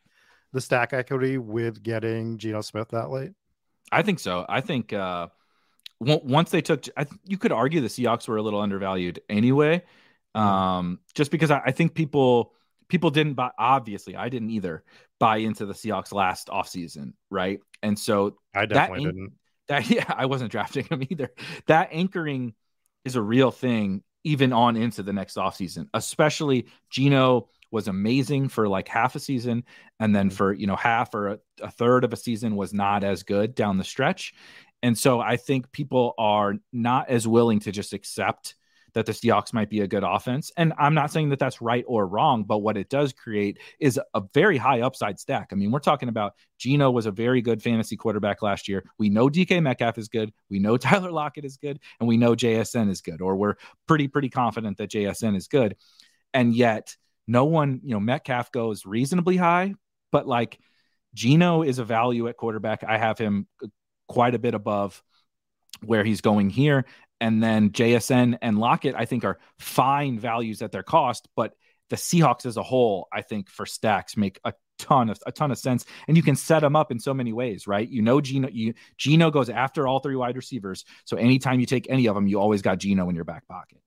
the 0.52 0.61
stack 0.61 0.92
equity 0.92 1.38
with 1.38 1.83
getting 1.83 2.38
Geno 2.38 2.61
Smith 2.61 2.88
that 2.90 3.11
late? 3.11 3.33
I 3.90 4.02
think 4.02 4.18
so. 4.18 4.44
I 4.48 4.61
think 4.61 4.92
uh 4.92 5.28
once 6.00 6.50
they 6.50 6.61
took 6.61 6.85
you 7.24 7.38
could 7.38 7.52
argue 7.52 7.81
the 7.81 7.88
Seahawks 7.88 8.28
were 8.28 8.37
a 8.37 8.42
little 8.42 8.61
undervalued 8.61 9.20
anyway. 9.28 9.83
Um, 10.35 11.01
just 11.14 11.31
because 11.31 11.51
I, 11.51 11.62
I, 11.67 11.73
think 11.73 11.95
people 11.95 12.53
people 12.88 13.11
didn't 13.11 13.35
buy 13.35 13.51
obviously 13.59 14.14
I 14.14 14.29
didn't 14.29 14.51
either 14.51 14.85
buy 15.19 15.38
into 15.38 15.67
the 15.67 15.73
Seahawks 15.73 16.12
last 16.12 16.49
offseason, 16.49 17.14
right? 17.31 17.61
And 17.83 17.99
so 17.99 18.37
I 18.55 18.67
definitely 18.67 19.07
that, 19.07 19.12
didn't. 19.12 19.33
That 19.69 19.91
yeah, 19.91 20.14
I 20.14 20.27
wasn't 20.27 20.53
drafting 20.53 20.85
him 20.85 21.03
either. 21.09 21.31
That 21.67 21.88
anchoring 21.93 22.55
is 23.05 23.17
a 23.17 23.23
real 23.23 23.51
thing 23.51 24.03
even 24.25 24.53
on 24.53 24.77
into 24.77 25.03
the 25.03 25.12
next 25.12 25.37
offseason, 25.37 25.88
especially 25.95 26.67
Geno 26.91 27.49
was 27.71 27.88
amazing 27.88 28.49
for 28.49 28.69
like 28.69 28.88
half 28.88 29.14
a 29.14 29.21
season 29.21 29.64
and 30.01 30.14
then 30.14 30.29
mm-hmm. 30.29 30.37
for 30.37 30.53
you 30.53 30.67
know 30.67 30.77
half 30.77 31.14
or 31.14 31.29
a, 31.29 31.38
a, 31.62 31.71
third 31.71 32.05
of 32.05 32.12
a 32.12 32.17
season 32.17 32.57
was 32.57 32.73
not 32.73 33.05
as 33.05 33.23
good 33.23 33.55
down 33.55 33.79
the 33.79 33.85
stretch 33.85 34.33
and 34.83 34.97
so 34.97 35.21
i 35.21 35.37
think 35.37 35.71
people 35.71 36.14
are 36.19 36.55
not 36.73 37.09
as 37.11 37.29
willing 37.29 37.61
to 37.61 37.73
just 37.73 37.93
accept 37.93 38.55
that 38.94 39.07
the 39.07 39.12
Seahawks 39.12 39.53
might 39.53 39.70
be 39.70 39.81
a 39.81 39.87
good 39.87 40.05
offense. 40.05 40.51
And 40.57 40.72
I'm 40.79 40.94
not 40.94 41.11
saying 41.11 41.29
that 41.31 41.38
that's 41.38 41.61
right 41.61 41.85
or 41.87 42.07
wrong, 42.07 42.44
but 42.44 42.59
what 42.59 42.77
it 42.77 42.88
does 42.88 43.12
create 43.12 43.59
is 43.79 44.01
a 44.14 44.22
very 44.35 44.57
high 44.57 44.81
upside 44.81 45.18
stack. 45.20 45.48
I 45.53 45.55
mean, 45.55 45.70
we're 45.70 45.79
talking 45.79 46.09
about 46.09 46.35
Geno 46.59 46.90
was 46.90 47.07
a 47.07 47.11
very 47.11 47.42
good 47.42 47.62
fantasy 47.62 47.96
quarterback 47.96 48.42
last 48.42 48.68
year. 48.68 48.85
We 48.98 49.09
know 49.09 49.29
DK 49.29 49.62
Metcalf 49.62 49.98
is 49.98 50.09
good. 50.09 50.33
We 50.51 50.59
know 50.59 50.77
Tyler 50.79 51.12
Lockett 51.12 51.44
is 51.44 51.57
good. 51.57 51.81
And 52.01 52.09
we 52.09 52.16
know 52.16 52.35
JSN 52.35 52.90
is 52.90 53.01
good, 53.01 53.20
or 53.20 53.37
we're 53.37 53.55
pretty, 53.87 54.09
pretty 54.09 54.29
confident 54.29 54.79
that 54.79 54.90
JSN 54.90 55.37
is 55.37 55.48
good. 55.48 55.77
And 56.35 56.55
yet, 56.55 56.96
no 57.27 57.44
one, 57.44 57.81
you 57.85 57.92
know, 57.92 58.01
Metcalf 58.01 58.51
goes 58.53 58.87
reasonably 58.87 59.37
high, 59.37 59.74
but 60.11 60.27
like 60.27 60.59
Geno 61.14 61.62
is 61.62 61.79
a 61.79 61.85
value 61.85 62.29
at 62.29 62.37
quarterback. 62.37 62.85
I 62.85 62.96
have 62.96 63.18
him 63.18 63.46
uh, 63.62 63.66
quite 64.09 64.35
a 64.35 64.38
bit 64.38 64.55
above 64.55 65.03
where 65.85 66.05
he's 66.05 66.20
going 66.20 66.51
here. 66.51 66.87
And 67.20 67.42
then 67.42 67.70
JSN 67.70 68.38
and 68.42 68.59
Lockett, 68.59 68.94
I 68.96 69.04
think, 69.04 69.24
are 69.24 69.38
fine 69.59 70.18
values 70.18 70.62
at 70.62 70.72
their 70.72 70.83
cost, 70.83 71.28
but 71.35 71.54
the 71.90 71.96
Seahawks 71.96 72.46
as 72.46 72.57
a 72.57 72.62
whole, 72.62 73.09
I 73.12 73.22
think, 73.22 73.48
for 73.48 73.66
stacks 73.66 74.16
make 74.16 74.38
a 74.44 74.52
ton 74.78 75.11
of 75.11 75.18
a 75.26 75.33
ton 75.33 75.50
of 75.50 75.59
sense. 75.59 75.85
And 76.07 76.16
you 76.16 76.22
can 76.22 76.37
set 76.37 76.61
them 76.61 76.76
up 76.76 76.92
in 76.92 77.00
so 77.00 77.12
many 77.12 77.33
ways, 77.33 77.66
right? 77.66 77.88
You 77.88 78.02
know, 78.02 78.20
Geno, 78.20 78.48
you, 78.48 78.74
Geno 78.96 79.31
goes 79.31 79.50
after 79.50 79.87
all 79.87 79.98
three 79.98 80.16
wide 80.16 80.37
receivers. 80.37 80.85
So 81.04 81.16
anytime 81.16 81.61
you 81.61 81.66
take 81.66 81.90
any 81.90 82.07
of 82.07 82.14
them, 82.14 82.26
you 82.26 82.40
always 82.40 82.62
got 82.62 82.78
Geno 82.78 83.09
in 83.09 83.14
your 83.14 83.24
back 83.24 83.46
pocket. 83.48 83.78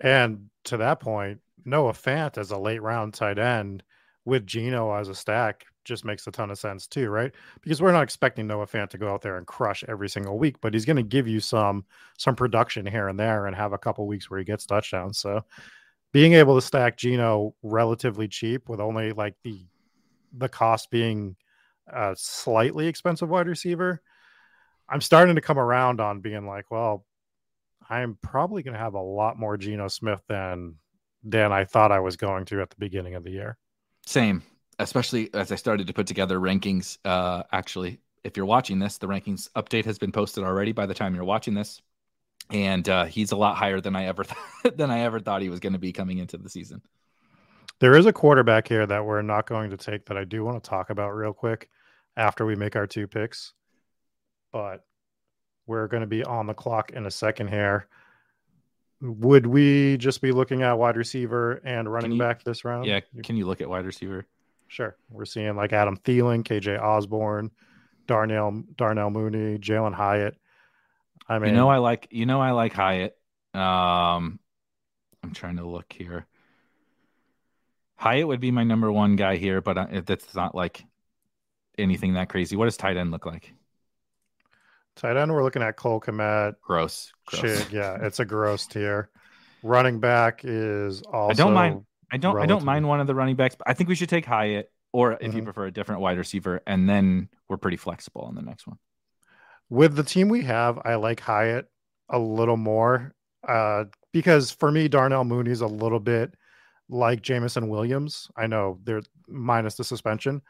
And 0.00 0.50
to 0.64 0.78
that 0.78 1.00
point, 1.00 1.40
Noah 1.64 1.92
Fant 1.92 2.38
as 2.38 2.50
a 2.50 2.58
late 2.58 2.82
round 2.82 3.14
tight 3.14 3.38
end 3.38 3.82
with 4.24 4.46
Geno 4.46 4.94
as 4.94 5.08
a 5.08 5.14
stack 5.14 5.64
just 5.84 6.04
makes 6.04 6.26
a 6.26 6.30
ton 6.30 6.50
of 6.50 6.58
sense 6.58 6.86
too, 6.86 7.08
right? 7.08 7.32
Because 7.62 7.80
we're 7.80 7.92
not 7.92 8.02
expecting 8.02 8.46
Noah 8.46 8.66
Fant 8.66 8.90
to 8.90 8.98
go 8.98 9.12
out 9.12 9.22
there 9.22 9.36
and 9.36 9.46
crush 9.46 9.84
every 9.88 10.08
single 10.08 10.38
week, 10.38 10.60
but 10.60 10.74
he's 10.74 10.84
going 10.84 10.96
to 10.96 11.02
give 11.02 11.28
you 11.28 11.40
some 11.40 11.84
some 12.18 12.36
production 12.36 12.86
here 12.86 13.08
and 13.08 13.18
there 13.18 13.46
and 13.46 13.56
have 13.56 13.72
a 13.72 13.78
couple 13.78 14.06
weeks 14.06 14.30
where 14.30 14.38
he 14.38 14.44
gets 14.44 14.66
touchdowns. 14.66 15.18
So 15.18 15.44
being 16.12 16.34
able 16.34 16.54
to 16.54 16.62
stack 16.62 16.96
Geno 16.96 17.54
relatively 17.62 18.28
cheap 18.28 18.68
with 18.68 18.80
only 18.80 19.12
like 19.12 19.34
the 19.42 19.66
the 20.32 20.48
cost 20.48 20.90
being 20.90 21.36
a 21.86 22.14
slightly 22.16 22.86
expensive 22.86 23.28
wide 23.28 23.48
receiver, 23.48 24.00
I'm 24.88 25.00
starting 25.00 25.34
to 25.34 25.40
come 25.40 25.58
around 25.58 26.00
on 26.00 26.20
being 26.20 26.46
like, 26.46 26.70
well, 26.70 27.04
I'm 27.88 28.18
probably 28.22 28.62
going 28.62 28.74
to 28.74 28.80
have 28.80 28.94
a 28.94 29.00
lot 29.00 29.38
more 29.38 29.56
Geno 29.56 29.88
Smith 29.88 30.22
than 30.28 30.76
than 31.24 31.52
I 31.52 31.64
thought 31.64 31.92
I 31.92 32.00
was 32.00 32.16
going 32.16 32.44
to 32.46 32.60
at 32.60 32.70
the 32.70 32.76
beginning 32.78 33.14
of 33.14 33.24
the 33.24 33.30
year. 33.30 33.56
Same, 34.06 34.42
especially 34.82 35.32
as 35.34 35.52
I 35.52 35.56
started 35.56 35.86
to 35.86 35.92
put 35.92 36.06
together 36.06 36.38
rankings. 36.38 36.98
Uh, 37.04 37.42
actually, 37.52 38.00
if 38.24 38.36
you're 38.36 38.46
watching 38.46 38.78
this, 38.78 38.98
the 38.98 39.06
rankings 39.06 39.50
update 39.52 39.84
has 39.84 39.98
been 39.98 40.12
posted 40.12 40.44
already 40.44 40.72
by 40.72 40.86
the 40.86 40.94
time 40.94 41.14
you're 41.14 41.24
watching 41.24 41.54
this, 41.54 41.80
and 42.50 42.88
uh, 42.88 43.04
he's 43.04 43.32
a 43.32 43.36
lot 43.36 43.56
higher 43.56 43.80
than 43.80 43.96
I 43.96 44.06
ever 44.06 44.24
th- 44.62 44.76
than 44.76 44.90
I 44.90 45.00
ever 45.00 45.20
thought 45.20 45.42
he 45.42 45.48
was 45.48 45.60
going 45.60 45.72
to 45.72 45.78
be 45.78 45.92
coming 45.92 46.18
into 46.18 46.38
the 46.38 46.48
season. 46.48 46.82
There 47.80 47.96
is 47.96 48.06
a 48.06 48.12
quarterback 48.12 48.68
here 48.68 48.86
that 48.86 49.04
we're 49.04 49.22
not 49.22 49.46
going 49.46 49.70
to 49.70 49.76
take 49.76 50.06
that 50.06 50.16
I 50.16 50.24
do 50.24 50.44
want 50.44 50.62
to 50.62 50.70
talk 50.70 50.90
about 50.90 51.10
real 51.10 51.32
quick 51.32 51.68
after 52.16 52.46
we 52.46 52.54
make 52.54 52.76
our 52.76 52.86
two 52.86 53.08
picks, 53.08 53.54
but 54.52 54.84
we're 55.66 55.88
going 55.88 56.02
to 56.02 56.06
be 56.06 56.22
on 56.24 56.46
the 56.46 56.54
clock 56.54 56.92
in 56.92 57.06
a 57.06 57.10
second 57.10 57.48
here. 57.48 57.88
Would 59.00 59.46
we 59.46 59.96
just 59.96 60.20
be 60.20 60.30
looking 60.30 60.62
at 60.62 60.78
wide 60.78 60.96
receiver 60.96 61.60
and 61.64 61.92
running 61.92 62.12
you, 62.12 62.18
back 62.18 62.44
this 62.44 62.64
round? 62.64 62.86
Yeah. 62.86 63.00
Can 63.24 63.36
you 63.36 63.46
look 63.46 63.60
at 63.60 63.68
wide 63.68 63.84
receiver? 63.84 64.26
Sure. 64.72 64.96
We're 65.10 65.26
seeing 65.26 65.54
like 65.54 65.74
Adam 65.74 65.98
Thielen, 65.98 66.44
KJ 66.44 66.80
Osborn, 66.80 67.50
Darnell 68.06 68.62
Darnell 68.74 69.10
Mooney, 69.10 69.58
Jalin 69.58 69.92
Hyatt. 69.92 70.34
I 71.28 71.38
mean, 71.38 71.50
you 71.50 71.56
know, 71.56 71.68
I 71.68 71.76
like 71.76 72.08
you 72.10 72.24
know 72.24 72.40
I 72.40 72.52
like 72.52 72.72
Hyatt. 72.72 73.14
Um, 73.52 74.40
I'm 75.22 75.34
trying 75.34 75.56
to 75.56 75.66
look 75.66 75.92
here. 75.92 76.26
Hyatt 77.96 78.26
would 78.26 78.40
be 78.40 78.50
my 78.50 78.64
number 78.64 78.90
one 78.90 79.14
guy 79.14 79.36
here, 79.36 79.60
but 79.60 79.76
uh, 79.76 80.00
that's 80.06 80.34
not 80.34 80.54
like 80.54 80.82
anything 81.76 82.14
that 82.14 82.30
crazy. 82.30 82.56
What 82.56 82.64
does 82.64 82.78
tight 82.78 82.96
end 82.96 83.10
look 83.10 83.26
like? 83.26 83.52
Tight 84.96 85.18
end, 85.18 85.30
we're 85.34 85.44
looking 85.44 85.62
at 85.62 85.76
Cole 85.76 86.00
Kmet. 86.00 86.54
Gross. 86.62 87.12
gross. 87.26 87.70
yeah, 87.70 87.98
it's 88.00 88.20
a 88.20 88.24
gross 88.24 88.66
tier. 88.66 89.10
Running 89.62 90.00
back 90.00 90.40
is 90.44 91.02
also. 91.02 91.30
I 91.30 91.34
don't 91.34 91.52
mind. 91.52 91.84
I 92.12 92.18
don't. 92.18 92.38
I 92.38 92.46
don't 92.46 92.64
mind 92.64 92.86
one 92.86 93.00
of 93.00 93.06
the 93.06 93.14
running 93.14 93.36
backs, 93.36 93.54
but 93.56 93.68
I 93.68 93.72
think 93.72 93.88
we 93.88 93.94
should 93.94 94.10
take 94.10 94.26
Hyatt, 94.26 94.70
or 94.92 95.14
if 95.14 95.20
mm-hmm. 95.20 95.38
you 95.38 95.42
prefer 95.44 95.66
a 95.66 95.70
different 95.70 96.02
wide 96.02 96.18
receiver, 96.18 96.60
and 96.66 96.88
then 96.88 97.30
we're 97.48 97.56
pretty 97.56 97.78
flexible 97.78 98.22
on 98.22 98.34
the 98.34 98.42
next 98.42 98.66
one. 98.66 98.78
With 99.70 99.96
the 99.96 100.04
team 100.04 100.28
we 100.28 100.42
have, 100.42 100.78
I 100.84 100.96
like 100.96 101.20
Hyatt 101.20 101.70
a 102.10 102.18
little 102.18 102.58
more 102.58 103.14
uh, 103.48 103.84
because 104.12 104.50
for 104.50 104.70
me, 104.70 104.88
Darnell 104.88 105.24
Mooney's 105.24 105.62
a 105.62 105.66
little 105.66 106.00
bit 106.00 106.34
like 106.90 107.22
Jameson 107.22 107.68
Williams. 107.68 108.28
I 108.36 108.46
know 108.46 108.78
they're 108.84 109.02
minus 109.26 109.76
the 109.76 109.84
suspension, 109.84 110.42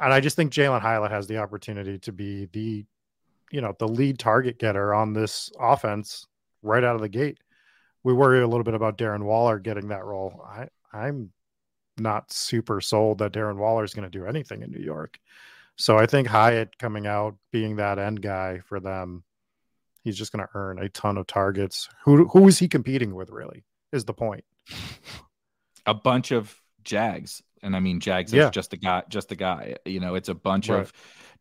and 0.00 0.12
I 0.12 0.20
just 0.20 0.36
think 0.36 0.52
Jalin 0.52 0.80
Hyatt 0.80 1.10
has 1.10 1.26
the 1.26 1.36
opportunity 1.36 1.98
to 1.98 2.12
be 2.12 2.46
the 2.46 2.86
you 3.50 3.60
know 3.60 3.74
the 3.78 3.88
lead 3.88 4.18
target 4.18 4.58
getter 4.58 4.94
on 4.94 5.12
this 5.12 5.50
offense 5.60 6.26
right 6.62 6.82
out 6.82 6.94
of 6.94 7.02
the 7.02 7.08
gate. 7.10 7.38
We 8.04 8.14
worry 8.14 8.40
a 8.40 8.48
little 8.48 8.64
bit 8.64 8.74
about 8.74 8.96
Darren 8.96 9.24
Waller 9.24 9.58
getting 9.58 9.88
that 9.88 10.06
role. 10.06 10.42
I 10.48 10.68
I'm 10.92 11.32
not 11.98 12.32
super 12.32 12.80
sold 12.80 13.18
that 13.18 13.32
Darren 13.32 13.56
Waller 13.56 13.84
is 13.84 13.94
going 13.94 14.10
to 14.10 14.18
do 14.18 14.26
anything 14.26 14.62
in 14.62 14.70
New 14.70 14.82
York. 14.82 15.18
So 15.76 15.96
I 15.96 16.06
think 16.06 16.26
Hyatt 16.26 16.76
coming 16.78 17.06
out 17.06 17.36
being 17.52 17.76
that 17.76 17.98
end 17.98 18.20
guy 18.20 18.60
for 18.66 18.80
them, 18.80 19.24
he's 20.02 20.16
just 20.16 20.32
going 20.32 20.44
to 20.44 20.50
earn 20.54 20.78
a 20.78 20.88
ton 20.88 21.16
of 21.18 21.26
targets. 21.26 21.88
Who 22.04 22.26
who 22.28 22.48
is 22.48 22.58
he 22.58 22.68
competing 22.68 23.14
with? 23.14 23.30
Really, 23.30 23.64
is 23.92 24.04
the 24.04 24.14
point. 24.14 24.44
A 25.86 25.94
bunch 25.94 26.32
of 26.32 26.54
Jags, 26.82 27.42
and 27.62 27.76
I 27.76 27.80
mean 27.80 28.00
Jags 28.00 28.32
yeah. 28.32 28.46
is 28.46 28.50
just 28.50 28.72
a 28.72 28.76
guy, 28.76 29.04
just 29.08 29.30
a 29.30 29.36
guy. 29.36 29.76
You 29.84 30.00
know, 30.00 30.16
it's 30.16 30.28
a 30.28 30.34
bunch 30.34 30.68
right. 30.68 30.80
of 30.80 30.92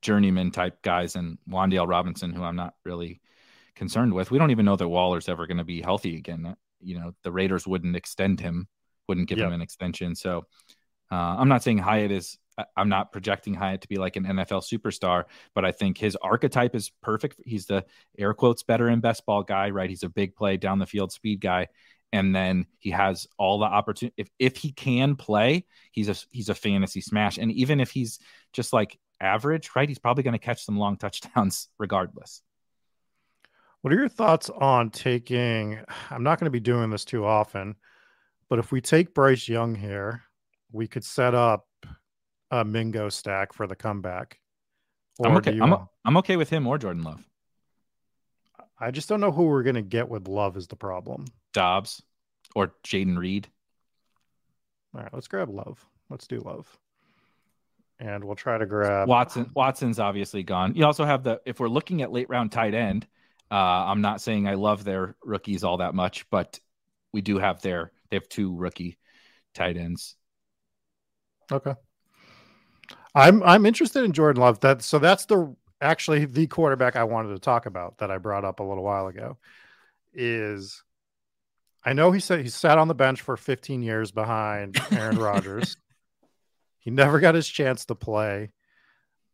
journeyman 0.02 0.52
type 0.52 0.82
guys 0.84 1.16
and 1.16 1.40
Wan'Dale 1.50 1.88
Robinson, 1.88 2.32
who 2.32 2.44
I'm 2.44 2.56
not 2.56 2.76
really 2.86 3.22
concerned 3.76 4.14
with. 4.14 4.30
We 4.30 4.38
don't 4.38 4.52
even 4.52 4.66
know 4.66 4.76
that 4.76 4.88
Waller's 4.88 5.30
ever 5.30 5.48
going 5.48 5.58
to 5.58 5.64
be 5.64 5.82
healthy 5.82 6.16
again. 6.16 6.56
You 6.80 7.00
know, 7.00 7.14
the 7.24 7.32
Raiders 7.32 7.66
wouldn't 7.66 7.96
extend 7.96 8.40
him, 8.40 8.68
wouldn't 9.08 9.28
give 9.28 9.38
yep. 9.38 9.48
him 9.48 9.54
an 9.54 9.62
extension. 9.62 10.16
So 10.16 10.46
uh, 11.12 11.16
I'm 11.16 11.50
not 11.50 11.64
saying 11.64 11.80
Hyatt 11.80 12.12
is. 12.12 12.38
I'm 12.76 12.90
not 12.90 13.12
projecting 13.12 13.54
Hyatt 13.54 13.82
to 13.82 13.88
be 13.88 13.98
like 13.98 14.16
an 14.16 14.24
NFL 14.24 14.64
superstar, 14.64 15.26
but 15.54 15.64
I 15.64 15.72
think 15.72 16.00
his 16.00 16.16
archetype 16.16 16.74
is 16.74 16.90
perfect. 17.04 17.40
He's 17.46 17.68
the 17.68 17.86
air 18.18 18.34
quotes 18.34 18.64
better 18.64 18.88
and 18.88 19.00
best 19.00 19.28
ball 19.28 19.44
guy, 19.44 19.70
right? 19.70 19.92
He's 19.92 20.02
a 20.02 20.10
big 20.10 20.36
play 20.36 20.58
down 20.58 20.80
the 20.80 20.88
field 20.88 21.12
speed 21.12 21.40
guy, 21.40 21.68
and 22.12 22.36
then 22.36 22.66
he 22.80 22.90
has 22.92 23.28
all 23.38 23.60
the 23.60 23.66
opportunity. 23.66 24.16
If 24.18 24.30
if 24.40 24.58
he 24.58 24.72
can 24.72 25.16
play, 25.16 25.66
he's 25.92 26.10
a 26.10 26.16
he's 26.32 26.50
a 26.50 26.56
fantasy 26.56 27.02
smash. 27.02 27.38
And 27.38 27.52
even 27.52 27.80
if 27.80 27.92
he's 27.92 28.20
just 28.54 28.74
like 28.74 28.98
average, 29.20 29.72
right, 29.76 29.88
he's 29.88 30.00
probably 30.00 30.24
going 30.24 30.34
to 30.34 30.40
catch 30.40 30.64
some 30.64 30.78
long 30.78 30.98
touchdowns 30.98 31.70
regardless. 31.78 32.42
What 33.82 33.94
are 33.94 33.98
your 33.98 34.10
thoughts 34.10 34.50
on 34.50 34.90
taking? 34.90 35.80
I'm 36.10 36.24
not 36.24 36.40
going 36.40 36.46
to 36.46 36.52
be 36.52 36.60
doing 36.60 36.90
this 36.90 37.06
too 37.06 37.26
often, 37.26 37.76
but 38.50 38.60
if 38.60 38.72
we 38.72 38.82
take 38.82 39.14
Bryce 39.14 39.48
Young 39.48 39.76
here, 39.76 40.24
we 40.72 40.88
could 40.88 41.04
set 41.04 41.34
up 41.34 41.68
a 42.52 42.64
Mingo 42.64 43.10
stack 43.10 43.54
for 43.54 43.68
the 43.68 43.76
comeback. 43.76 44.40
I'm 45.24 45.38
okay. 45.38 45.60
I'm, 45.60 45.76
I'm 46.06 46.18
okay 46.18 46.38
with 46.38 46.50
him 46.50 46.68
or 46.68 46.78
Jordan 46.78 47.04
Love. 47.04 47.24
I 48.80 48.92
just 48.92 49.10
don't 49.10 49.20
know 49.20 49.32
who 49.32 49.46
we're 49.46 49.64
going 49.64 49.76
to 49.76 49.82
get 49.82 50.08
with 50.08 50.28
Love 50.28 50.56
is 50.56 50.68
the 50.68 50.76
problem. 50.76 51.26
Doubs 51.54 52.04
or 52.56 52.74
Jayden 52.84 53.18
Reed. 53.18 53.48
All 54.94 55.02
right, 55.02 55.14
let's 55.14 55.28
grab 55.28 55.50
Love. 55.50 55.84
Let's 56.10 56.28
do 56.28 56.40
Love. 56.40 56.68
And 58.00 58.24
we'll 58.24 58.36
try 58.36 58.60
to 58.60 58.66
grab 58.68 59.08
Watson. 59.08 59.50
Watson's 59.56 60.00
obviously 60.00 60.44
gone. 60.44 60.76
You 60.76 60.86
also 60.86 61.04
have 61.04 61.24
the 61.24 61.42
if 61.46 61.60
we're 61.60 61.68
looking 61.68 62.04
at 62.04 62.12
late 62.12 62.30
round 62.30 62.52
tight 62.52 62.76
end, 62.76 63.08
uh, 63.50 63.56
I'm 63.56 64.02
not 64.02 64.22
saying 64.22 64.48
I 64.48 64.54
love 64.54 64.84
their 64.84 65.16
rookies 65.24 65.64
all 65.64 65.78
that 65.78 65.96
much, 65.96 66.30
but 66.30 66.60
we 67.12 67.22
do 67.22 67.40
have 67.40 67.62
their 67.64 67.92
they 68.10 68.18
have 68.18 68.30
two 68.30 68.56
rookie 68.56 68.98
tight 69.54 69.78
ends. 69.78 70.16
Okay. 71.52 71.74
I'm 73.16 73.42
I'm 73.44 73.66
interested 73.66 74.04
in 74.04 74.14
Jordan 74.14 74.42
Love. 74.42 74.60
That 74.60 74.82
so 74.82 75.00
that's 75.00 75.26
the 75.26 75.56
actually 75.82 76.26
the 76.26 76.48
quarterback 76.48 76.96
I 76.96 77.04
wanted 77.04 77.30
to 77.30 77.40
talk 77.40 77.66
about 77.66 77.98
that 78.00 78.12
I 78.12 78.18
brought 78.18 78.46
up 78.46 78.60
a 78.60 78.64
little 78.64 78.84
while 78.84 79.08
ago 79.08 79.38
is 80.14 80.84
I 81.84 81.94
know 81.94 82.12
he 82.12 82.20
said 82.20 82.42
he 82.42 82.50
sat 82.50 82.78
on 82.78 82.88
the 82.88 82.96
bench 82.96 83.22
for 83.22 83.38
15 83.38 83.82
years 83.82 84.12
behind 84.12 84.78
Aaron 84.92 85.18
Rodgers. 85.20 85.78
He 86.80 86.92
never 86.92 87.20
got 87.20 87.36
his 87.36 87.48
chance 87.48 87.86
to 87.86 87.96
play. 87.96 88.52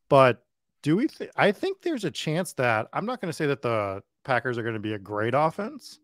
But 0.09 0.43
do 0.81 0.97
we 0.97 1.07
th- 1.07 1.31
I 1.35 1.51
think 1.51 1.81
there's 1.81 2.03
a 2.03 2.11
chance 2.11 2.53
that 2.53 2.87
I'm 2.93 3.05
not 3.05 3.21
going 3.21 3.29
to 3.29 3.35
say 3.35 3.47
that 3.47 3.61
the 3.61 4.03
Packers 4.23 4.57
are 4.57 4.63
going 4.63 4.75
to 4.75 4.79
be 4.79 4.93
a 4.93 4.99
great 4.99 5.33
offense 5.33 5.99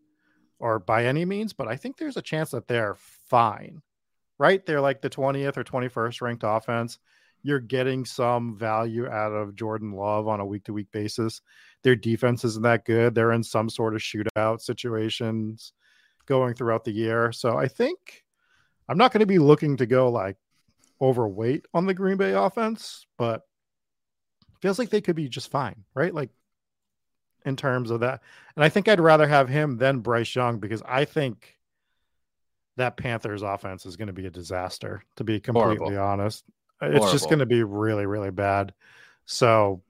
or 0.60 0.78
by 0.78 1.06
any 1.06 1.24
means, 1.24 1.52
but 1.52 1.68
I 1.68 1.76
think 1.76 1.96
there's 1.96 2.16
a 2.16 2.22
chance 2.22 2.50
that 2.52 2.68
they're 2.68 2.96
fine. 3.28 3.82
Right? 4.38 4.64
They're 4.64 4.80
like 4.80 5.02
the 5.02 5.10
20th 5.10 5.58
or 5.58 5.64
21st 5.64 6.22
ranked 6.22 6.44
offense 6.46 6.98
you're 7.42 7.60
getting 7.60 8.04
some 8.04 8.56
value 8.56 9.08
out 9.08 9.32
of 9.32 9.54
Jordan 9.54 9.92
Love 9.92 10.28
on 10.28 10.40
a 10.40 10.46
week 10.46 10.64
to 10.64 10.72
week 10.72 10.90
basis. 10.92 11.40
Their 11.82 11.96
defense 11.96 12.44
isn't 12.44 12.62
that 12.62 12.84
good. 12.84 13.14
They're 13.14 13.32
in 13.32 13.42
some 13.42 13.70
sort 13.70 13.94
of 13.94 14.02
shootout 14.02 14.60
situations 14.60 15.72
going 16.26 16.54
throughout 16.54 16.84
the 16.84 16.92
year. 16.92 17.32
So 17.32 17.56
I 17.56 17.68
think 17.68 18.24
I'm 18.88 18.98
not 18.98 19.12
going 19.12 19.20
to 19.20 19.26
be 19.26 19.38
looking 19.38 19.78
to 19.78 19.86
go 19.86 20.10
like 20.10 20.36
overweight 21.00 21.66
on 21.72 21.86
the 21.86 21.94
Green 21.94 22.18
Bay 22.18 22.32
offense, 22.32 23.06
but 23.16 23.42
feels 24.60 24.78
like 24.78 24.90
they 24.90 25.00
could 25.00 25.16
be 25.16 25.28
just 25.28 25.50
fine, 25.50 25.84
right? 25.94 26.14
Like 26.14 26.30
in 27.44 27.56
terms 27.56 27.90
of 27.90 28.00
that. 28.00 28.22
And 28.56 28.64
I 28.64 28.68
think 28.68 28.88
I'd 28.88 29.00
rather 29.00 29.26
have 29.26 29.48
him 29.48 29.76
than 29.76 30.00
Bryce 30.00 30.34
Young 30.34 30.58
because 30.58 30.82
I 30.86 31.04
think 31.04 31.56
that 32.76 32.96
Panthers 32.96 33.42
offense 33.42 33.86
is 33.86 33.96
going 33.96 34.08
to 34.08 34.12
be 34.12 34.26
a 34.26 34.30
disaster, 34.30 35.04
to 35.16 35.24
be 35.24 35.40
completely 35.40 35.76
Horrible. 35.76 35.98
honest. 35.98 36.44
It's 36.80 36.96
Horrible. 36.96 37.12
just 37.12 37.24
going 37.26 37.40
to 37.40 37.46
be 37.46 37.62
really, 37.62 38.06
really 38.06 38.30
bad. 38.30 38.72
So 39.26 39.82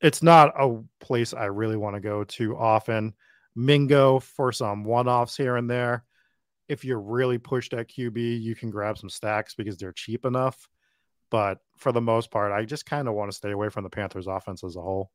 it's 0.00 0.22
not 0.22 0.52
a 0.58 0.82
place 1.00 1.34
I 1.34 1.46
really 1.46 1.76
want 1.76 1.94
to 1.94 2.00
go 2.00 2.24
to 2.24 2.56
often. 2.56 3.14
Mingo 3.54 4.18
for 4.18 4.50
some 4.50 4.82
one 4.84 5.08
offs 5.08 5.36
here 5.36 5.56
and 5.56 5.70
there. 5.70 6.04
If 6.68 6.84
you're 6.84 7.00
really 7.00 7.38
pushed 7.38 7.74
at 7.74 7.88
QB, 7.88 8.40
you 8.40 8.54
can 8.54 8.70
grab 8.70 8.98
some 8.98 9.10
stacks 9.10 9.54
because 9.54 9.76
they're 9.76 9.92
cheap 9.92 10.24
enough. 10.24 10.68
But 11.30 11.58
for 11.76 11.92
the 11.92 12.00
most 12.00 12.30
part, 12.30 12.52
I 12.52 12.64
just 12.64 12.86
kind 12.86 13.08
of 13.08 13.14
want 13.14 13.30
to 13.30 13.36
stay 13.36 13.50
away 13.50 13.68
from 13.68 13.84
the 13.84 13.90
Panthers 13.90 14.26
offense 14.26 14.64
as 14.64 14.76
a 14.76 14.80
whole. 14.80 15.10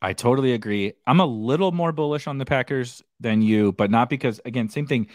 I 0.00 0.12
totally 0.12 0.52
agree. 0.52 0.92
I'm 1.06 1.20
a 1.20 1.26
little 1.26 1.72
more 1.72 1.92
bullish 1.92 2.26
on 2.26 2.38
the 2.38 2.44
Packers 2.44 3.02
than 3.20 3.42
you, 3.42 3.72
but 3.72 3.90
not 3.90 4.08
because, 4.08 4.40
again, 4.44 4.68
same 4.68 4.86
thing. 4.86 5.08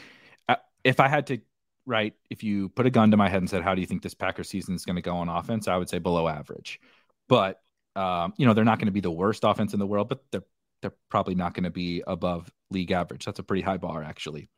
Uh, 0.50 0.58
if 0.84 1.00
I 1.00 1.08
had 1.08 1.28
to 1.28 1.40
right, 1.86 2.14
if 2.30 2.44
you 2.44 2.70
put 2.70 2.86
a 2.86 2.90
gun 2.90 3.12
to 3.12 3.18
my 3.18 3.30
head 3.30 3.42
and 3.42 3.50
said, 3.50 3.64
"How 3.64 3.76
do 3.76 3.82
you 3.82 3.88
think 3.88 4.02
this 4.02 4.14
Packer 4.14 4.44
season 4.44 4.76
is 4.76 4.86
going 4.86 4.96
to 4.98 5.02
go 5.02 5.16
on 5.18 5.30
offense?" 5.30 5.68
I 5.68 5.78
would 5.78 5.90
say 5.90 6.00
below 6.00 6.28
average. 6.28 6.82
But 7.30 7.62
um, 7.96 8.34
you 8.38 8.46
know, 8.46 8.54
they're 8.54 8.66
not 8.66 8.80
going 8.80 8.88
to 8.88 8.92
be 8.92 9.00
the 9.00 9.12
worst 9.12 9.44
offense 9.44 9.74
in 9.74 9.80
the 9.80 9.88
world, 9.88 10.10
but 10.10 10.24
they're 10.32 10.44
they're 10.82 10.94
probably 11.10 11.36
not 11.36 11.54
going 11.54 11.64
to 11.64 11.70
be 11.72 12.04
above 12.06 12.52
league 12.70 12.92
average. 12.92 13.26
That's 13.26 13.40
a 13.40 13.44
pretty 13.44 13.62
high 13.62 13.78
bar, 13.78 14.04
actually. 14.04 14.50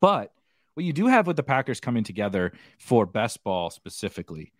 But 0.00 0.32
what 0.74 0.84
you 0.84 0.92
do 0.92 1.08
have 1.08 1.26
with 1.26 1.36
the 1.36 1.42
Packers 1.42 1.80
coming 1.80 2.04
together 2.04 2.52
for 2.78 3.04
best 3.06 3.42
ball 3.42 3.70
specifically 3.70 4.52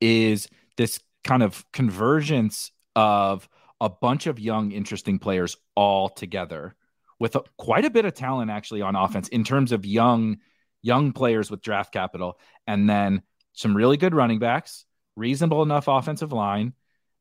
is 0.00 0.48
this 0.76 1.00
kind 1.24 1.42
of 1.42 1.64
convergence 1.72 2.70
of 2.94 3.48
a 3.80 3.88
bunch 3.88 4.26
of 4.26 4.38
young, 4.38 4.72
interesting 4.72 5.18
players 5.18 5.56
all 5.74 6.08
together 6.08 6.74
with 7.18 7.36
a, 7.36 7.42
quite 7.56 7.84
a 7.84 7.90
bit 7.90 8.04
of 8.04 8.14
talent 8.14 8.50
actually 8.50 8.82
on 8.82 8.96
offense 8.96 9.28
in 9.28 9.44
terms 9.44 9.72
of 9.72 9.86
young 9.86 10.38
young 10.82 11.12
players 11.12 11.50
with 11.50 11.60
draft 11.60 11.92
capital, 11.92 12.38
and 12.66 12.88
then 12.88 13.22
some 13.52 13.76
really 13.76 13.98
good 13.98 14.14
running 14.14 14.38
backs, 14.38 14.86
reasonable 15.14 15.62
enough 15.62 15.88
offensive 15.88 16.32
line, 16.32 16.72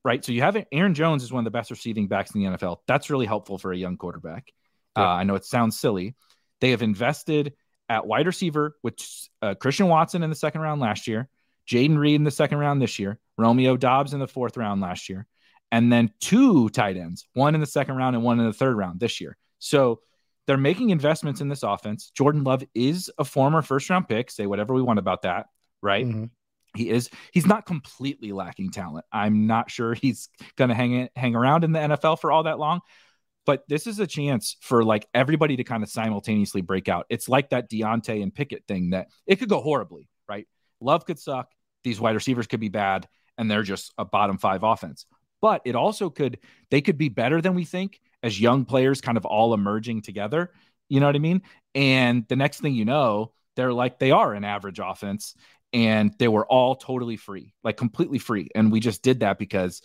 right? 0.03 0.23
So 0.23 0.31
you 0.31 0.41
have 0.41 0.57
Aaron 0.71 0.93
Jones 0.93 1.23
is 1.23 1.31
one 1.31 1.41
of 1.41 1.45
the 1.45 1.57
best 1.57 1.69
receiving 1.69 2.07
backs 2.07 2.33
in 2.33 2.41
the 2.41 2.47
NFL. 2.47 2.77
That's 2.87 3.09
really 3.09 3.25
helpful 3.25 3.57
for 3.57 3.73
a 3.73 3.77
young 3.77 3.97
quarterback. 3.97 4.51
Uh, 4.95 5.05
I 5.05 5.23
know 5.23 5.35
it 5.35 5.45
sounds 5.45 5.79
silly. 5.79 6.15
They 6.61 6.71
have 6.71 6.81
invested 6.81 7.53
at 7.89 8.07
wide 8.07 8.27
receiver 8.27 8.77
which 8.81 9.29
uh, 9.41 9.55
Christian 9.55 9.87
Watson 9.87 10.23
in 10.23 10.29
the 10.29 10.35
second 10.35 10.61
round 10.61 10.79
last 10.79 11.07
year, 11.07 11.27
Jayden 11.67 11.97
Reed 11.97 12.15
in 12.15 12.23
the 12.23 12.31
second 12.31 12.59
round 12.59 12.81
this 12.81 12.99
year, 12.99 13.19
Romeo 13.37 13.75
Doubs 13.77 14.13
in 14.13 14.19
the 14.19 14.27
fourth 14.27 14.57
round 14.57 14.81
last 14.81 15.09
year, 15.09 15.27
and 15.71 15.91
then 15.91 16.11
two 16.19 16.69
tight 16.69 16.97
ends, 16.97 17.25
one 17.33 17.55
in 17.55 17.61
the 17.61 17.67
second 17.67 17.95
round 17.95 18.15
and 18.15 18.23
one 18.23 18.39
in 18.39 18.45
the 18.45 18.53
third 18.53 18.75
round 18.75 18.99
this 18.99 19.21
year. 19.21 19.37
So 19.59 20.01
they're 20.47 20.57
making 20.57 20.89
investments 20.89 21.41
in 21.41 21.47
this 21.47 21.63
offense. 21.63 22.11
Jordan 22.15 22.43
Love 22.43 22.63
is 22.73 23.11
a 23.17 23.25
former 23.25 23.61
first 23.61 23.89
round 23.89 24.07
pick. 24.07 24.31
Say 24.31 24.47
whatever 24.47 24.73
we 24.73 24.81
want 24.81 24.99
about 24.99 25.21
that, 25.23 25.47
right? 25.81 26.05
Mm-hmm. 26.05 26.25
He 26.75 26.89
is. 26.89 27.09
He's 27.31 27.45
not 27.45 27.65
completely 27.65 28.31
lacking 28.31 28.71
talent. 28.71 29.05
I'm 29.11 29.47
not 29.47 29.71
sure 29.71 29.93
he's 29.93 30.29
going 30.55 30.69
to 30.69 30.75
hang 30.75 31.09
hang 31.15 31.35
around 31.35 31.63
in 31.63 31.71
the 31.71 31.79
NFL 31.79 32.19
for 32.19 32.31
all 32.31 32.43
that 32.43 32.59
long. 32.59 32.81
But 33.45 33.63
this 33.67 33.87
is 33.87 33.99
a 33.99 34.07
chance 34.07 34.57
for 34.61 34.83
like 34.83 35.07
everybody 35.13 35.57
to 35.57 35.63
kind 35.63 35.81
of 35.81 35.89
simultaneously 35.89 36.61
break 36.61 36.87
out. 36.87 37.05
It's 37.09 37.27
like 37.27 37.49
that 37.49 37.69
Diontae 37.69 38.21
and 38.21 38.33
Pickett 38.33 38.65
thing 38.67 38.91
that 38.91 39.07
it 39.25 39.37
could 39.37 39.49
go 39.49 39.61
horribly, 39.61 40.07
right? 40.27 40.47
Love 40.81 41.05
could 41.05 41.19
suck. 41.19 41.51
These 41.83 41.99
wide 41.99 42.15
receivers 42.15 42.47
could 42.47 42.59
be 42.59 42.69
bad, 42.69 43.07
and 43.37 43.49
they're 43.49 43.63
just 43.63 43.93
a 43.97 44.05
bottom 44.05 44.37
five 44.37 44.63
offense. 44.63 45.05
But 45.41 45.61
it 45.65 45.75
also 45.75 46.09
could 46.09 46.39
they 46.69 46.81
could 46.81 46.97
be 46.97 47.09
better 47.09 47.41
than 47.41 47.55
we 47.55 47.65
think 47.65 48.01
as 48.23 48.39
young 48.39 48.65
players 48.65 49.01
kind 49.01 49.17
of 49.17 49.25
all 49.25 49.53
emerging 49.53 50.01
together. 50.01 50.51
You 50.89 50.99
know 50.99 51.05
what 51.05 51.15
I 51.15 51.19
mean? 51.19 51.41
And 51.75 52.25
the 52.27 52.35
next 52.35 52.59
thing 52.59 52.73
you 52.73 52.85
know, 52.85 53.33
they're 53.55 53.73
like 53.73 53.99
they 53.99 54.11
are 54.11 54.33
an 54.33 54.43
average 54.43 54.79
offense 54.79 55.35
and 55.71 56.13
they 56.17 56.27
were 56.27 56.45
all 56.47 56.75
totally 56.75 57.17
free, 57.17 57.53
like 57.63 57.77
completely 57.77 58.19
free. 58.19 58.49
And 58.55 58.71
we 58.71 58.79
just 58.79 59.03
did 59.03 59.19
that 59.19 59.37
because 59.37 59.81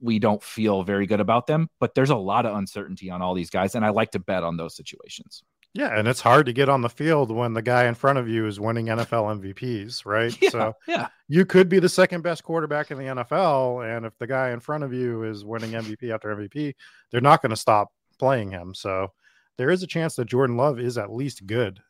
we 0.00 0.18
don't 0.18 0.42
feel 0.42 0.82
very 0.82 1.06
good 1.06 1.20
about 1.20 1.46
them, 1.46 1.68
but 1.80 1.94
there's 1.94 2.10
a 2.10 2.16
lot 2.16 2.46
of 2.46 2.56
uncertainty 2.56 3.10
on 3.10 3.22
all 3.22 3.34
these 3.34 3.50
guys 3.50 3.74
and 3.74 3.84
I 3.84 3.90
like 3.90 4.12
to 4.12 4.18
bet 4.18 4.42
on 4.42 4.56
those 4.56 4.76
situations. 4.76 5.42
Yeah, 5.76 5.98
and 5.98 6.08
it's 6.08 6.22
hard 6.22 6.46
to 6.46 6.54
get 6.54 6.70
on 6.70 6.80
the 6.80 6.88
field 6.88 7.30
when 7.30 7.52
the 7.52 7.60
guy 7.60 7.84
in 7.84 7.94
front 7.94 8.18
of 8.18 8.26
you 8.26 8.46
is 8.46 8.58
winning 8.58 8.86
NFL 8.86 9.40
MVPs, 9.40 10.06
right? 10.06 10.34
Yeah, 10.42 10.50
so 10.50 10.72
yeah, 10.88 11.08
you 11.28 11.44
could 11.44 11.68
be 11.68 11.78
the 11.80 11.88
second 11.88 12.22
best 12.22 12.42
quarterback 12.44 12.90
in 12.90 12.98
the 12.98 13.04
NFL, 13.04 13.84
and 13.84 14.06
if 14.06 14.16
the 14.18 14.26
guy 14.26 14.52
in 14.52 14.60
front 14.60 14.84
of 14.84 14.94
you 14.94 15.24
is 15.24 15.44
winning 15.44 15.72
MVP 15.72 16.10
after 16.10 16.34
MVP, 16.34 16.74
they're 17.10 17.20
not 17.20 17.42
going 17.42 17.50
to 17.50 17.56
stop 17.56 17.88
playing 18.18 18.50
him. 18.50 18.74
So 18.74 19.12
there 19.58 19.70
is 19.70 19.82
a 19.82 19.86
chance 19.86 20.16
that 20.16 20.26
Jordan 20.26 20.56
Love 20.56 20.80
is 20.80 20.96
at 20.96 21.12
least 21.12 21.46
good. 21.46 21.80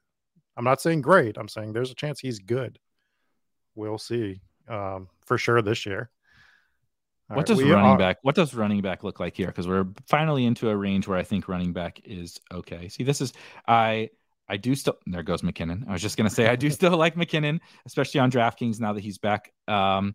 I'm 0.56 0.64
not 0.64 0.80
saying 0.80 1.02
great. 1.02 1.36
I'm 1.38 1.48
saying 1.48 1.72
there's 1.72 1.90
a 1.90 1.96
chance 1.96 2.18
he's 2.18 2.40
good. 2.40 2.78
We'll 3.76 3.98
see 3.98 4.40
um, 4.68 5.08
for 5.24 5.38
sure 5.38 5.62
this 5.62 5.86
year. 5.86 6.10
All 7.28 7.36
what 7.36 7.48
right, 7.48 7.56
does 7.56 7.64
running 7.64 7.90
are... 7.90 7.98
back? 7.98 8.18
What 8.22 8.34
does 8.34 8.54
running 8.54 8.82
back 8.82 9.02
look 9.02 9.18
like 9.18 9.36
here? 9.36 9.48
Because 9.48 9.66
we're 9.66 9.86
finally 10.06 10.46
into 10.46 10.70
a 10.70 10.76
range 10.76 11.08
where 11.08 11.18
I 11.18 11.24
think 11.24 11.48
running 11.48 11.72
back 11.72 12.00
is 12.04 12.38
okay. 12.52 12.88
See, 12.88 13.02
this 13.02 13.20
is 13.20 13.32
I 13.66 14.10
I 14.48 14.56
do 14.56 14.74
still. 14.74 14.96
There 15.06 15.22
goes 15.22 15.42
McKinnon. 15.42 15.88
I 15.88 15.92
was 15.92 16.02
just 16.02 16.16
gonna 16.16 16.30
say 16.30 16.46
I 16.46 16.56
do 16.56 16.70
still 16.70 16.96
like 16.96 17.16
McKinnon, 17.16 17.60
especially 17.84 18.20
on 18.20 18.30
DraftKings 18.30 18.78
now 18.80 18.92
that 18.92 19.02
he's 19.02 19.18
back. 19.18 19.52
Um, 19.66 20.14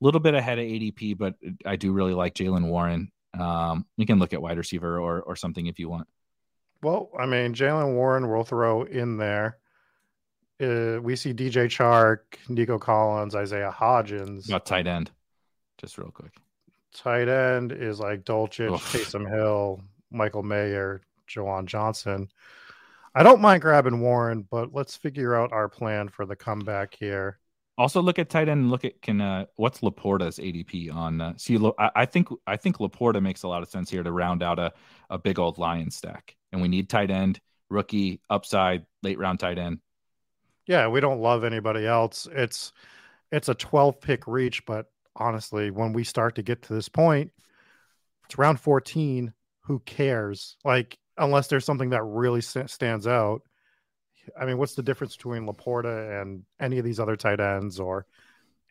a 0.00 0.04
little 0.04 0.20
bit 0.20 0.34
ahead 0.34 0.58
of 0.58 0.64
ADP, 0.64 1.16
but 1.16 1.34
I 1.64 1.76
do 1.76 1.92
really 1.92 2.14
like 2.14 2.34
Jaylen 2.34 2.66
Warren. 2.68 3.10
Um, 3.38 3.86
we 3.96 4.06
can 4.06 4.18
look 4.18 4.32
at 4.32 4.42
wide 4.42 4.58
receiver 4.58 4.98
or 4.98 5.22
or 5.22 5.36
something 5.36 5.66
if 5.66 5.78
you 5.78 5.88
want. 5.88 6.08
Well, 6.82 7.10
I 7.18 7.26
mean, 7.26 7.54
Jaylen 7.54 7.94
Warren 7.94 8.28
we'll 8.28 8.44
throw 8.44 8.82
in 8.82 9.16
there. 9.16 9.58
Uh, 10.60 10.98
we 11.00 11.14
see 11.14 11.32
DJ 11.32 11.66
Chark, 11.66 12.18
Nico 12.48 12.80
Collins, 12.80 13.36
Isaiah 13.36 13.74
Hodgins. 13.76 14.48
Not 14.48 14.66
tight 14.66 14.88
end, 14.88 15.12
just 15.78 15.98
real 15.98 16.10
quick. 16.10 16.32
Tight 16.94 17.28
end 17.28 17.72
is 17.72 18.00
like 18.00 18.24
Dulcich, 18.24 18.72
Oof. 18.72 18.92
Taysom 18.92 19.28
Hill, 19.28 19.80
Michael 20.10 20.42
Mayer, 20.42 21.02
Juwan 21.28 21.66
Johnson. 21.66 22.28
I 23.14 23.22
don't 23.22 23.40
mind 23.40 23.62
grabbing 23.62 24.00
Warren, 24.00 24.46
but 24.50 24.72
let's 24.72 24.96
figure 24.96 25.34
out 25.34 25.52
our 25.52 25.68
plan 25.68 26.08
for 26.08 26.26
the 26.26 26.36
comeback 26.36 26.94
here. 26.94 27.38
Also, 27.76 28.02
look 28.02 28.18
at 28.18 28.28
tight 28.28 28.48
end. 28.48 28.62
And 28.62 28.70
look 28.70 28.84
at 28.84 29.00
can 29.02 29.20
uh, 29.20 29.46
what's 29.56 29.80
Laporta's 29.80 30.38
ADP 30.38 30.92
on? 30.92 31.20
Uh, 31.20 31.34
see, 31.36 31.58
I, 31.78 31.90
I 31.94 32.06
think 32.06 32.28
I 32.46 32.56
think 32.56 32.78
Laporta 32.78 33.22
makes 33.22 33.44
a 33.44 33.48
lot 33.48 33.62
of 33.62 33.68
sense 33.68 33.88
here 33.88 34.02
to 34.02 34.10
round 34.10 34.42
out 34.42 34.58
a 34.58 34.72
a 35.10 35.18
big 35.18 35.38
old 35.38 35.58
lion 35.58 35.90
stack, 35.90 36.36
and 36.50 36.60
we 36.60 36.68
need 36.68 36.88
tight 36.88 37.10
end, 37.10 37.40
rookie, 37.70 38.20
upside, 38.28 38.84
late 39.02 39.18
round 39.18 39.38
tight 39.38 39.58
end. 39.58 39.78
Yeah, 40.66 40.88
we 40.88 41.00
don't 41.00 41.20
love 41.20 41.44
anybody 41.44 41.86
else. 41.86 42.26
It's 42.32 42.72
it's 43.30 43.48
a 43.48 43.54
12 43.54 44.00
pick 44.00 44.26
reach, 44.26 44.66
but 44.66 44.86
honestly, 45.18 45.70
when 45.70 45.92
we 45.92 46.04
start 46.04 46.36
to 46.36 46.42
get 46.42 46.62
to 46.62 46.74
this 46.74 46.88
point, 46.88 47.32
it's 48.26 48.38
round 48.38 48.60
14. 48.60 49.32
Who 49.62 49.80
cares? 49.80 50.56
Like, 50.64 50.98
unless 51.16 51.48
there's 51.48 51.64
something 51.64 51.90
that 51.90 52.02
really 52.02 52.40
stands 52.40 53.06
out, 53.06 53.42
I 54.38 54.46
mean, 54.46 54.58
what's 54.58 54.74
the 54.74 54.82
difference 54.82 55.16
between 55.16 55.46
Laporta 55.46 56.22
and 56.22 56.44
any 56.60 56.78
of 56.78 56.84
these 56.84 57.00
other 57.00 57.16
tight 57.16 57.40
ends 57.40 57.80
or 57.80 58.06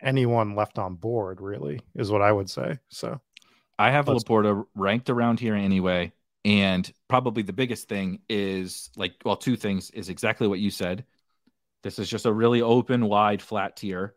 anyone 0.02 0.56
left 0.56 0.78
on 0.78 0.96
board? 0.96 1.42
Really, 1.42 1.80
is 1.96 2.12
what 2.12 2.22
I 2.22 2.32
would 2.32 2.50
say. 2.50 2.78
So, 2.90 3.20
I 3.80 3.92
have 3.92 4.06
Laporta 4.06 4.66
ranked 4.76 5.10
around 5.10 5.40
here 5.40 5.56
anyway, 5.56 6.12
and 6.46 6.92
probably 7.08 7.44
the 7.44 7.54
biggest 7.54 7.88
thing 7.88 8.22
is 8.30 8.90
like, 8.96 9.16
well, 9.24 9.36
two 9.36 9.56
things 9.56 9.92
is 9.92 10.10
exactly 10.10 10.48
what 10.48 10.60
you 10.60 10.72
said. 10.72 11.06
This 11.84 12.00
is 12.00 12.10
just 12.10 12.26
a 12.26 12.34
really 12.34 12.62
open, 12.62 13.06
wide, 13.06 13.42
flat 13.42 13.78
tier. 13.78 14.16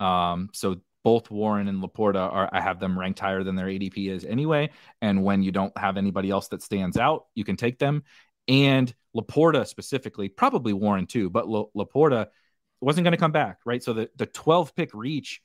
Um, 0.00 0.50
so 0.52 0.80
both 1.04 1.30
Warren 1.30 1.68
and 1.68 1.82
Laporta 1.82 2.32
are 2.32 2.48
I 2.52 2.60
have 2.60 2.78
them 2.78 2.98
ranked 2.98 3.18
higher 3.18 3.42
than 3.42 3.56
their 3.56 3.66
ADP 3.66 4.10
is 4.10 4.24
anyway. 4.24 4.70
And 5.00 5.24
when 5.24 5.42
you 5.42 5.50
don't 5.50 5.76
have 5.76 5.96
anybody 5.96 6.30
else 6.30 6.48
that 6.48 6.62
stands 6.62 6.96
out, 6.96 7.26
you 7.34 7.44
can 7.44 7.56
take 7.56 7.78
them 7.78 8.04
and 8.48 8.92
Laporta 9.16 9.66
specifically, 9.66 10.28
probably 10.28 10.72
Warren 10.72 11.06
too, 11.06 11.30
but 11.30 11.46
Laporta 11.46 12.28
wasn't 12.80 13.04
going 13.04 13.12
to 13.12 13.18
come 13.18 13.32
back, 13.32 13.58
right? 13.64 13.82
So 13.82 13.92
the, 13.92 14.10
the 14.16 14.26
12 14.26 14.74
pick 14.74 14.90
reach 14.94 15.42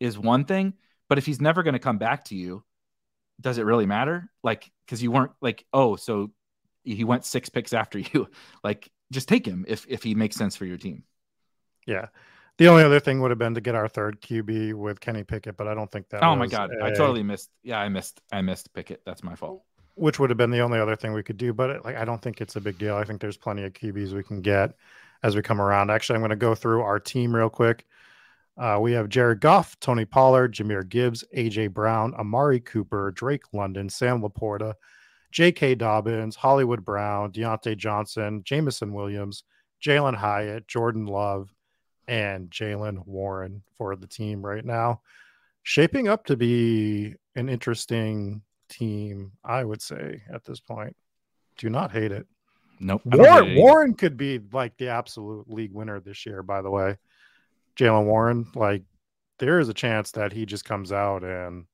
is 0.00 0.18
one 0.18 0.44
thing, 0.44 0.74
but 1.08 1.18
if 1.18 1.26
he's 1.26 1.40
never 1.40 1.62
going 1.62 1.74
to 1.74 1.78
come 1.78 1.98
back 1.98 2.24
to 2.26 2.34
you, 2.34 2.64
does 3.40 3.58
it 3.58 3.64
really 3.64 3.86
matter? 3.86 4.30
Like, 4.42 4.70
because 4.84 5.02
you 5.02 5.10
weren't 5.10 5.32
like, 5.40 5.64
oh, 5.72 5.96
so 5.96 6.30
he 6.82 7.04
went 7.04 7.24
six 7.24 7.48
picks 7.48 7.72
after 7.72 7.98
you. 8.12 8.28
like, 8.64 8.90
just 9.12 9.28
take 9.28 9.44
him 9.44 9.64
if 9.66 9.86
if 9.88 10.04
he 10.04 10.14
makes 10.14 10.36
sense 10.36 10.54
for 10.54 10.64
your 10.64 10.76
team. 10.76 11.02
Yeah. 11.84 12.06
The 12.60 12.68
only 12.68 12.84
other 12.84 13.00
thing 13.00 13.20
would 13.20 13.30
have 13.30 13.38
been 13.38 13.54
to 13.54 13.60
get 13.60 13.74
our 13.74 13.88
third 13.88 14.20
QB 14.20 14.74
with 14.74 15.00
Kenny 15.00 15.24
Pickett, 15.24 15.56
but 15.56 15.66
I 15.66 15.74
don't 15.74 15.90
think 15.90 16.10
that. 16.10 16.22
Oh 16.22 16.36
my 16.36 16.46
god, 16.46 16.70
a... 16.80 16.84
I 16.84 16.90
totally 16.90 17.22
missed. 17.22 17.50
Yeah, 17.62 17.80
I 17.80 17.88
missed. 17.88 18.20
I 18.30 18.42
missed 18.42 18.72
Pickett. 18.74 19.02
That's 19.04 19.22
my 19.22 19.34
fault 19.34 19.64
which 20.00 20.18
would 20.18 20.30
have 20.30 20.38
been 20.38 20.50
the 20.50 20.60
only 20.60 20.78
other 20.78 20.96
thing 20.96 21.12
we 21.12 21.22
could 21.22 21.36
do. 21.36 21.52
But 21.52 21.84
like, 21.84 21.96
I 21.96 22.06
don't 22.06 22.22
think 22.22 22.40
it's 22.40 22.56
a 22.56 22.60
big 22.60 22.78
deal. 22.78 22.96
I 22.96 23.04
think 23.04 23.20
there's 23.20 23.36
plenty 23.36 23.64
of 23.64 23.74
QBs 23.74 24.12
we 24.12 24.22
can 24.22 24.40
get 24.40 24.74
as 25.22 25.36
we 25.36 25.42
come 25.42 25.60
around. 25.60 25.90
Actually, 25.90 26.14
I'm 26.14 26.22
going 26.22 26.30
to 26.30 26.36
go 26.36 26.54
through 26.54 26.80
our 26.80 26.98
team 26.98 27.36
real 27.36 27.50
quick. 27.50 27.84
Uh, 28.56 28.78
we 28.80 28.92
have 28.92 29.10
Jared 29.10 29.40
Goff, 29.40 29.78
Tony 29.80 30.06
Pollard, 30.06 30.54
Jahmyr 30.54 30.88
Gibbs, 30.88 31.24
AJ 31.36 31.72
Brown, 31.72 32.14
Amari 32.14 32.60
Cooper, 32.60 33.10
Drake 33.10 33.44
London, 33.52 33.88
Sam 33.88 34.22
Laporta, 34.22 34.74
J.K. 35.32 35.76
Dobbins, 35.76 36.34
Hollywood 36.34 36.84
Brown, 36.84 37.30
Diontae 37.32 37.76
Johnson, 37.76 38.42
Jameson 38.44 38.92
Williams, 38.92 39.44
Jalin 39.82 40.16
Hyatt, 40.16 40.66
Jordan 40.66 41.06
Love, 41.06 41.54
and 42.10 42.50
Jaylen 42.50 43.06
Warren 43.06 43.62
for 43.78 43.94
the 43.94 44.08
team 44.08 44.44
right 44.44 44.64
now. 44.64 45.00
Shaping 45.62 46.08
up 46.08 46.26
to 46.26 46.36
be 46.36 47.14
an 47.36 47.48
interesting 47.48 48.42
team, 48.68 49.30
I 49.44 49.64
would 49.64 49.80
say 49.80 50.20
at 50.32 50.44
this 50.44 50.58
point. 50.58 50.96
Do 51.56 51.70
not 51.70 51.92
hate 51.92 52.10
it. 52.10 52.26
Nope. 52.80 53.02
Warren, 53.04 53.54
Warren 53.54 53.94
could 53.94 54.16
be 54.16 54.40
like 54.52 54.76
the 54.76 54.88
absolute 54.88 55.48
league 55.48 55.72
winner 55.72 56.00
this 56.00 56.26
year, 56.26 56.42
by 56.42 56.62
the 56.62 56.70
way. 56.70 56.96
Jaylen 57.76 58.06
Warren, 58.06 58.50
like 58.56 58.82
there 59.38 59.60
is 59.60 59.68
a 59.68 59.74
chance 59.74 60.10
that 60.12 60.32
he 60.32 60.46
just 60.46 60.64
comes 60.64 60.90
out 60.90 61.22
and 61.22 61.66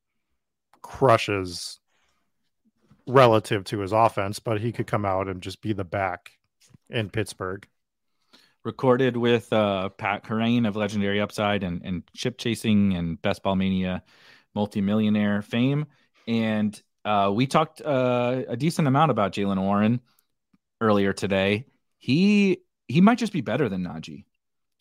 crushes 0.83 1.81
relative 3.07 3.65
to 3.65 3.79
his 3.79 3.93
offense, 3.93 4.39
but 4.39 4.61
he 4.61 4.71
could 4.71 4.87
come 4.87 5.07
out 5.07 5.29
and 5.29 5.41
just 5.41 5.63
be 5.63 5.73
the 5.73 5.85
back 5.85 6.33
in 6.91 7.09
Pittsburgh. 7.09 7.67
Recorded 8.67 9.17
with 9.17 9.53
uh, 9.53 9.91
Pat 9.91 10.25
Kerrane 10.25 10.67
of 10.67 10.75
Legendary 10.75 11.21
Upside 11.21 11.63
and, 11.63 11.83
and 11.85 12.03
Chip 12.17 12.37
Chasing 12.37 12.95
and 12.95 13.23
Best 13.23 13.45
Ball 13.45 13.55
Mania 13.55 14.03
multimillionaire 14.57 15.43
fame. 15.43 15.87
And 16.27 16.83
uh, 17.05 17.31
we 17.33 17.47
talked 17.47 17.81
uh, 17.81 18.43
a 18.49 18.57
decent 18.57 18.89
amount 18.89 19.13
about 19.13 19.31
Jaylen 19.31 19.61
Warren 19.61 20.01
earlier 20.81 21.13
today. 21.13 21.67
He 21.99 22.59
he 22.89 23.01
might 23.01 23.19
just 23.19 23.33
be 23.33 23.41
better 23.41 23.69
than 23.69 23.85
Najee. 23.85 24.25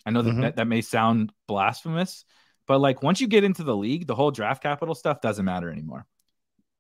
I 0.03 0.09
know 0.09 0.23
that, 0.23 0.31
mm-hmm. 0.31 0.41
that 0.41 0.55
that 0.55 0.65
may 0.65 0.81
sound 0.81 1.31
blasphemous, 1.47 2.25
but 2.65 2.79
like 2.79 3.03
once 3.03 3.21
you 3.21 3.27
get 3.27 3.43
into 3.43 3.63
the 3.63 3.77
league, 3.77 4.07
the 4.07 4.15
whole 4.15 4.31
draft 4.31 4.63
capital 4.63 4.95
stuff 4.95 5.21
doesn't 5.21 5.45
matter 5.45 5.69
anymore. 5.69 6.07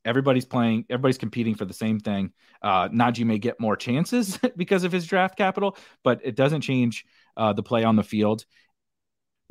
Everybody's 0.05 0.45
playing, 0.45 0.85
everybody's 0.89 1.17
competing 1.17 1.55
for 1.55 1.65
the 1.65 1.73
same 1.73 1.99
thing. 1.99 2.31
Uh, 2.61 2.89
Najee 2.89 3.25
may 3.25 3.39
get 3.39 3.59
more 3.59 3.75
chances 3.75 4.39
because 4.55 4.83
of 4.83 4.91
his 4.91 5.05
draft 5.05 5.37
capital, 5.37 5.77
but 6.03 6.21
it 6.23 6.35
doesn't 6.35 6.61
change 6.61 7.05
uh, 7.35 7.53
the 7.53 7.63
play 7.63 7.83
on 7.83 7.95
the 7.95 8.03
field. 8.03 8.45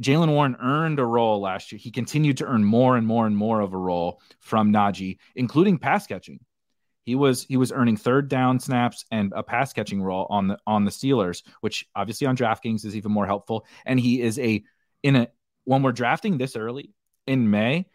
Jaylen 0.03 0.31
Warren 0.31 0.57
earned 0.61 0.99
a 0.99 1.05
role 1.05 1.41
last 1.41 1.71
year. 1.71 1.79
He 1.79 1.91
continued 1.91 2.39
to 2.39 2.47
earn 2.47 2.65
more 2.65 2.97
and 2.97 3.07
more 3.07 3.27
and 3.27 3.37
more 3.37 3.61
of 3.61 3.73
a 3.73 3.79
role 3.79 4.21
from 4.41 4.73
Najee, 4.73 5.19
including 5.37 5.79
pass 5.79 6.07
catching. 6.07 6.41
He 7.05 7.15
was 7.15 7.45
he 7.45 7.57
was 7.57 7.71
earning 7.71 7.97
third 7.97 8.29
down 8.29 8.59
snaps 8.59 9.05
and 9.11 9.33
a 9.37 9.43
pass 9.43 9.73
catching 9.73 10.03
role 10.03 10.27
on 10.31 10.49
the 10.49 10.59
on 10.67 10.85
the 10.85 10.91
Steelers, 10.91 11.43
which 11.61 11.87
obviously 11.95 12.27
on 12.27 12.37
DraftKings 12.37 12.85
is 12.85 12.97
even 12.97 13.13
more 13.13 13.27
helpful. 13.27 13.67
And 13.85 14.01
he 14.01 14.23
is 14.23 14.39
a 14.39 14.65
in 15.03 15.17
a 15.17 15.29
when 15.65 15.83
we're 15.83 15.93
drafting 15.93 16.39
this 16.39 16.57
early 16.57 16.95
in 17.27 17.51
May, 17.51 17.87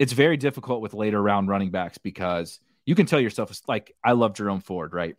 it's 0.00 0.14
very 0.14 0.38
difficult 0.38 0.80
with 0.80 0.94
later 0.94 1.22
round 1.22 1.48
running 1.48 1.70
backs 1.70 1.98
because 1.98 2.58
you 2.86 2.94
can 2.94 3.04
tell 3.04 3.20
yourself 3.20 3.52
like 3.68 3.94
I 4.02 4.12
love 4.12 4.34
Jerome 4.34 4.62
Ford, 4.62 4.94
right? 4.94 5.14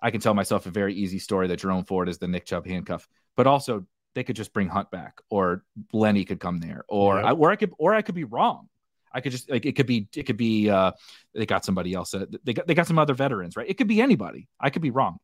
I 0.00 0.12
can 0.12 0.20
tell 0.20 0.34
myself 0.34 0.64
a 0.64 0.70
very 0.70 0.94
easy 0.94 1.18
story 1.18 1.48
that 1.48 1.58
Jerome 1.58 1.84
Ford 1.84 2.08
is 2.08 2.18
the 2.18 2.28
Nick 2.28 2.46
Chubb 2.46 2.64
handcuff, 2.64 3.08
but 3.36 3.48
also 3.48 3.86
they 4.14 4.22
could 4.22 4.36
just 4.36 4.52
bring 4.52 4.68
Hunt 4.68 4.90
back, 4.90 5.20
or 5.30 5.64
Lenny 5.92 6.24
could 6.24 6.38
come 6.38 6.60
there, 6.60 6.84
or 6.88 7.16
yep. 7.16 7.24
I, 7.24 7.32
or 7.32 7.50
I 7.50 7.56
could, 7.56 7.72
or 7.76 7.92
I 7.92 8.02
could 8.02 8.14
be 8.14 8.24
wrong. 8.24 8.68
I 9.12 9.20
could 9.20 9.32
just 9.32 9.50
like 9.50 9.66
it 9.66 9.74
could 9.74 9.88
be 9.88 10.08
it 10.14 10.22
could 10.22 10.36
be 10.36 10.70
uh 10.70 10.92
they 11.34 11.44
got 11.44 11.64
somebody 11.64 11.92
else 11.94 12.14
uh, 12.14 12.26
they 12.44 12.52
got 12.52 12.68
they 12.68 12.74
got 12.74 12.86
some 12.86 12.98
other 13.00 13.14
veterans 13.14 13.56
right 13.56 13.68
it 13.68 13.74
could 13.74 13.88
be 13.88 14.00
anybody 14.00 14.46
I 14.60 14.70
could 14.70 14.82
be 14.82 14.92
wrong. 14.92 15.18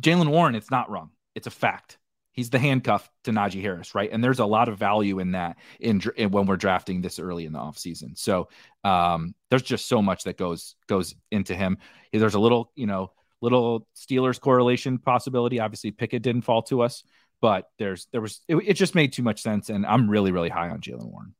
Jaylen 0.00 0.28
Warren 0.28 0.54
it's 0.54 0.70
not 0.70 0.88
wrong 0.88 1.10
it's 1.34 1.46
a 1.46 1.50
fact 1.50 1.98
he's 2.34 2.50
the 2.50 2.58
handcuff 2.58 3.10
to 3.24 3.30
Najee 3.32 3.62
Harris 3.62 3.94
right 3.94 4.10
and 4.12 4.22
there's 4.22 4.40
a 4.40 4.46
lot 4.46 4.68
of 4.68 4.78
value 4.78 5.18
in 5.18 5.32
that 5.32 5.56
in, 5.80 6.02
in 6.16 6.30
when 6.30 6.46
we're 6.46 6.56
drafting 6.56 7.00
this 7.00 7.18
early 7.18 7.46
in 7.46 7.52
the 7.52 7.58
offseason. 7.58 8.18
so 8.18 8.48
um 8.84 9.34
there's 9.50 9.62
just 9.62 9.88
so 9.88 10.02
much 10.02 10.24
that 10.24 10.36
goes 10.36 10.76
goes 10.86 11.14
into 11.30 11.54
him 11.54 11.78
there's 12.12 12.34
a 12.34 12.40
little 12.40 12.70
you 12.74 12.86
know 12.86 13.10
little 13.44 13.86
Steelers 13.94 14.40
correlation 14.40 14.98
possibility. 14.98 15.60
Obviously, 15.60 15.90
Pickett 15.90 16.22
didn't 16.22 16.42
fall 16.42 16.62
to 16.62 16.82
us, 16.82 17.04
but 17.40 17.68
there's 17.78 18.08
there 18.10 18.20
was 18.20 18.40
it, 18.48 18.56
it 18.56 18.74
just 18.74 18.94
made 18.94 19.12
too 19.12 19.22
much 19.22 19.42
sense, 19.42 19.68
and 19.68 19.86
I'm 19.86 20.10
really 20.10 20.32
really 20.32 20.48
high 20.48 20.70
on 20.70 20.80
Jaylen 20.80 21.10
Warren. 21.10 21.34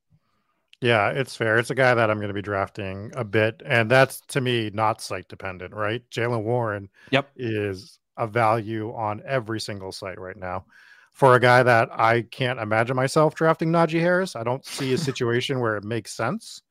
Yeah, 0.80 1.11
it's 1.11 1.34
fair. 1.34 1.57
It's 1.57 1.70
a 1.70 1.74
guy 1.74 1.95
that 1.95 2.11
I'm 2.11 2.18
going 2.18 2.28
to 2.28 2.34
be 2.34 2.42
drafting 2.42 3.11
a 3.16 3.24
bit, 3.24 3.62
and 3.64 3.90
that's 3.90 4.20
to 4.28 4.40
me 4.40 4.70
not 4.72 5.01
site 5.01 5.28
dependent, 5.28 5.74
right? 5.74 6.03
Jaylen 6.11 6.42
Warren, 6.42 6.90
yep, 7.11 7.30
is 7.36 7.99
a 8.16 8.26
value 8.26 8.92
on 8.94 9.22
every 9.26 9.60
single 9.60 9.92
site 9.92 10.18
right 10.18 10.36
now. 10.36 10.64
For 11.12 11.36
a 11.36 11.40
guy 11.40 11.62
that 11.62 11.90
I 11.92 12.22
can't 12.22 12.58
imagine 12.58 12.96
myself 12.96 13.34
drafting 13.34 13.70
Najee 13.70 14.00
Harris, 14.00 14.34
I 14.34 14.42
don't 14.42 14.64
see 14.64 14.92
a 14.92 14.98
situation 14.98 15.60
where 15.60 15.76
it 15.76 15.84
makes 15.84 16.12
sense. 16.12 16.62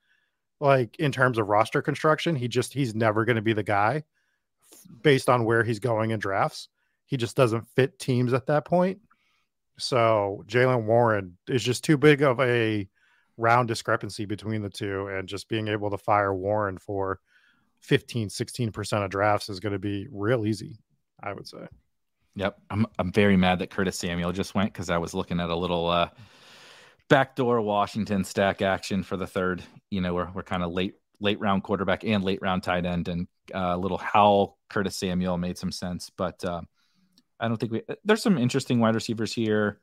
Like 0.59 0.97
in 0.97 1.11
terms 1.11 1.37
of 1.37 1.47
roster 1.47 1.81
construction, 1.81 2.35
he 2.35 2.47
just 2.47 2.73
he's 2.73 2.93
never 2.93 3.25
going 3.25 3.37
to 3.37 3.41
be 3.41 3.53
the 3.53 3.63
guy 3.63 4.03
based 5.01 5.29
on 5.29 5.45
where 5.45 5.63
he's 5.63 5.79
going 5.79 6.11
in 6.11 6.19
drafts. 6.19 6.67
He 7.05 7.17
just 7.17 7.35
doesn't 7.35 7.67
fit 7.69 7.99
teams 7.99 8.33
at 8.33 8.47
that 8.47 8.65
point. 8.65 8.99
So 9.77 10.43
Jaylen 10.47 10.85
Warren 10.85 11.37
is 11.47 11.63
just 11.63 11.83
too 11.83 11.97
big 11.97 12.21
of 12.21 12.39
a 12.39 12.87
round 13.37 13.67
discrepancy 13.67 14.25
between 14.25 14.61
the 14.61 14.69
two. 14.69 15.07
And 15.07 15.27
just 15.27 15.49
being 15.49 15.67
able 15.67 15.89
to 15.89 15.97
fire 15.97 16.33
Warren 16.33 16.77
for 16.77 17.19
15, 17.81 18.29
16% 18.29 19.03
of 19.03 19.09
drafts 19.09 19.49
is 19.49 19.59
going 19.59 19.73
to 19.73 19.79
be 19.79 20.07
real 20.11 20.45
easy, 20.45 20.77
I 21.24 21.34
would 21.34 21.47
say. 21.47 21.65
Yep. 22.36 22.59
I'm, 22.69 22.86
I'm 22.99 23.11
very 23.11 23.38
mad 23.38 23.59
that 23.59 23.69
Curtis 23.69 23.97
Samuel 23.97 24.32
just 24.32 24.55
went 24.55 24.74
because 24.74 24.89
I 24.89 24.97
was 24.97 25.13
looking 25.13 25.39
at 25.39 25.49
a 25.49 25.55
little 25.55 25.88
uh, 25.88 26.09
backdoor 27.09 27.61
Washington 27.61 28.24
stack 28.24 28.61
action 28.61 29.03
for 29.03 29.17
the 29.17 29.28
third. 29.28 29.63
You 29.89 30.01
know, 30.01 30.13
we're, 30.13 30.32
we're 30.34 30.43
kind 30.43 30.63
of 30.63 30.71
late 30.71 30.95
late 31.19 31.39
round 31.39 31.63
quarterback 31.63 32.03
and 32.03 32.24
late 32.24 32.41
round 32.41 32.63
tight 32.63 32.86
end, 32.86 33.07
and 33.07 33.28
uh, 33.53 33.78
little 33.78 33.97
Howell 33.97 34.57
Curtis 34.69 34.97
Samuel 34.97 35.38
made 35.38 35.57
some 35.57 35.71
sense. 35.71 36.11
But 36.15 36.43
uh, 36.43 36.61
I 37.39 37.47
don't 37.47 37.57
think 37.57 37.71
we. 37.71 37.84
There's 38.03 38.24
some 38.24 38.38
interesting 38.38 38.80
wide 38.80 38.95
receivers 38.95 39.34
here. 39.34 39.80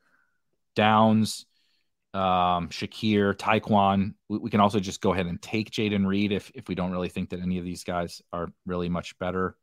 Downs, 0.76 1.46
um, 2.14 2.68
Shakir, 2.68 3.34
Tyquan. 3.34 4.14
We, 4.28 4.38
we, 4.38 4.50
can 4.50 4.60
also 4.60 4.80
just 4.80 5.00
go 5.00 5.12
ahead 5.12 5.26
and 5.26 5.40
take 5.40 5.70
Jayden 5.70 6.06
Reed 6.06 6.32
if 6.32 6.50
if 6.54 6.68
we 6.68 6.74
don't 6.74 6.92
really 6.92 7.08
think 7.08 7.30
that 7.30 7.40
any 7.40 7.58
of 7.58 7.64
these 7.64 7.84
guys 7.84 8.20
are 8.32 8.48
really 8.66 8.88
much 8.88 9.18
better. 9.18 9.56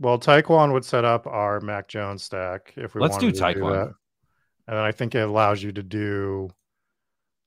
Well, 0.00 0.18
Tyquan 0.18 0.72
would 0.72 0.84
set 0.84 1.04
up 1.04 1.26
our 1.26 1.60
Mac 1.60 1.88
Jones 1.88 2.22
stack 2.22 2.72
if 2.76 2.94
we 2.94 3.00
Let's 3.00 3.16
do 3.16 3.26
wanted 3.26 3.38
to 3.38 3.54
do 3.54 3.60
that. 3.70 3.94
And 4.68 4.76
then 4.76 4.84
I 4.84 4.92
think 4.92 5.14
it 5.14 5.20
allows 5.20 5.62
you 5.62 5.72
to 5.72 5.82
do 5.82 6.50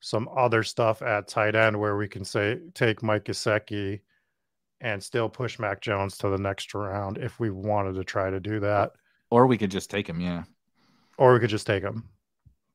some 0.02 0.28
other 0.36 0.64
stuff 0.64 1.02
at 1.02 1.28
tight 1.28 1.56
end 1.56 1.80
where 1.80 1.96
we 1.96 2.08
can 2.08 2.26
say 2.26 2.60
take 2.74 3.04
Mike 3.04 3.26
Gesicki 3.26 4.02
and 4.82 5.02
still 5.02 5.30
push 5.30 5.60
Mac 5.60 5.80
Jones 5.80 6.18
to 6.18 6.30
the 6.30 6.38
next 6.38 6.74
round 6.74 7.20
if 7.20 7.40
we 7.40 7.52
wanted 7.52 7.94
to 7.94 8.04
try 8.04 8.30
to 8.30 8.40
do 8.40 8.60
that. 8.60 8.94
Or 9.30 9.46
we 9.46 9.58
could 9.58 9.72
just 9.72 9.90
take 9.90 10.10
him. 10.10 10.20
Yeah. 10.20 10.44
Or 11.18 11.34
we 11.34 11.40
could 11.40 11.52
just 11.52 11.68
take 11.68 11.84
him 11.84 12.10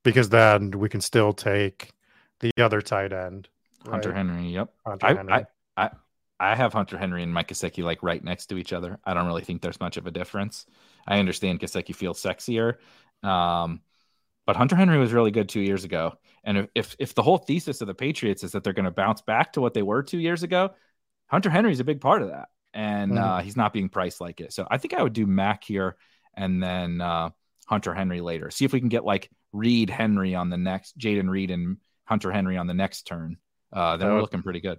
because 0.05 0.29
then 0.29 0.71
we 0.71 0.89
can 0.89 1.01
still 1.01 1.33
take 1.33 1.91
the 2.39 2.51
other 2.59 2.81
tight 2.81 3.13
end. 3.13 3.49
Hunter 3.85 4.11
right? 4.11 4.19
Henry. 4.19 4.49
Yep. 4.51 4.73
Hunter 4.87 5.07
I, 5.07 5.15
Henry. 5.15 5.33
I, 5.33 5.47
I, 5.77 5.91
I 6.39 6.55
have 6.55 6.73
Hunter 6.73 6.99
Henry 6.99 7.23
and 7.23 7.33
Mike 7.33 7.49
Gesicki 7.49 7.83
like 7.83 8.03
right 8.03 8.23
next 8.23 8.47
to 8.47 8.59
each 8.59 8.73
other. 8.73 8.99
I 9.05 9.15
don't 9.15 9.27
really 9.27 9.43
think 9.43 9.63
there's 9.63 9.81
much 9.81 9.97
of 9.97 10.07
a 10.07 10.11
difference. 10.11 10.67
I 11.07 11.19
understand 11.19 11.61
Gesicki 11.61 11.95
feels 11.95 12.23
sexier. 12.23 12.75
Um, 13.23 13.81
but 14.47 14.57
Hunter 14.57 14.77
Henry 14.77 14.99
was 14.99 15.13
really 15.13 15.31
good 15.31 15.49
two 15.49 15.61
years 15.61 15.85
ago. 15.85 16.19
And 16.45 16.69
if, 16.75 16.95
if, 16.99 17.15
the 17.15 17.23
whole 17.23 17.39
thesis 17.39 17.81
of 17.81 17.87
the 17.89 17.95
Patriots 17.95 18.45
is 18.45 18.53
that 18.53 18.63
they're 18.63 18.73
going 18.75 18.85
to 18.85 18.91
bounce 18.91 19.23
back 19.23 19.55
to 19.55 19.61
what 19.61 19.75
they 19.75 19.83
were 19.83 20.03
two 20.03 20.19
years 20.19 20.43
ago, 20.43 20.71
Hunter 21.29 21.51
Henry 21.51 21.73
is 21.73 21.81
a 21.81 21.85
big 21.85 22.01
part 22.01 22.23
of 22.23 22.29
that. 22.29 22.49
And 22.73 23.13
Mhm. 23.13 23.19
uh, 23.21 23.41
he's 23.41 23.57
not 23.57 23.73
being 23.73 23.89
priced 23.89 24.21
like 24.21 24.41
it. 24.41 24.53
So 24.53 24.67
I 24.71 24.79
think 24.79 24.95
I 24.95 25.03
would 25.03 25.15
do 25.15 25.27
Mac 25.27 25.65
here 25.65 25.97
and 26.35 26.63
then 26.63 27.01
uh, 27.01 27.31
Hunter 27.67 27.95
Henry 27.95 28.21
later. 28.21 28.51
See 28.51 28.65
if 28.67 28.73
we 28.73 28.81
can 28.81 28.91
get 28.91 29.05
like 29.05 29.31
Reed 29.53 29.89
Henry 29.91 30.35
on 30.35 30.51
the 30.51 30.59
next, 30.59 30.97
Jayden 30.99 31.31
Reed 31.31 31.51
and 31.51 31.79
Hunter 32.05 32.31
Henry 32.31 32.57
on 32.59 32.67
the 32.67 32.75
next 32.75 33.03
turn. 33.07 33.39
Uh, 33.73 33.97
then 33.97 34.01
That 34.01 34.13
we're 34.13 34.15
would- 34.17 34.21
looking 34.23 34.43
pretty 34.43 34.61
good. 34.61 34.79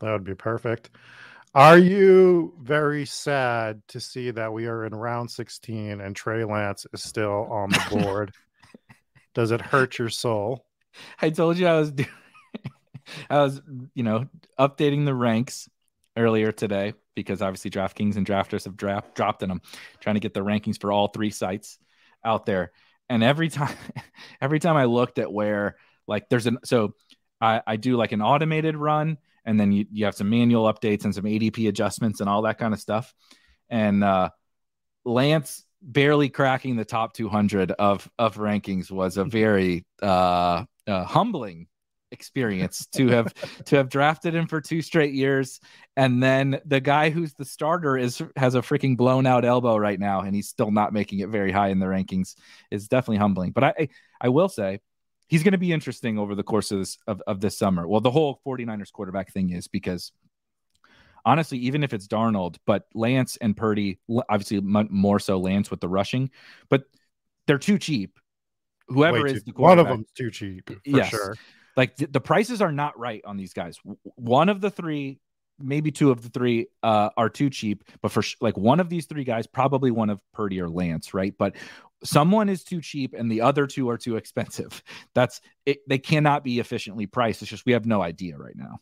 That 0.00 0.12
would 0.12 0.24
be 0.24 0.34
perfect. 0.34 0.90
Are 1.54 1.78
you 1.78 2.54
very 2.60 3.06
sad 3.06 3.82
to 3.88 4.00
see 4.00 4.30
that 4.30 4.52
we 4.52 4.66
are 4.66 4.84
in 4.84 4.94
round 4.94 5.30
16 5.30 6.00
and 6.00 6.14
Trey 6.14 6.44
Lance 6.44 6.86
is 6.92 7.02
still 7.02 7.48
on 7.50 7.70
the 7.70 7.84
board? 7.90 8.32
Does 9.34 9.50
it 9.50 9.60
hurt 9.60 9.98
your 9.98 10.10
soul? 10.10 10.64
I 11.22 11.30
told 11.30 11.58
you 11.58 11.66
I 11.66 11.78
was 11.78 11.90
doing, 11.92 12.08
I 13.30 13.42
was, 13.42 13.60
you 13.94 14.02
know, 14.02 14.26
updating 14.58 15.04
the 15.04 15.14
ranks 15.14 15.68
earlier 16.16 16.52
today 16.52 16.94
because 17.14 17.42
obviously 17.42 17.70
DraftKings 17.70 18.16
and 18.16 18.26
drafters 18.26 18.64
have 18.64 18.76
draft 18.76 19.14
dropped 19.14 19.42
in 19.42 19.48
them, 19.48 19.62
trying 20.00 20.14
to 20.14 20.20
get 20.20 20.34
the 20.34 20.44
rankings 20.44 20.80
for 20.80 20.92
all 20.92 21.08
three 21.08 21.30
sites 21.30 21.78
out 22.24 22.46
there. 22.46 22.72
And 23.08 23.22
every 23.22 23.48
time, 23.48 23.76
every 24.40 24.60
time 24.60 24.76
I 24.76 24.84
looked 24.84 25.18
at 25.18 25.32
where 25.32 25.76
like 26.06 26.28
there's 26.28 26.46
an 26.46 26.58
so 26.64 26.94
I, 27.40 27.62
I 27.66 27.76
do 27.76 27.96
like 27.96 28.12
an 28.12 28.22
automated 28.22 28.76
run 28.76 29.18
and 29.48 29.58
then 29.58 29.72
you, 29.72 29.86
you 29.90 30.04
have 30.04 30.14
some 30.14 30.28
manual 30.28 30.72
updates 30.72 31.04
and 31.04 31.14
some 31.14 31.24
ADP 31.24 31.68
adjustments 31.68 32.20
and 32.20 32.28
all 32.28 32.42
that 32.42 32.58
kind 32.58 32.74
of 32.74 32.80
stuff. 32.80 33.14
And 33.70 34.04
uh 34.04 34.28
Lance 35.04 35.64
barely 35.80 36.28
cracking 36.28 36.76
the 36.76 36.84
top 36.84 37.14
200 37.14 37.72
of 37.72 38.08
of 38.18 38.36
rankings 38.36 38.90
was 38.90 39.16
a 39.16 39.24
very 39.24 39.86
uh, 40.02 40.64
uh 40.86 41.04
humbling 41.04 41.66
experience 42.10 42.86
to 42.86 43.08
have 43.08 43.32
to 43.64 43.76
have 43.76 43.88
drafted 43.88 44.34
him 44.34 44.46
for 44.46 44.60
two 44.60 44.82
straight 44.82 45.14
years 45.14 45.60
and 45.96 46.22
then 46.22 46.60
the 46.64 46.80
guy 46.80 47.10
who's 47.10 47.34
the 47.34 47.44
starter 47.44 47.96
is 47.96 48.22
has 48.36 48.54
a 48.54 48.60
freaking 48.60 48.96
blown 48.96 49.26
out 49.26 49.44
elbow 49.44 49.76
right 49.76 50.00
now 50.00 50.20
and 50.20 50.34
he's 50.34 50.48
still 50.48 50.70
not 50.70 50.92
making 50.92 51.20
it 51.20 51.28
very 51.28 51.52
high 51.52 51.68
in 51.68 51.78
the 51.78 51.86
rankings 51.86 52.34
is 52.70 52.88
definitely 52.88 53.18
humbling 53.18 53.52
but 53.52 53.62
i 53.62 53.88
i 54.20 54.28
will 54.28 54.48
say 54.48 54.80
he's 55.28 55.42
going 55.42 55.52
to 55.52 55.58
be 55.58 55.72
interesting 55.72 56.18
over 56.18 56.34
the 56.34 56.42
course 56.42 56.70
of 56.72 56.78
this 56.80 56.98
of, 57.06 57.22
of 57.26 57.40
this 57.40 57.56
summer 57.56 57.86
well 57.86 58.00
the 58.00 58.10
whole 58.10 58.40
49ers 58.46 58.92
quarterback 58.92 59.32
thing 59.32 59.50
is 59.50 59.68
because 59.68 60.12
honestly 61.24 61.58
even 61.58 61.82
if 61.84 61.92
it's 61.92 62.06
darnold 62.08 62.56
but 62.66 62.86
lance 62.94 63.36
and 63.38 63.56
purdy 63.56 63.98
obviously 64.28 64.60
more 64.60 65.18
so 65.18 65.38
lance 65.38 65.70
with 65.70 65.80
the 65.80 65.88
rushing 65.88 66.30
but 66.68 66.84
they're 67.46 67.58
too 67.58 67.78
cheap 67.78 68.18
whoever 68.88 69.22
Way 69.22 69.30
is 69.32 69.42
too- 69.42 69.52
the 69.52 69.60
one 69.60 69.78
of 69.78 69.86
them's 69.88 70.10
too 70.16 70.30
cheap 70.30 70.68
for 70.68 70.76
Yes. 70.84 71.08
sure. 71.10 71.36
like 71.76 71.96
th- 71.96 72.10
the 72.12 72.20
prices 72.20 72.62
are 72.62 72.72
not 72.72 72.98
right 72.98 73.20
on 73.24 73.36
these 73.36 73.52
guys. 73.52 73.78
One 74.16 74.48
of 74.48 74.60
the 74.60 74.70
three, 74.70 75.20
maybe 75.58 75.90
two 75.90 76.10
of 76.10 76.22
the 76.22 76.28
three, 76.28 76.68
uh, 76.82 77.10
are 77.16 77.28
too 77.28 77.50
cheap. 77.50 77.84
But 78.00 78.12
for 78.12 78.22
sh- 78.22 78.36
like 78.40 78.56
one 78.56 78.80
of 78.80 78.88
these 78.88 79.06
three 79.06 79.24
guys, 79.24 79.46
probably 79.46 79.90
one 79.90 80.10
of 80.10 80.20
Purdy 80.32 80.60
or 80.60 80.68
Lance, 80.68 81.14
right? 81.14 81.34
But 81.36 81.56
someone 82.04 82.48
is 82.48 82.64
too 82.64 82.80
cheap, 82.80 83.14
and 83.14 83.30
the 83.30 83.40
other 83.40 83.66
two 83.66 83.88
are 83.90 83.98
too 83.98 84.16
expensive. 84.16 84.82
That's 85.14 85.40
it. 85.66 85.80
They 85.88 85.98
cannot 85.98 86.44
be 86.44 86.58
efficiently 86.58 87.06
priced. 87.06 87.42
It's 87.42 87.50
just 87.50 87.66
we 87.66 87.72
have 87.72 87.86
no 87.86 88.02
idea 88.02 88.36
right 88.36 88.56
now. 88.56 88.80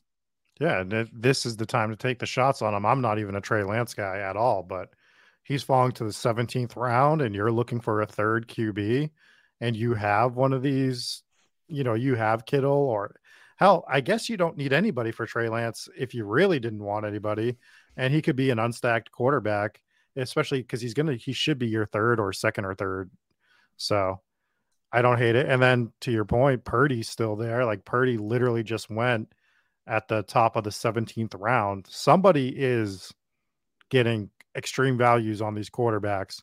Yeah, 0.58 0.84
this 1.12 1.44
is 1.44 1.56
the 1.56 1.66
time 1.66 1.90
to 1.90 1.96
take 1.96 2.18
the 2.18 2.26
shots 2.26 2.62
on 2.62 2.72
him. 2.72 2.86
I'm 2.86 3.02
not 3.02 3.18
even 3.18 3.34
a 3.34 3.42
Trey 3.42 3.62
Lance 3.62 3.92
guy 3.92 4.20
at 4.20 4.36
all, 4.36 4.62
but 4.62 4.88
he's 5.42 5.62
falling 5.62 5.92
to 5.92 6.04
the 6.04 6.10
17th 6.10 6.76
round, 6.76 7.20
and 7.20 7.34
you're 7.34 7.52
looking 7.52 7.80
for 7.80 8.00
a 8.00 8.06
third 8.06 8.48
QB, 8.48 9.10
and 9.60 9.76
you 9.76 9.92
have 9.92 10.34
one 10.34 10.54
of 10.54 10.62
these, 10.62 11.22
you 11.68 11.84
know, 11.84 11.92
you 11.92 12.14
have 12.14 12.46
Kittle 12.46 12.72
or 12.72 13.16
hell, 13.56 13.84
I 13.88 14.00
guess 14.00 14.28
you 14.28 14.36
don't 14.36 14.56
need 14.56 14.72
anybody 14.72 15.10
for 15.10 15.26
Trey 15.26 15.48
Lance 15.48 15.88
if 15.98 16.14
you 16.14 16.24
really 16.24 16.60
didn't 16.60 16.82
want 16.82 17.06
anybody, 17.06 17.56
and 17.96 18.12
he 18.12 18.22
could 18.22 18.36
be 18.36 18.50
an 18.50 18.58
unstacked 18.58 19.10
quarterback, 19.10 19.82
especially 20.16 20.62
because 20.62 20.80
he's 20.80 20.94
gonna 20.94 21.14
he 21.14 21.32
should 21.32 21.58
be 21.58 21.68
your 21.68 21.86
third 21.86 22.20
or 22.20 22.32
second 22.32 22.64
or 22.64 22.74
third. 22.74 23.10
So 23.76 24.20
I 24.92 25.02
don't 25.02 25.18
hate 25.18 25.36
it. 25.36 25.46
And 25.46 25.60
then 25.60 25.92
to 26.02 26.12
your 26.12 26.24
point, 26.24 26.64
Purdy's 26.64 27.08
still 27.08 27.36
there. 27.36 27.64
Like 27.64 27.84
Purdy 27.84 28.16
literally 28.16 28.62
just 28.62 28.88
went 28.88 29.32
at 29.86 30.08
the 30.08 30.22
top 30.22 30.56
of 30.56 30.64
the 30.64 30.70
17th 30.70 31.34
round. 31.38 31.86
Somebody 31.88 32.48
is 32.56 33.12
getting 33.90 34.30
extreme 34.56 34.96
values 34.96 35.42
on 35.42 35.54
these 35.54 35.70
quarterbacks, 35.70 36.42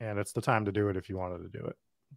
and 0.00 0.18
it's 0.18 0.32
the 0.32 0.40
time 0.40 0.64
to 0.64 0.72
do 0.72 0.88
it 0.88 0.96
if 0.96 1.08
you 1.08 1.16
wanted 1.16 1.38
to 1.38 1.58
do 1.58 1.64
it. 1.66 1.76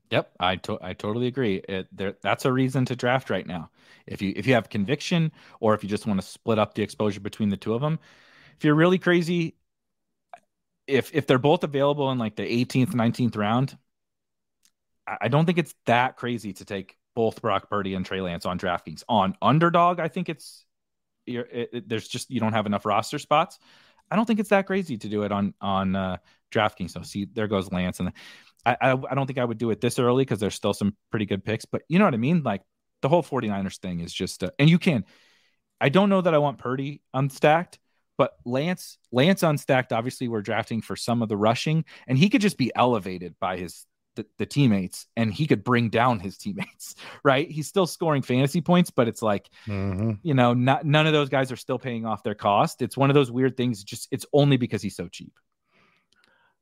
Yep, 0.09 0.31
I 0.39 0.55
to- 0.57 0.79
I 0.81 0.93
totally 0.93 1.27
agree. 1.27 1.57
It, 1.67 1.87
there, 1.95 2.13
that's 2.21 2.45
a 2.45 2.53
reason 2.53 2.85
to 2.85 2.95
draft 2.95 3.29
right 3.29 3.45
now. 3.45 3.69
If 4.05 4.21
you 4.21 4.31
if 4.35 4.47
you 4.47 4.53
have 4.53 4.69
conviction, 4.69 5.31
or 5.59 5.73
if 5.73 5.83
you 5.83 5.89
just 5.89 6.05
want 6.07 6.21
to 6.21 6.25
split 6.25 6.59
up 6.59 6.73
the 6.75 6.81
exposure 6.83 7.19
between 7.19 7.49
the 7.49 7.57
two 7.57 7.73
of 7.73 7.81
them, 7.81 7.99
if 8.57 8.63
you're 8.65 8.75
really 8.75 8.99
crazy, 8.99 9.55
if 10.87 11.13
if 11.13 11.27
they're 11.27 11.37
both 11.37 11.63
available 11.63 12.11
in 12.11 12.17
like 12.17 12.35
the 12.35 12.43
18th, 12.43 12.93
19th 12.95 13.35
round, 13.35 13.77
I, 15.07 15.17
I 15.21 15.27
don't 15.27 15.45
think 15.45 15.57
it's 15.57 15.75
that 15.85 16.17
crazy 16.17 16.53
to 16.53 16.65
take 16.65 16.97
both 17.15 17.41
Brock 17.41 17.69
Purdy 17.69 17.93
and 17.95 18.05
Trey 18.05 18.21
Lance 18.21 18.45
on 18.45 18.59
DraftKings. 18.59 19.03
On 19.09 19.35
Underdog, 19.41 19.99
I 19.99 20.07
think 20.07 20.29
it's 20.29 20.65
you're, 21.25 21.47
it, 21.51 21.69
it- 21.73 21.89
there's 21.89 22.07
just 22.07 22.31
you 22.31 22.39
don't 22.39 22.53
have 22.53 22.65
enough 22.65 22.85
roster 22.85 23.19
spots. 23.19 23.59
I 24.11 24.15
don't 24.17 24.25
think 24.25 24.39
it's 24.39 24.49
that 24.49 24.67
crazy 24.67 24.97
to 24.97 25.09
do 25.09 25.23
it 25.23 25.31
on 25.33 25.53
on 25.61 25.95
uh, 25.95 26.17
DraftKings. 26.51 26.91
So 26.91 27.03
see, 27.03 27.25
there 27.25 27.47
goes 27.47 27.71
Lance, 27.71 27.99
and 27.99 28.13
I, 28.67 28.77
I, 28.81 28.91
I 29.11 29.15
don't 29.15 29.25
think 29.25 29.39
I 29.39 29.45
would 29.45 29.57
do 29.57 29.71
it 29.71 29.79
this 29.79 29.97
early 29.97 30.25
because 30.25 30.39
there's 30.39 30.55
still 30.55 30.73
some 30.73 30.95
pretty 31.09 31.25
good 31.25 31.43
picks. 31.43 31.63
But 31.65 31.83
you 31.87 31.99
know 31.99 32.05
what 32.05 32.13
I 32.13 32.17
mean? 32.17 32.43
Like 32.43 32.61
the 33.01 33.07
whole 33.07 33.23
49ers 33.23 33.77
thing 33.79 34.01
is 34.01 34.13
just, 34.13 34.43
uh, 34.43 34.51
and 34.59 34.69
you 34.69 34.77
can. 34.77 35.05
I 35.79 35.89
don't 35.89 36.09
know 36.09 36.21
that 36.21 36.33
I 36.33 36.39
want 36.39 36.57
Purdy 36.57 37.01
unstacked, 37.15 37.77
but 38.17 38.33
Lance 38.45 38.97
Lance 39.11 39.41
unstacked. 39.41 39.91
Obviously, 39.91 40.27
we're 40.27 40.41
drafting 40.41 40.81
for 40.81 40.95
some 40.95 41.21
of 41.21 41.29
the 41.29 41.37
rushing, 41.37 41.85
and 42.07 42.17
he 42.17 42.29
could 42.29 42.41
just 42.41 42.57
be 42.57 42.71
elevated 42.75 43.35
by 43.39 43.57
his 43.57 43.85
the, 44.15 44.25
the 44.39 44.47
teammates, 44.47 45.05
and 45.15 45.31
he 45.31 45.45
could 45.45 45.63
bring 45.63 45.89
down 45.89 46.19
his 46.19 46.37
teammates. 46.37 46.95
Right? 47.23 47.49
He's 47.49 47.67
still 47.67 47.85
scoring 47.85 48.21
fantasy 48.21 48.61
points, 48.61 48.89
but 48.89 49.07
it's 49.07 49.21
like 49.21 49.49
you 50.23 50.33
know, 50.33 50.53
not 50.53 50.85
none 50.85 51.05
of 51.07 51.13
those 51.13 51.29
guys 51.29 51.51
are 51.51 51.57
still 51.57 51.77
paying 51.79 52.05
off 52.05 52.23
their 52.23 52.35
cost. 52.35 52.81
It's 52.81 52.97
one 52.97 53.09
of 53.09 53.13
those 53.13 53.31
weird 53.31 53.55
things. 53.55 53.83
Just 53.83 54.07
it's 54.11 54.25
only 54.33 54.57
because 54.57 54.81
he's 54.81 54.95
so 54.95 55.07
cheap. 55.07 55.33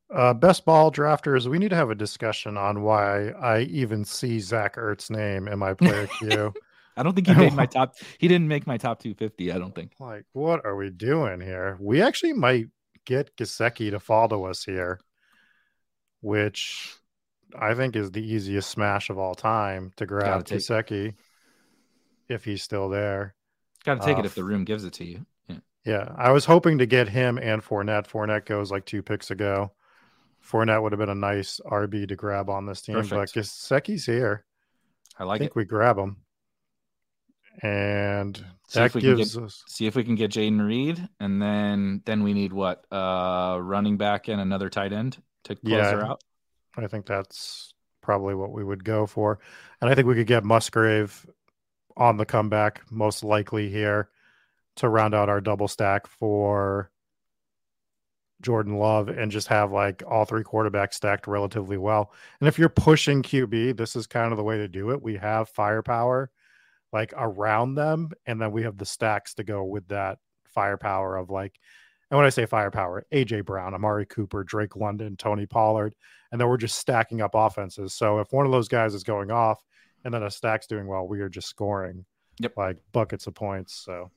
Uh, 0.08 0.32
best 0.32 0.64
ball 0.64 0.92
drafters, 0.92 1.46
we 1.46 1.58
need 1.58 1.70
to 1.70 1.76
have 1.76 1.90
a 1.90 1.94
discussion 1.94 2.56
on 2.56 2.82
why 2.82 3.30
I 3.30 3.62
even 3.62 4.04
see 4.04 4.38
Zach 4.38 4.76
Ertz's 4.76 5.10
name 5.10 5.48
in 5.48 5.58
my 5.58 5.74
player 5.74 6.06
queue. 6.18 6.54
I 6.96 7.02
don't 7.02 7.14
think 7.14 7.26
he 7.26 7.34
made 7.34 7.52
my 7.52 7.66
top. 7.66 7.96
He 8.18 8.28
didn't 8.28 8.48
make 8.48 8.66
my 8.66 8.78
top 8.78 9.00
250. 9.00 9.52
I 9.52 9.58
don't 9.58 9.74
think. 9.74 9.92
Like, 9.98 10.24
what 10.32 10.64
are 10.64 10.76
we 10.76 10.90
doing 10.90 11.40
here? 11.40 11.76
We 11.80 12.02
actually 12.02 12.32
might 12.32 12.68
get 13.04 13.36
Gesicki 13.36 13.90
to 13.90 14.00
follow 14.00 14.46
us 14.46 14.64
here, 14.64 15.00
which 16.20 16.94
I 17.58 17.74
think 17.74 17.96
is 17.96 18.10
the 18.12 18.22
easiest 18.24 18.70
smash 18.70 19.10
of 19.10 19.18
all 19.18 19.34
time 19.34 19.92
to 19.96 20.06
grab 20.06 20.44
Gesicki 20.44 21.14
if 22.28 22.44
he's 22.44 22.62
still 22.62 22.88
there. 22.88 23.34
Got 23.84 24.00
to 24.00 24.06
take 24.06 24.16
Uh, 24.16 24.20
it 24.20 24.26
if 24.26 24.34
the 24.34 24.44
room 24.44 24.64
gives 24.64 24.84
it 24.84 24.94
to 24.94 25.04
you. 25.04 25.26
Yeah. 25.48 25.56
Yeah, 25.84 26.12
I 26.16 26.30
was 26.32 26.44
hoping 26.44 26.78
to 26.78 26.86
get 26.86 27.08
him 27.08 27.38
and 27.38 27.62
Fournette. 27.62 28.08
Fournette 28.08 28.46
goes 28.46 28.70
like 28.70 28.84
two 28.86 29.02
picks 29.02 29.30
ago. 29.30 29.72
Fournette 30.48 30.80
would 30.82 30.92
have 30.92 30.98
been 30.98 31.08
a 31.08 31.14
nice 31.14 31.60
RB 31.66 32.06
to 32.08 32.16
grab 32.16 32.48
on 32.48 32.66
this 32.66 32.80
team, 32.82 32.94
Perfect. 32.96 33.34
but 33.34 33.40
Gesicki's 33.42 34.06
here. 34.06 34.44
I 35.18 35.22
I 35.22 35.26
like 35.26 35.38
think 35.40 35.50
it. 35.50 35.56
we 35.56 35.64
grab 35.64 35.98
him, 35.98 36.18
and 37.62 38.36
See 38.68 38.80
that 38.80 38.86
if 38.86 38.94
we 38.94 39.00
can 39.00 39.16
gives 39.16 39.34
get- 39.34 39.44
us. 39.44 39.64
See 39.66 39.86
if 39.86 39.96
we 39.96 40.04
can 40.04 40.14
get 40.14 40.30
Jayden 40.30 40.64
Reed, 40.66 41.08
and 41.20 41.40
then 41.40 42.02
then 42.04 42.22
we 42.22 42.34
need 42.34 42.52
what? 42.52 42.84
Uh, 42.92 43.58
running 43.60 43.96
back 43.96 44.28
and 44.28 44.40
another 44.40 44.68
tight 44.68 44.92
end 44.92 45.20
to 45.44 45.54
close 45.56 45.72
Yeah. 45.72 45.92
her 45.92 46.04
out. 46.04 46.22
I 46.76 46.86
think 46.88 47.06
that's 47.06 47.72
probably 48.02 48.34
what 48.34 48.52
we 48.52 48.62
would 48.62 48.84
go 48.84 49.06
for. 49.06 49.38
And 49.80 49.88
I 49.90 49.94
think 49.94 50.06
we 50.06 50.14
could 50.14 50.26
get 50.26 50.44
Musgrave 50.44 51.26
on 51.96 52.18
the 52.18 52.26
comeback, 52.26 52.82
most 52.90 53.24
likely 53.24 53.70
here, 53.70 54.10
to 54.76 54.88
round 54.88 55.14
out 55.14 55.28
our 55.30 55.40
double 55.40 55.66
stack 55.68 56.06
for 56.06 56.90
Jordan 58.42 58.76
Love 58.76 59.08
and 59.08 59.30
just 59.30 59.48
have 59.48 59.72
like 59.72 60.02
all 60.06 60.24
three 60.24 60.44
quarterbacks 60.44 60.94
stacked 60.94 61.26
relatively 61.26 61.78
well. 61.78 62.12
And 62.40 62.48
if 62.48 62.58
you're 62.58 62.68
pushing 62.68 63.22
QB, 63.22 63.76
this 63.76 63.96
is 63.96 64.06
kind 64.06 64.32
of 64.32 64.36
the 64.36 64.44
way 64.44 64.58
to 64.58 64.68
do 64.68 64.90
it. 64.90 65.02
We 65.02 65.16
have 65.16 65.48
firepower 65.48 66.30
like 66.92 67.12
around 67.16 67.74
them, 67.74 68.10
and 68.26 68.40
then 68.40 68.52
we 68.52 68.62
have 68.62 68.78
the 68.78 68.86
stacks 68.86 69.34
to 69.34 69.44
go 69.44 69.64
with 69.64 69.86
that 69.88 70.18
firepower 70.46 71.16
of 71.16 71.30
like, 71.30 71.58
and 72.10 72.16
when 72.16 72.26
I 72.26 72.30
say 72.30 72.46
firepower, 72.46 73.04
AJ 73.12 73.44
Brown, 73.44 73.74
Amari 73.74 74.06
Cooper, 74.06 74.44
Drake 74.44 74.76
London, 74.76 75.16
Tony 75.16 75.44
Pollard, 75.46 75.94
and 76.30 76.40
then 76.40 76.48
we're 76.48 76.56
just 76.56 76.78
stacking 76.78 77.20
up 77.20 77.32
offenses. 77.34 77.94
So 77.94 78.20
if 78.20 78.32
one 78.32 78.46
of 78.46 78.52
those 78.52 78.68
guys 78.68 78.94
is 78.94 79.02
going 79.02 79.30
off 79.30 79.62
and 80.04 80.14
then 80.14 80.22
a 80.22 80.30
stack's 80.30 80.66
doing 80.66 80.86
well, 80.86 81.06
we 81.06 81.20
are 81.20 81.28
just 81.28 81.48
scoring 81.48 82.04
yep. 82.38 82.56
like 82.56 82.76
buckets 82.92 83.26
of 83.26 83.34
points. 83.34 83.74
So 83.74 84.10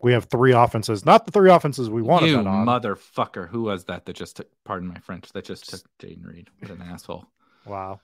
we 0.00 0.12
have 0.12 0.24
three 0.24 0.52
offenses, 0.52 1.04
not 1.06 1.26
the 1.26 1.32
three 1.32 1.50
offenses 1.50 1.88
we 1.88 2.02
wanted. 2.02 2.30
You 2.30 2.38
on. 2.38 2.66
motherfucker! 2.66 3.48
Who 3.48 3.62
was 3.62 3.84
that 3.84 4.06
that 4.06 4.16
just 4.16 4.36
took? 4.36 4.48
Pardon 4.64 4.88
my 4.88 4.98
French. 4.98 5.32
That 5.32 5.44
just 5.44 5.68
took 5.68 5.80
Jayden 5.98 6.24
Reed. 6.24 6.50
What 6.58 6.70
an 6.70 6.82
asshole! 6.82 7.26
Wow. 7.66 8.00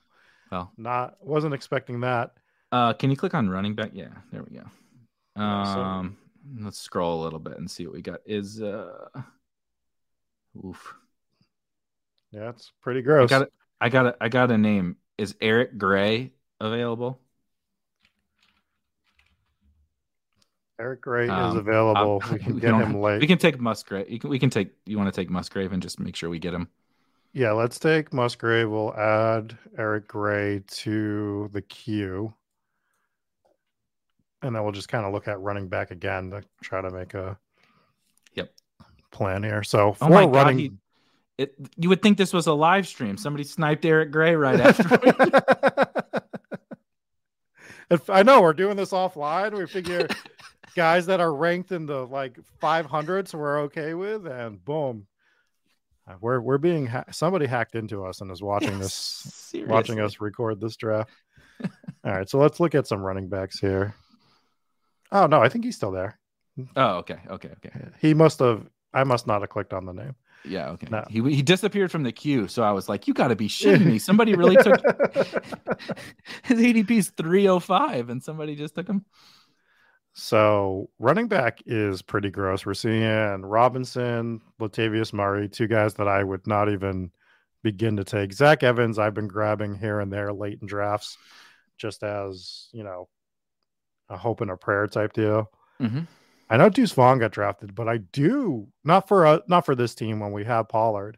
Well, 0.51 0.71
not 0.77 1.15
wasn't 1.21 1.53
expecting 1.53 2.01
that. 2.01 2.31
Uh, 2.71 2.93
can 2.93 3.09
you 3.09 3.17
click 3.17 3.33
on 3.33 3.49
running 3.49 3.75
back? 3.75 3.91
Yeah, 3.93 4.09
there 4.31 4.43
we 4.43 4.57
go. 4.57 5.41
Um, 5.41 6.17
let's 6.59 6.79
scroll 6.79 7.21
a 7.21 7.23
little 7.23 7.39
bit 7.39 7.57
and 7.57 7.69
see 7.69 7.85
what 7.85 7.95
we 7.95 8.01
got. 8.01 8.19
Is 8.25 8.61
uh, 8.61 9.07
oof. 10.65 10.95
Yeah, 12.31 12.49
it's 12.49 12.71
pretty 12.81 13.01
gross. 13.01 13.31
I 13.31 13.37
got 13.37 13.41
it. 13.43 13.53
I 13.79 13.89
got 13.89 14.05
it. 14.07 14.15
I 14.21 14.29
got 14.29 14.51
a 14.51 14.57
name. 14.57 14.97
Is 15.17 15.35
Eric 15.41 15.77
Gray 15.77 16.31
available? 16.59 17.19
Eric 20.81 21.01
Gray 21.01 21.29
um, 21.29 21.51
is 21.51 21.57
available. 21.57 22.21
We 22.31 22.39
can 22.39 22.55
we 22.55 22.61
get 22.61 22.73
him 22.73 22.99
late. 22.99 23.21
We 23.21 23.27
can 23.27 23.37
take 23.37 23.59
Musgrave. 23.59 24.09
You 24.09 24.19
can, 24.19 24.29
we 24.29 24.39
can 24.39 24.49
take. 24.49 24.71
You 24.85 24.97
want 24.97 25.13
to 25.13 25.21
take 25.21 25.29
Musgrave 25.29 25.71
and 25.71 25.81
just 25.81 25.99
make 25.99 26.15
sure 26.15 26.29
we 26.29 26.39
get 26.39 26.53
him. 26.53 26.67
Yeah, 27.33 27.51
let's 27.51 27.79
take 27.79 28.11
Musgrave. 28.11 28.69
We'll 28.69 28.93
add 28.95 29.57
Eric 29.77 30.07
Gray 30.07 30.63
to 30.67 31.49
the 31.53 31.61
queue 31.61 32.33
and 34.41 34.55
then 34.55 34.63
we'll 34.63 34.71
just 34.71 34.89
kind 34.89 35.05
of 35.05 35.13
look 35.13 35.27
at 35.27 35.39
running 35.39 35.67
back 35.67 35.91
again 35.91 36.31
to 36.31 36.43
try 36.61 36.81
to 36.81 36.89
make 36.89 37.13
a 37.13 37.37
yep 38.33 38.51
plan 39.11 39.43
here. 39.43 39.63
So 39.63 39.95
oh 40.01 40.09
my 40.09 40.25
running, 40.25 40.31
God, 40.31 40.57
he, 40.57 40.71
it, 41.37 41.55
you 41.77 41.89
would 41.89 42.01
think 42.01 42.17
this 42.17 42.33
was 42.33 42.47
a 42.47 42.53
live 42.53 42.87
stream. 42.87 43.17
Somebody 43.17 43.43
sniped 43.43 43.85
Eric 43.85 44.11
Gray 44.11 44.35
right 44.35 44.59
after. 44.59 44.99
I 48.07 48.23
know 48.23 48.41
we're 48.41 48.53
doing 48.53 48.77
this 48.77 48.91
offline. 48.91 49.57
We 49.57 49.67
figure 49.67 50.07
guys 50.75 51.05
that 51.07 51.19
are 51.19 51.33
ranked 51.33 51.71
in 51.71 51.85
the 51.85 52.05
like 52.05 52.37
500s 52.61 53.33
we're 53.33 53.61
okay 53.61 53.93
with, 53.93 54.25
and 54.25 54.63
boom, 54.63 55.07
uh, 56.07 56.15
we're 56.21 56.39
we're 56.39 56.57
being 56.57 56.87
ha- 56.87 57.05
somebody 57.11 57.45
hacked 57.45 57.75
into 57.75 58.05
us 58.05 58.21
and 58.21 58.31
is 58.31 58.41
watching 58.41 58.79
this, 58.79 58.93
Seriously? 58.93 59.71
watching 59.71 59.99
us 59.99 60.19
record 60.21 60.59
this 60.59 60.75
draft. 60.75 61.11
All 62.03 62.11
right, 62.11 62.29
so 62.29 62.39
let's 62.39 62.59
look 62.59 62.75
at 62.75 62.87
some 62.87 63.01
running 63.01 63.27
backs 63.29 63.59
here. 63.59 63.93
Oh 65.11 65.27
no, 65.27 65.41
I 65.41 65.49
think 65.49 65.65
he's 65.65 65.75
still 65.75 65.91
there. 65.91 66.19
Oh, 66.75 66.97
okay, 66.97 67.19
okay, 67.29 67.49
okay. 67.57 67.71
He 67.99 68.13
must 68.13 68.39
have. 68.39 68.65
I 68.93 69.03
must 69.05 69.25
not 69.25 69.41
have 69.41 69.49
clicked 69.49 69.73
on 69.73 69.85
the 69.85 69.93
name. 69.93 70.15
Yeah, 70.43 70.69
okay. 70.71 70.87
No. 70.89 71.05
He 71.09 71.21
he 71.33 71.41
disappeared 71.41 71.91
from 71.91 72.03
the 72.03 72.11
queue, 72.11 72.47
so 72.47 72.63
I 72.63 72.71
was 72.71 72.89
like, 72.89 73.07
"You 73.07 73.13
got 73.13 73.27
to 73.27 73.35
be 73.35 73.47
shitting 73.47 73.85
me! 73.85 73.99
Somebody 73.99 74.33
really 74.33 74.55
took 74.57 74.81
his 76.43 76.59
ADP 76.59 76.91
is 76.91 77.09
three 77.11 77.45
hundred 77.45 77.55
oh 77.55 77.59
five, 77.59 78.09
and 78.09 78.23
somebody 78.23 78.55
just 78.55 78.75
took 78.75 78.87
him." 78.87 79.05
So 80.13 80.89
running 80.99 81.27
back 81.27 81.61
is 81.65 82.01
pretty 82.01 82.29
gross. 82.29 82.65
We're 82.65 82.73
seeing 82.73 83.41
Robinson, 83.41 84.41
Latavius 84.59 85.13
Murray, 85.13 85.47
two 85.47 85.67
guys 85.67 85.93
that 85.95 86.07
I 86.07 86.23
would 86.23 86.45
not 86.45 86.69
even 86.69 87.11
begin 87.63 87.95
to 87.97 88.03
take. 88.03 88.33
Zach 88.33 88.63
Evans, 88.63 88.99
I've 88.99 89.13
been 89.13 89.27
grabbing 89.27 89.75
here 89.75 89.99
and 89.99 90.11
there 90.11 90.33
late 90.33 90.59
in 90.61 90.67
drafts, 90.67 91.17
just 91.77 92.03
as 92.03 92.67
you 92.73 92.83
know, 92.83 93.07
a 94.09 94.17
hope 94.17 94.41
and 94.41 94.51
a 94.51 94.57
prayer 94.57 94.87
type 94.87 95.13
deal. 95.13 95.49
Mm-hmm. 95.79 96.01
I 96.49 96.57
know 96.57 96.67
Deuce 96.67 96.91
Vaughn 96.91 97.19
got 97.19 97.31
drafted, 97.31 97.73
but 97.73 97.87
I 97.87 97.97
do 97.97 98.67
not 98.83 99.07
for 99.07 99.25
uh, 99.25 99.39
not 99.47 99.65
for 99.65 99.75
this 99.75 99.95
team 99.95 100.19
when 100.19 100.33
we 100.33 100.43
have 100.43 100.67
Pollard, 100.67 101.17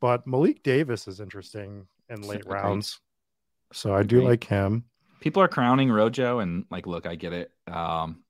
but 0.00 0.26
Malik 0.26 0.62
Davis 0.62 1.08
is 1.08 1.20
interesting 1.20 1.86
in 2.10 2.20
late 2.20 2.42
Agreed. 2.42 2.52
rounds, 2.52 3.00
so 3.72 3.94
I 3.94 4.02
do 4.02 4.20
like 4.22 4.44
him. 4.44 4.84
People 5.20 5.42
are 5.42 5.48
crowning 5.48 5.90
Rojo, 5.90 6.38
and 6.38 6.64
like, 6.70 6.86
look, 6.86 7.06
I 7.06 7.14
get 7.14 7.32
it. 7.32 7.52
Um, 7.66 8.22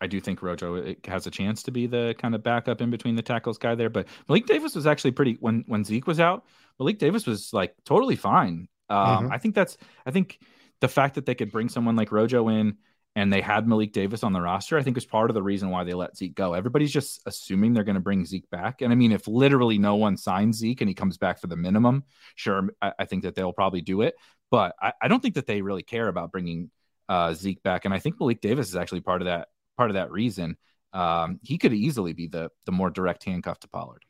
I 0.00 0.06
do 0.06 0.20
think 0.20 0.42
Rojo 0.42 0.94
has 1.06 1.26
a 1.26 1.30
chance 1.30 1.62
to 1.64 1.70
be 1.70 1.86
the 1.86 2.14
kind 2.18 2.34
of 2.34 2.42
backup 2.42 2.80
in 2.80 2.90
between 2.90 3.16
the 3.16 3.22
tackles 3.22 3.58
guy 3.58 3.74
there, 3.74 3.90
but 3.90 4.06
Malik 4.28 4.46
Davis 4.46 4.74
was 4.74 4.86
actually 4.86 5.12
pretty 5.12 5.36
when 5.40 5.64
when 5.66 5.84
Zeke 5.84 6.06
was 6.06 6.20
out. 6.20 6.44
Malik 6.78 6.98
Davis 6.98 7.26
was 7.26 7.52
like 7.52 7.74
totally 7.84 8.16
fine. 8.16 8.68
Um, 8.88 8.98
mm-hmm. 8.98 9.32
I 9.32 9.38
think 9.38 9.54
that's 9.54 9.76
I 10.04 10.10
think 10.10 10.38
the 10.80 10.88
fact 10.88 11.14
that 11.14 11.26
they 11.26 11.34
could 11.34 11.50
bring 11.50 11.68
someone 11.68 11.96
like 11.96 12.12
Rojo 12.12 12.48
in 12.48 12.76
and 13.14 13.32
they 13.32 13.40
had 13.40 13.66
Malik 13.66 13.92
Davis 13.92 14.22
on 14.22 14.34
the 14.34 14.42
roster, 14.42 14.76
I 14.76 14.82
think 14.82 14.98
is 14.98 15.06
part 15.06 15.30
of 15.30 15.34
the 15.34 15.42
reason 15.42 15.70
why 15.70 15.84
they 15.84 15.94
let 15.94 16.16
Zeke 16.18 16.34
go. 16.34 16.52
Everybody's 16.52 16.92
just 16.92 17.22
assuming 17.24 17.72
they're 17.72 17.82
going 17.82 17.94
to 17.94 18.00
bring 18.00 18.26
Zeke 18.26 18.48
back. 18.50 18.82
And 18.82 18.92
I 18.92 18.94
mean, 18.94 19.10
if 19.10 19.26
literally 19.26 19.78
no 19.78 19.96
one 19.96 20.18
signs 20.18 20.58
Zeke 20.58 20.82
and 20.82 20.88
he 20.88 20.94
comes 20.94 21.16
back 21.16 21.40
for 21.40 21.46
the 21.46 21.56
minimum, 21.56 22.04
sure, 22.34 22.68
I, 22.82 22.92
I 22.98 23.04
think 23.06 23.22
that 23.22 23.34
they'll 23.34 23.54
probably 23.54 23.80
do 23.80 24.02
it. 24.02 24.16
But 24.50 24.74
I, 24.80 24.92
I, 25.02 25.08
don't 25.08 25.20
think 25.20 25.34
that 25.34 25.46
they 25.46 25.60
really 25.60 25.82
care 25.82 26.08
about 26.08 26.30
bringing 26.30 26.70
uh, 27.08 27.34
Zeke 27.34 27.62
back. 27.62 27.84
And 27.84 27.92
I 27.92 27.98
think 27.98 28.20
Malik 28.20 28.40
Davis 28.40 28.68
is 28.68 28.76
actually 28.76 29.00
part 29.00 29.22
of 29.22 29.26
that 29.26 29.48
part 29.76 29.90
of 29.90 29.94
that 29.94 30.10
reason. 30.10 30.56
Um, 30.92 31.40
he 31.42 31.58
could 31.58 31.72
easily 31.72 32.12
be 32.12 32.26
the 32.28 32.50
the 32.64 32.72
more 32.72 32.90
direct 32.90 33.24
handcuff 33.24 33.60
to 33.60 33.68
Pollard. 33.68 34.04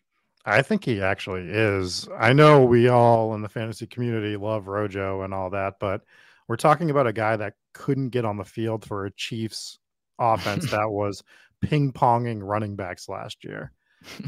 I 0.44 0.62
think 0.62 0.84
he 0.84 1.02
actually 1.02 1.48
is. 1.50 2.08
I 2.16 2.32
know 2.32 2.64
we 2.64 2.88
all 2.88 3.34
in 3.34 3.42
the 3.42 3.48
fantasy 3.48 3.86
community 3.86 4.36
love 4.36 4.68
Rojo 4.68 5.22
and 5.22 5.34
all 5.34 5.50
that, 5.50 5.74
but 5.80 6.02
we're 6.46 6.56
talking 6.56 6.90
about 6.90 7.08
a 7.08 7.12
guy 7.12 7.36
that 7.36 7.54
couldn't 7.74 8.10
get 8.10 8.24
on 8.24 8.36
the 8.36 8.44
field 8.44 8.84
for 8.84 9.06
a 9.06 9.10
Chiefs 9.10 9.80
offense 10.20 10.70
that 10.70 10.88
was 10.90 11.24
ping 11.60 11.92
ponging 11.92 12.40
running 12.42 12.76
backs 12.76 13.08
last 13.08 13.42
year. 13.44 13.72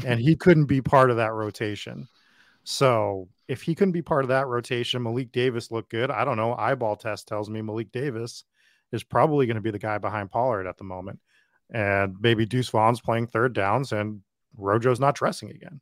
and 0.05 0.19
he 0.19 0.35
couldn't 0.39 0.65
be 0.65 0.81
part 0.81 1.09
of 1.09 1.17
that 1.17 1.31
rotation. 1.31 2.09
So 2.65 3.29
if 3.49 3.63
he 3.63 3.73
couldn't 3.73 3.93
be 3.93 4.03
part 4.03 4.23
of 4.23 4.29
that 4.29 4.45
rotation, 4.45 5.01
Malik 5.01 5.31
Davis 5.31 5.71
looked 5.71 5.89
good. 5.89 6.11
I 6.11 6.23
don't 6.23 6.37
know. 6.37 6.53
Eyeball 6.53 6.95
test 6.95 7.27
tells 7.27 7.49
me 7.49 7.63
Malik 7.63 7.91
Davis 7.91 8.43
is 8.91 9.03
probably 9.03 9.47
going 9.47 9.55
to 9.55 9.61
be 9.61 9.71
the 9.71 9.79
guy 9.79 9.97
behind 9.97 10.29
Pollard 10.29 10.67
at 10.67 10.77
the 10.77 10.83
moment. 10.83 11.19
And 11.71 12.15
maybe 12.19 12.45
Deuce 12.45 12.69
Vaughn's 12.69 13.01
playing 13.01 13.25
third 13.25 13.53
downs 13.53 13.91
and 13.91 14.21
Rojo's 14.55 14.99
not 14.99 15.15
dressing 15.15 15.49
again, 15.49 15.81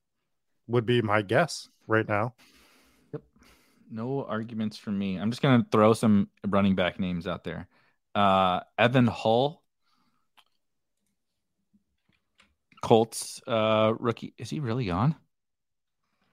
would 0.68 0.86
be 0.86 1.01
my 1.01 1.22
guess 1.22 1.68
right 1.88 2.07
now. 2.07 2.36
Yep. 3.11 3.22
No 3.91 4.24
arguments 4.24 4.78
from 4.78 4.97
me. 4.97 5.18
I'm 5.18 5.30
just 5.30 5.41
gonna 5.41 5.65
throw 5.70 5.91
some 5.91 6.30
running 6.47 6.76
back 6.76 7.01
names 7.01 7.28
out 7.28 7.43
there. 7.43 7.68
Uh, 8.15 8.61
Evan 8.78 9.07
Hull, 9.07 9.61
Colts 12.82 13.41
uh, 13.45 13.93
rookie. 13.99 14.34
Is 14.38 14.49
he 14.49 14.61
really 14.61 14.89
on? 14.89 15.15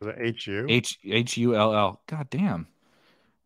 H 0.07 0.47
U? 0.47 0.67
H 0.69 0.99
H 1.05 1.37
U 1.37 1.55
L 1.57 1.75
L. 1.75 2.01
God 2.07 2.29
damn. 2.31 2.67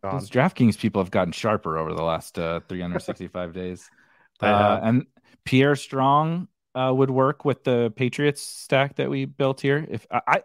Gone. 0.02 0.18
Those 0.18 0.30
DraftKings 0.30 0.78
people 0.78 1.02
have 1.02 1.11
gotten 1.11 1.32
sharper 1.32 1.76
over 1.76 1.92
the 1.92 2.02
last 2.02 2.38
uh, 2.38 2.61
365 2.68 3.52
days. 3.52 3.90
Uh, 4.40 4.78
and 4.84 5.04
Pierre 5.44 5.74
Strong 5.74 6.46
uh, 6.72 6.92
would 6.94 7.11
work 7.11 7.44
with 7.44 7.64
the 7.64 7.92
Patriots 7.96 8.40
stack 8.40 8.94
that 8.94 9.11
we 9.11 9.24
built 9.24 9.61
here. 9.61 9.84
If 9.90 10.06
I, 10.12 10.20
I 10.28 10.42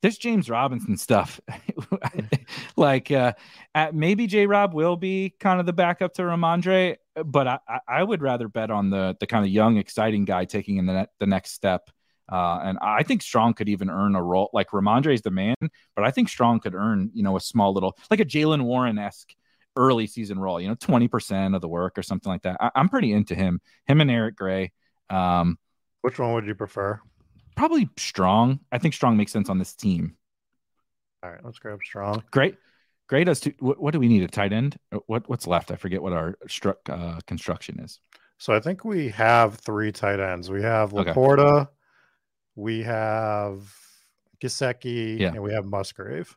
this 0.00 0.16
James 0.16 0.48
Robinson 0.48 0.96
stuff, 0.96 1.40
like 2.76 3.10
uh, 3.10 3.32
maybe 3.92 4.28
J 4.28 4.46
Rob 4.46 4.74
will 4.74 4.96
be 4.96 5.34
kind 5.40 5.58
of 5.58 5.66
the 5.66 5.72
backup 5.72 6.14
to 6.14 6.22
Rhamondre, 6.22 6.98
but 7.24 7.46
I, 7.48 7.58
I 7.88 8.02
would 8.04 8.22
rather 8.22 8.46
bet 8.46 8.70
on 8.70 8.90
the 8.90 9.16
the 9.18 9.26
kind 9.26 9.44
of 9.44 9.50
young, 9.50 9.76
exciting 9.76 10.24
guy 10.24 10.44
taking 10.44 10.76
in 10.76 10.86
the, 10.86 11.08
the 11.18 11.26
next 11.26 11.50
step. 11.52 11.90
Uh, 12.30 12.60
and 12.62 12.78
I 12.80 13.02
think 13.02 13.22
Strong 13.22 13.54
could 13.54 13.68
even 13.68 13.90
earn 13.90 14.14
a 14.14 14.22
role. 14.22 14.50
Like 14.52 14.70
Rhamondre 14.70 15.14
is 15.14 15.22
the 15.22 15.30
man, 15.30 15.56
but 15.94 16.04
I 16.04 16.10
think 16.10 16.28
Strong 16.28 16.60
could 16.60 16.74
earn, 16.74 17.10
you 17.14 17.22
know, 17.22 17.36
a 17.36 17.40
small 17.40 17.72
little, 17.74 17.96
like 18.10 18.20
a 18.20 18.24
Jaylen 18.24 18.62
Warren 18.62 18.98
esque 18.98 19.34
early 19.76 20.06
season 20.06 20.38
role, 20.38 20.60
you 20.60 20.68
know, 20.68 20.74
20% 20.74 21.54
of 21.54 21.60
the 21.60 21.68
work 21.68 21.98
or 21.98 22.02
something 22.02 22.30
like 22.30 22.42
that. 22.42 22.56
I, 22.60 22.70
am 22.74 22.88
pretty 22.88 23.12
into 23.12 23.34
him, 23.34 23.60
him 23.86 24.00
and 24.00 24.10
Eric 24.10 24.36
Gray. 24.36 24.72
Um, 25.10 25.58
Which 26.02 26.18
one 26.18 26.32
would 26.34 26.46
you 26.46 26.54
prefer? 26.54 27.00
probably 27.56 27.88
Strong. 27.96 28.60
I 28.70 28.78
think 28.78 28.94
Strong 28.94 29.16
makes 29.16 29.32
sense 29.32 29.48
on 29.48 29.58
this 29.58 29.74
team. 29.74 30.16
All 31.22 31.30
right, 31.30 31.44
let's 31.44 31.58
grab 31.58 31.80
Strong. 31.84 32.24
Great, 32.30 32.56
great. 33.08 33.28
As 33.28 33.40
to 33.40 33.52
what, 33.60 33.80
what 33.80 33.92
do 33.92 34.00
we 34.00 34.08
need? 34.08 34.22
A 34.22 34.28
tight 34.28 34.52
end? 34.52 34.76
Uh, 34.90 34.98
what 35.06 35.28
what's 35.28 35.46
left? 35.46 35.70
I 35.70 35.76
forget 35.76 36.02
what 36.02 36.12
our 36.12 36.36
struck 36.48 36.78
uh, 36.88 37.20
construction 37.26 37.80
is. 37.80 38.00
So 38.38 38.52
I 38.52 38.60
think 38.60 38.84
we 38.84 39.10
have 39.10 39.54
three 39.56 39.92
tight 39.92 40.18
ends. 40.18 40.50
We 40.50 40.62
have 40.62 40.92
Laporta, 40.92 41.60
okay. 41.60 41.70
We 42.54 42.82
have 42.82 43.74
Gesicki, 44.40 45.18
yeah. 45.18 45.28
and 45.28 45.42
we 45.42 45.52
have 45.52 45.64
Musgrave. 45.64 46.36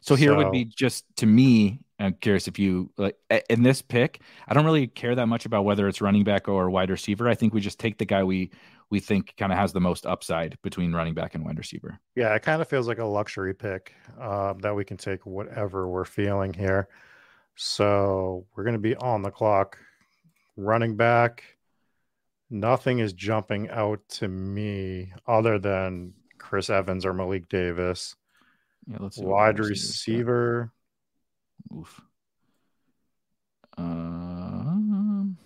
So 0.00 0.14
here 0.14 0.30
so, 0.30 0.36
would 0.36 0.52
be 0.52 0.64
just 0.64 1.04
to 1.16 1.26
me. 1.26 1.80
I'm 2.00 2.14
curious 2.14 2.46
if 2.46 2.60
you 2.60 2.90
like 2.96 3.16
in 3.50 3.64
this 3.64 3.82
pick. 3.82 4.20
I 4.46 4.54
don't 4.54 4.64
really 4.64 4.86
care 4.86 5.16
that 5.16 5.26
much 5.26 5.46
about 5.46 5.64
whether 5.64 5.88
it's 5.88 6.00
running 6.00 6.22
back 6.22 6.46
or 6.48 6.70
wide 6.70 6.90
receiver. 6.90 7.28
I 7.28 7.34
think 7.34 7.52
we 7.52 7.60
just 7.60 7.80
take 7.80 7.98
the 7.98 8.04
guy 8.04 8.22
we 8.22 8.52
we 8.90 9.00
think 9.00 9.34
kind 9.36 9.52
of 9.52 9.58
has 9.58 9.72
the 9.72 9.80
most 9.80 10.06
upside 10.06 10.56
between 10.62 10.92
running 10.92 11.14
back 11.14 11.34
and 11.34 11.44
wide 11.44 11.58
receiver. 11.58 11.98
Yeah, 12.14 12.34
it 12.34 12.42
kind 12.42 12.62
of 12.62 12.68
feels 12.68 12.88
like 12.88 12.98
a 12.98 13.04
luxury 13.04 13.54
pick 13.54 13.94
uh, 14.18 14.54
that 14.60 14.74
we 14.74 14.84
can 14.84 14.96
take 14.96 15.26
whatever 15.26 15.88
we're 15.88 16.04
feeling 16.04 16.54
here. 16.54 16.88
So 17.56 18.46
we're 18.54 18.64
going 18.64 18.76
to 18.76 18.80
be 18.80 18.96
on 18.96 19.22
the 19.22 19.30
clock. 19.30 19.76
Running 20.56 20.96
back, 20.96 21.44
nothing 22.50 22.98
is 22.98 23.12
jumping 23.12 23.68
out 23.70 24.00
to 24.08 24.28
me 24.28 25.12
other 25.26 25.58
than 25.58 26.14
Chris 26.38 26.70
Evans 26.70 27.04
or 27.04 27.12
Malik 27.12 27.48
Davis. 27.48 28.16
Yeah, 28.86 28.98
let's 29.00 29.16
see 29.16 29.24
wide 29.24 29.58
receiver. 29.58 30.72
Oof. 31.76 32.00
Um, 33.76 35.36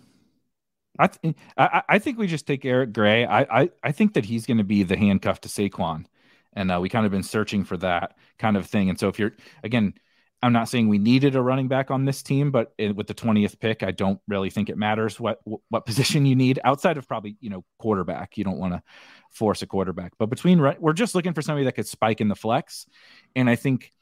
I, 0.98 1.06
th- 1.08 1.34
I 1.56 1.82
I 1.88 1.98
think 1.98 2.18
we 2.18 2.26
just 2.26 2.46
take 2.46 2.64
Eric 2.64 2.92
Gray. 2.92 3.24
I 3.24 3.62
I, 3.62 3.70
I 3.82 3.92
think 3.92 4.14
that 4.14 4.24
he's 4.24 4.46
going 4.46 4.58
to 4.58 4.64
be 4.64 4.82
the 4.84 4.96
handcuff 4.96 5.40
to 5.42 5.48
Saquon, 5.48 6.06
and 6.52 6.70
uh, 6.70 6.78
we 6.80 6.88
kind 6.88 7.04
of 7.04 7.12
been 7.12 7.22
searching 7.22 7.64
for 7.64 7.76
that 7.78 8.16
kind 8.38 8.56
of 8.56 8.66
thing. 8.66 8.88
And 8.88 8.98
so 8.98 9.08
if 9.08 9.18
you're 9.18 9.32
again, 9.64 9.94
I'm 10.42 10.52
not 10.52 10.68
saying 10.68 10.88
we 10.88 10.98
needed 10.98 11.36
a 11.36 11.42
running 11.42 11.68
back 11.68 11.90
on 11.90 12.04
this 12.04 12.22
team, 12.22 12.50
but 12.50 12.72
it, 12.76 12.96
with 12.96 13.06
the 13.06 13.14
20th 13.14 13.58
pick, 13.60 13.82
I 13.82 13.92
don't 13.92 14.20
really 14.26 14.50
think 14.50 14.68
it 14.68 14.76
matters 14.76 15.20
what 15.20 15.40
what 15.68 15.86
position 15.86 16.26
you 16.26 16.34
need 16.34 16.58
outside 16.64 16.96
of 16.98 17.06
probably 17.06 17.36
you 17.40 17.50
know 17.50 17.64
quarterback. 17.78 18.36
You 18.36 18.44
don't 18.44 18.58
want 18.58 18.74
to 18.74 18.82
force 19.30 19.62
a 19.62 19.66
quarterback, 19.66 20.12
but 20.18 20.26
between 20.26 20.60
we're 20.60 20.92
just 20.92 21.14
looking 21.14 21.32
for 21.32 21.42
somebody 21.42 21.64
that 21.66 21.72
could 21.72 21.86
spike 21.86 22.20
in 22.20 22.28
the 22.28 22.34
flex, 22.34 22.86
and 23.36 23.48
I 23.48 23.56
think 23.56 23.92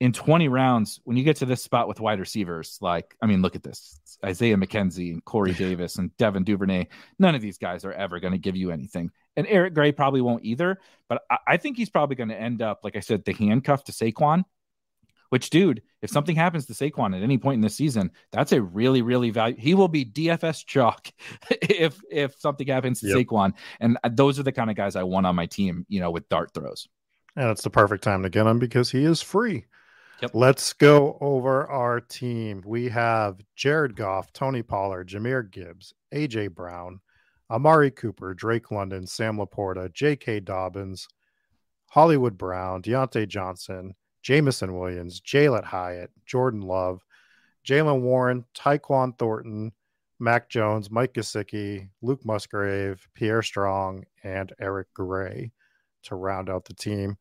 in 0.00 0.12
20 0.12 0.48
rounds, 0.48 1.00
when 1.04 1.16
you 1.16 1.24
get 1.24 1.36
to 1.36 1.46
this 1.46 1.62
spot 1.62 1.88
with 1.88 2.00
wide 2.00 2.18
receivers, 2.18 2.78
like, 2.80 3.16
I 3.22 3.26
mean, 3.26 3.42
look 3.42 3.56
at 3.56 3.62
this 3.62 4.00
Isaiah 4.24 4.56
McKenzie 4.56 5.12
and 5.12 5.24
Corey 5.24 5.52
Davis 5.58 5.96
and 5.96 6.14
Devin 6.16 6.44
Duvernay. 6.44 6.88
None 7.18 7.34
of 7.34 7.40
these 7.40 7.58
guys 7.58 7.84
are 7.84 7.92
ever 7.92 8.20
going 8.20 8.32
to 8.32 8.38
give 8.38 8.56
you 8.56 8.70
anything. 8.70 9.10
And 9.36 9.46
Eric 9.46 9.74
Gray 9.74 9.92
probably 9.92 10.20
won't 10.20 10.44
either. 10.44 10.78
But 11.08 11.22
I, 11.30 11.38
I 11.46 11.56
think 11.56 11.76
he's 11.76 11.90
probably 11.90 12.16
going 12.16 12.28
to 12.28 12.40
end 12.40 12.60
up, 12.60 12.80
like 12.82 12.96
I 12.96 13.00
said, 13.00 13.24
the 13.24 13.32
handcuff 13.32 13.84
to 13.84 13.92
Saquon, 13.92 14.44
which, 15.34 15.50
dude, 15.50 15.82
if 16.00 16.10
something 16.10 16.36
happens 16.36 16.64
to 16.66 16.74
Saquon 16.74 17.12
at 17.12 17.24
any 17.24 17.38
point 17.38 17.56
in 17.56 17.60
this 17.60 17.74
season, 17.74 18.12
that's 18.30 18.52
a 18.52 18.62
really, 18.62 19.02
really 19.02 19.30
value. 19.30 19.56
He 19.58 19.74
will 19.74 19.88
be 19.88 20.04
DFS 20.04 20.64
chalk 20.64 21.08
if 21.50 22.00
if 22.08 22.38
something 22.38 22.68
happens 22.68 23.00
to 23.00 23.08
yep. 23.08 23.16
Saquon. 23.16 23.54
And 23.80 23.98
uh, 24.04 24.10
those 24.12 24.38
are 24.38 24.44
the 24.44 24.52
kind 24.52 24.70
of 24.70 24.76
guys 24.76 24.94
I 24.94 25.02
want 25.02 25.26
on 25.26 25.34
my 25.34 25.46
team, 25.46 25.86
you 25.88 25.98
know, 25.98 26.12
with 26.12 26.28
dart 26.28 26.54
throws. 26.54 26.86
And 27.34 27.50
it's 27.50 27.64
the 27.64 27.70
perfect 27.70 28.04
time 28.04 28.22
to 28.22 28.30
get 28.30 28.46
him 28.46 28.60
because 28.60 28.92
he 28.92 29.02
is 29.02 29.22
free. 29.22 29.64
Yep. 30.22 30.30
Let's 30.34 30.72
go 30.72 31.18
over 31.20 31.68
our 31.68 31.98
team. 31.98 32.62
We 32.64 32.88
have 32.90 33.40
Jared 33.56 33.96
Goff, 33.96 34.32
Tony 34.32 34.62
Pollard, 34.62 35.08
Jahmyr 35.08 35.50
Gibbs, 35.50 35.94
AJ 36.14 36.54
Brown, 36.54 37.00
Amari 37.50 37.90
Cooper, 37.90 38.34
Drake 38.34 38.70
London, 38.70 39.04
Sam 39.04 39.38
LaPorta, 39.38 39.92
J.K. 39.92 40.38
Dobbins, 40.38 41.08
Hollywood 41.88 42.38
Brown, 42.38 42.82
Diontae 42.82 43.26
Johnson, 43.26 43.96
Jameson 44.24 44.76
Williams, 44.76 45.20
Jalin 45.20 45.64
Hyatt, 45.64 46.10
Jordan 46.24 46.62
Love, 46.62 47.04
Jaylen 47.64 48.00
Warren, 48.00 48.44
Tyquan 48.54 49.16
Thornton, 49.18 49.72
Mac 50.18 50.48
Jones, 50.48 50.90
Mike 50.90 51.12
Gesicki, 51.12 51.88
Luke 52.02 52.24
Musgrave, 52.24 53.06
Pierre 53.14 53.42
Strong, 53.42 54.04
and 54.22 54.52
Eric 54.58 54.88
Gray 54.94 55.52
to 56.04 56.14
round 56.14 56.48
out 56.48 56.64
the 56.64 56.74
team. 56.74 57.16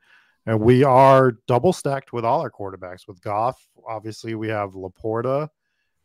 And 0.46 0.60
we 0.60 0.84
are 0.84 1.38
double 1.48 1.74
stacked 1.74 2.14
with 2.14 2.26
all 2.26 2.42
our 2.42 2.52
quarterbacks. 2.52 3.08
With 3.08 3.22
Goff, 3.22 3.62
obviously, 3.88 4.36
we 4.36 4.50
have 4.50 4.74
LaPorta. 4.74 5.50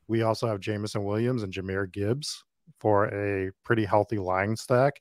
We 0.08 0.22
also 0.22 0.46
have 0.46 0.60
Jameson 0.60 1.04
Williams 1.04 1.42
and 1.42 1.52
Jahmyr 1.52 1.90
Gibbs 1.90 2.42
for 2.78 3.06
a 3.06 3.50
pretty 3.64 3.84
healthy 3.84 4.18
line 4.18 4.56
stack. 4.56 5.00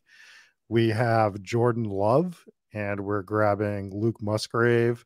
We 0.70 0.90
have 0.90 1.42
Jordan 1.42 1.86
Love, 1.86 2.44
and 2.74 3.00
we're 3.00 3.22
grabbing 3.22 3.92
Luke 3.94 4.22
Musgrave. 4.22 5.06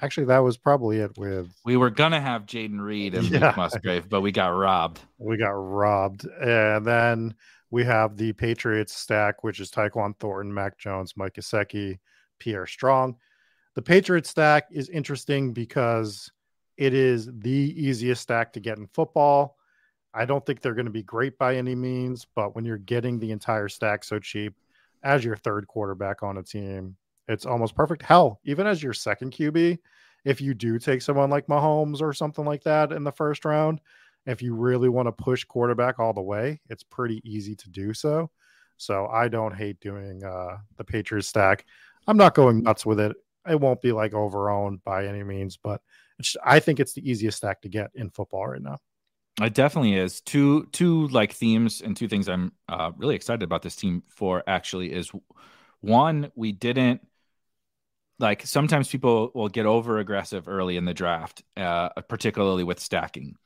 Actually, 0.00 0.26
that 0.26 0.38
was 0.38 0.56
probably 0.56 0.98
it 0.98 1.18
with. 1.18 1.52
We 1.64 1.76
were 1.76 1.90
going 1.90 2.12
to 2.12 2.20
have 2.20 2.46
Jayden 2.46 2.80
Reed 2.80 3.14
and 3.14 3.28
yeah. 3.28 3.48
Luke 3.48 3.56
Musgrave, 3.56 4.08
but 4.08 4.22
we 4.22 4.32
got 4.32 4.48
robbed. 4.48 5.00
We 5.18 5.36
got 5.36 5.50
robbed. 5.50 6.24
And 6.24 6.86
then 6.86 7.34
we 7.70 7.84
have 7.84 8.16
the 8.16 8.32
Patriots 8.32 8.94
stack, 8.94 9.44
which 9.44 9.60
is 9.60 9.70
Tyquan 9.70 10.16
Thornton, 10.18 10.52
Mac 10.52 10.78
Jones, 10.78 11.14
Mike 11.16 11.34
Gesicki, 11.34 11.98
Pierre 12.38 12.66
Strong. 12.66 13.16
The 13.74 13.82
Patriots 13.82 14.30
stack 14.30 14.68
is 14.70 14.88
interesting 14.88 15.52
because 15.52 16.30
it 16.76 16.94
is 16.94 17.30
the 17.38 17.74
easiest 17.76 18.22
stack 18.22 18.52
to 18.54 18.60
get 18.60 18.78
in 18.78 18.86
football. 18.86 19.56
I 20.14 20.24
don't 20.24 20.44
think 20.44 20.60
they're 20.60 20.74
going 20.74 20.86
to 20.86 20.90
be 20.90 21.02
great 21.02 21.38
by 21.38 21.56
any 21.56 21.74
means, 21.74 22.26
but 22.34 22.54
when 22.54 22.64
you're 22.64 22.78
getting 22.78 23.18
the 23.18 23.30
entire 23.30 23.68
stack 23.68 24.04
so 24.04 24.18
cheap 24.18 24.54
as 25.02 25.24
your 25.24 25.36
third 25.36 25.66
quarterback 25.66 26.22
on 26.22 26.38
a 26.38 26.42
team, 26.42 26.96
it's 27.28 27.46
almost 27.46 27.74
perfect. 27.74 28.02
Hell, 28.02 28.40
even 28.44 28.66
as 28.66 28.82
your 28.82 28.92
second 28.92 29.32
QB, 29.32 29.78
if 30.24 30.40
you 30.40 30.54
do 30.54 30.78
take 30.78 31.02
someone 31.02 31.30
like 31.30 31.46
Mahomes 31.46 32.00
or 32.00 32.12
something 32.12 32.44
like 32.44 32.62
that 32.64 32.92
in 32.92 33.04
the 33.04 33.12
first 33.12 33.44
round, 33.44 33.80
if 34.26 34.40
you 34.40 34.54
really 34.54 34.88
want 34.88 35.08
to 35.08 35.12
push 35.12 35.44
quarterback 35.44 35.98
all 35.98 36.12
the 36.12 36.20
way, 36.20 36.60
it's 36.68 36.84
pretty 36.84 37.20
easy 37.24 37.56
to 37.56 37.70
do 37.70 37.92
so. 37.92 38.30
So 38.76 39.06
I 39.06 39.28
don't 39.28 39.54
hate 39.54 39.80
doing 39.80 40.24
uh, 40.24 40.58
the 40.76 40.84
Patriots 40.84 41.28
stack. 41.28 41.64
I'm 42.06 42.16
not 42.16 42.34
going 42.34 42.62
nuts 42.62 42.86
with 42.86 43.00
it 43.00 43.16
it 43.48 43.60
won't 43.60 43.82
be 43.82 43.92
like 43.92 44.12
overowned 44.12 44.82
by 44.84 45.06
any 45.06 45.22
means, 45.22 45.56
but 45.56 45.80
I 46.44 46.60
think 46.60 46.80
it's 46.80 46.92
the 46.92 47.08
easiest 47.08 47.38
stack 47.38 47.62
to 47.62 47.68
get 47.68 47.90
in 47.94 48.10
football 48.10 48.46
right 48.46 48.62
now. 48.62 48.78
It 49.40 49.54
definitely 49.54 49.96
is. 49.96 50.20
Two 50.20 50.66
two 50.72 51.08
like 51.08 51.32
themes 51.32 51.80
and 51.80 51.96
two 51.96 52.06
things 52.06 52.28
I'm 52.28 52.52
uh, 52.68 52.92
really 52.96 53.16
excited 53.16 53.42
about 53.42 53.62
this 53.62 53.76
team 53.76 54.02
for 54.08 54.42
actually 54.46 54.92
is 54.92 55.10
one 55.80 56.30
we 56.34 56.52
didn't 56.52 57.00
like 58.22 58.46
sometimes 58.46 58.88
people 58.88 59.30
will 59.34 59.48
get 59.48 59.66
over 59.66 59.98
aggressive 59.98 60.48
early 60.48 60.76
in 60.76 60.84
the 60.84 60.94
draft, 60.94 61.42
uh, 61.56 61.90
particularly 62.08 62.64
with 62.64 62.80
stacking, 62.80 63.36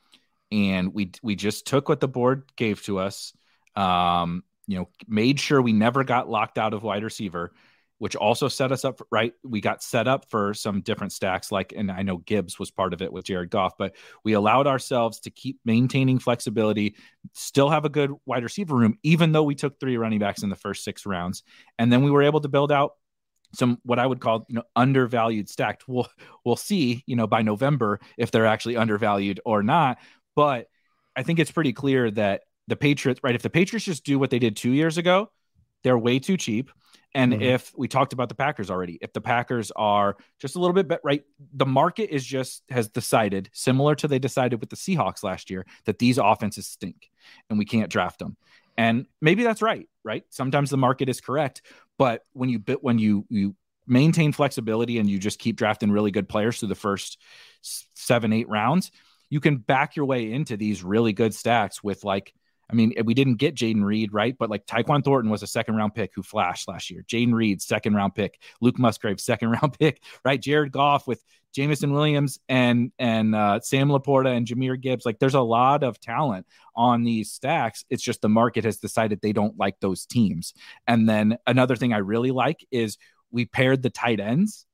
and 0.51 0.93
we 0.93 1.11
we 1.21 1.35
just 1.35 1.67
took 1.67 1.89
what 1.89 1.99
the 1.99 2.07
board 2.07 2.43
gave 2.55 2.81
to 2.83 2.99
us. 2.99 3.33
Um, 3.75 4.43
you 4.67 4.77
know, 4.77 4.89
made 5.07 5.39
sure 5.39 5.61
we 5.61 5.73
never 5.73 6.03
got 6.03 6.29
locked 6.29 6.57
out 6.57 6.73
of 6.73 6.83
wide 6.83 7.03
receiver 7.03 7.51
which 7.99 8.15
also 8.15 8.47
set 8.47 8.71
us 8.71 8.85
up 8.85 8.97
for, 8.97 9.07
right. 9.11 9.33
We 9.43 9.61
got 9.61 9.81
set 9.81 10.07
up 10.07 10.29
for 10.29 10.53
some 10.53 10.81
different 10.81 11.13
stacks, 11.13 11.51
like, 11.51 11.73
and 11.75 11.91
I 11.91 12.03
know 12.03 12.17
Gibbs 12.17 12.59
was 12.59 12.71
part 12.71 12.93
of 12.93 13.01
it 13.01 13.11
with 13.11 13.25
Jared 13.25 13.49
Goff, 13.49 13.73
but 13.77 13.95
we 14.23 14.33
allowed 14.33 14.67
ourselves 14.67 15.19
to 15.21 15.29
keep 15.29 15.59
maintaining 15.65 16.19
flexibility, 16.19 16.95
still 17.33 17.69
have 17.69 17.85
a 17.85 17.89
good 17.89 18.11
wide 18.25 18.43
receiver 18.43 18.75
room, 18.75 18.97
even 19.03 19.31
though 19.31 19.43
we 19.43 19.55
took 19.55 19.79
three 19.79 19.97
running 19.97 20.19
backs 20.19 20.43
in 20.43 20.49
the 20.49 20.55
first 20.55 20.83
six 20.83 21.05
rounds. 21.05 21.43
And 21.79 21.91
then 21.91 22.03
we 22.03 22.11
were 22.11 22.23
able 22.23 22.41
to 22.41 22.49
build 22.49 22.71
out 22.71 22.91
some 23.57 23.79
what 23.83 23.99
I 23.99 24.05
would 24.05 24.19
call 24.19 24.45
you 24.47 24.55
know 24.55 24.63
undervalued 24.75 25.49
stacked. 25.49 25.87
We'll 25.87 26.07
we'll 26.45 26.55
see 26.55 27.03
you 27.05 27.15
know 27.15 27.27
by 27.27 27.41
November 27.41 27.99
if 28.17 28.31
they're 28.31 28.45
actually 28.45 28.77
undervalued 28.77 29.39
or 29.45 29.63
not. 29.63 29.97
But 30.35 30.67
I 31.15 31.23
think 31.23 31.39
it's 31.39 31.51
pretty 31.51 31.73
clear 31.73 32.11
that 32.11 32.41
the 32.67 32.75
Patriots, 32.75 33.21
right? 33.23 33.35
If 33.35 33.41
the 33.41 33.49
Patriots 33.49 33.85
just 33.85 34.05
do 34.05 34.19
what 34.19 34.29
they 34.29 34.39
did 34.39 34.55
two 34.55 34.71
years 34.71 34.97
ago, 34.97 35.31
they're 35.83 35.97
way 35.97 36.19
too 36.19 36.37
cheap. 36.37 36.71
And 37.15 37.33
mm-hmm. 37.33 37.41
if 37.41 37.73
we 37.75 37.87
talked 37.87 38.13
about 38.13 38.29
the 38.29 38.35
Packers 38.35 38.69
already, 38.69 38.99
if 39.01 39.13
the 39.13 39.21
Packers 39.21 39.71
are 39.71 40.17
just 40.39 40.55
a 40.55 40.59
little 40.59 40.73
bit 40.73 40.87
better, 40.87 41.01
right? 41.03 41.23
The 41.53 41.65
market 41.65 42.13
is 42.13 42.23
just 42.23 42.63
has 42.69 42.89
decided, 42.89 43.49
similar 43.53 43.95
to 43.95 44.07
they 44.07 44.19
decided 44.19 44.59
with 44.59 44.69
the 44.69 44.75
Seahawks 44.75 45.23
last 45.23 45.49
year, 45.49 45.65
that 45.85 45.99
these 45.99 46.17
offenses 46.17 46.67
stink 46.67 47.09
and 47.49 47.57
we 47.57 47.65
can't 47.65 47.89
draft 47.89 48.19
them. 48.19 48.37
And 48.77 49.07
maybe 49.21 49.43
that's 49.43 49.61
right, 49.61 49.87
right? 50.03 50.23
Sometimes 50.29 50.69
the 50.69 50.77
market 50.77 51.09
is 51.09 51.19
correct, 51.19 51.63
but 51.97 52.23
when 52.33 52.49
you 52.49 52.59
when 52.81 52.99
you 52.99 53.25
you 53.29 53.55
maintain 53.87 54.31
flexibility 54.31 54.99
and 54.99 55.09
you 55.09 55.17
just 55.17 55.39
keep 55.39 55.55
drafting 55.55 55.91
really 55.91 56.11
good 56.11 56.27
players 56.27 56.59
through 56.59 56.67
the 56.67 56.75
first 56.75 57.17
seven, 57.61 58.33
eight 58.33 58.49
rounds, 58.49 58.91
you 59.29 59.39
can 59.39 59.57
back 59.57 59.95
your 59.95 60.05
way 60.05 60.31
into 60.31 60.57
these 60.57 60.83
really 60.83 61.13
good 61.13 61.33
stacks 61.33 61.81
with 61.83 62.03
like 62.03 62.33
I 62.69 62.75
mean, 62.75 62.93
we 63.05 63.13
didn't 63.13 63.35
get 63.35 63.55
Jayden 63.55 63.83
Reed, 63.83 64.13
right? 64.13 64.35
But 64.37 64.49
like 64.49 64.65
Tyquan 64.65 65.03
Thornton 65.03 65.31
was 65.31 65.41
a 65.41 65.47
second 65.47 65.75
round 65.75 65.95
pick 65.95 66.11
who 66.13 66.21
flashed 66.21 66.67
last 66.67 66.89
year. 66.89 67.03
Jayden 67.07 67.33
Reed, 67.33 67.61
second 67.61 67.95
round 67.95 68.13
pick. 68.13 68.39
Luke 68.59 68.77
Musgrave, 68.77 69.19
second 69.21 69.51
round 69.51 69.77
pick, 69.79 70.01
right? 70.25 70.41
Jared 70.41 70.71
Goff 70.71 71.07
with 71.07 71.23
Jameson 71.53 71.91
Williams 71.93 72.39
and 72.49 72.91
and 72.99 73.33
uh, 73.33 73.59
Sam 73.61 73.89
LaPorta 73.89 74.35
and 74.35 74.45
Jahmyr 74.45 74.79
Gibbs. 74.79 75.05
Like 75.05 75.19
there's 75.19 75.33
a 75.33 75.41
lot 75.41 75.83
of 75.83 75.99
talent 75.99 76.45
on 76.75 77.03
these 77.03 77.31
stacks. 77.31 77.85
It's 77.89 78.03
just 78.03 78.21
the 78.21 78.29
market 78.29 78.65
has 78.65 78.77
decided 78.77 79.21
they 79.21 79.33
don't 79.33 79.57
like 79.57 79.79
those 79.79 80.05
teams. 80.05 80.53
And 80.87 81.07
then 81.07 81.37
another 81.47 81.75
thing 81.75 81.93
I 81.93 81.99
really 81.99 82.31
like 82.31 82.65
is 82.69 82.97
we 83.31 83.45
paired 83.45 83.81
the 83.81 83.89
tight 83.89 84.19
ends 84.19 84.65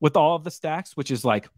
with 0.00 0.16
all 0.16 0.34
of 0.34 0.44
the 0.44 0.50
stacks, 0.50 0.96
which 0.96 1.10
is 1.10 1.24
like 1.24 1.48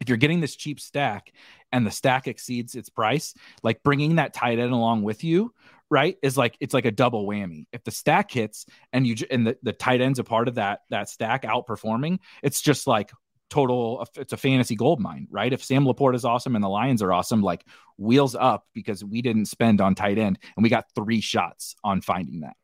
if 0.00 0.08
you're 0.08 0.18
getting 0.18 0.40
this 0.40 0.56
cheap 0.56 0.80
stack 0.80 1.32
and 1.72 1.86
the 1.86 1.90
stack 1.90 2.26
exceeds 2.26 2.74
its 2.74 2.88
price, 2.88 3.34
like 3.62 3.82
bringing 3.82 4.16
that 4.16 4.34
tight 4.34 4.58
end 4.58 4.72
along 4.72 5.02
with 5.02 5.24
you, 5.24 5.52
right, 5.90 6.16
is 6.22 6.36
like 6.36 6.56
it's 6.60 6.74
like 6.74 6.84
a 6.84 6.90
double 6.90 7.26
whammy. 7.26 7.66
If 7.72 7.84
the 7.84 7.90
stack 7.90 8.30
hits 8.30 8.66
and 8.92 9.06
you 9.06 9.16
and 9.30 9.46
the, 9.46 9.56
the 9.62 9.72
tight 9.72 10.00
end's 10.00 10.18
a 10.18 10.24
part 10.24 10.48
of 10.48 10.56
that 10.56 10.80
that 10.90 11.08
stack 11.08 11.42
outperforming, 11.42 12.18
it's 12.42 12.60
just 12.60 12.86
like 12.86 13.10
total 13.48 14.06
it's 14.16 14.32
a 14.32 14.36
fantasy 14.36 14.74
gold 14.74 15.00
mine, 15.00 15.28
right? 15.30 15.52
If 15.52 15.64
Sam 15.64 15.84
LaPorta 15.84 16.14
is 16.14 16.24
awesome 16.24 16.54
and 16.54 16.64
the 16.64 16.68
Lions 16.68 17.02
are 17.02 17.12
awesome, 17.12 17.42
like 17.42 17.64
wheels 17.96 18.34
up 18.34 18.66
because 18.74 19.04
we 19.04 19.22
didn't 19.22 19.46
spend 19.46 19.80
on 19.80 19.94
tight 19.94 20.18
end 20.18 20.38
and 20.56 20.62
we 20.62 20.68
got 20.68 20.86
three 20.94 21.20
shots 21.20 21.76
on 21.84 22.00
finding 22.00 22.40
that. 22.40 22.56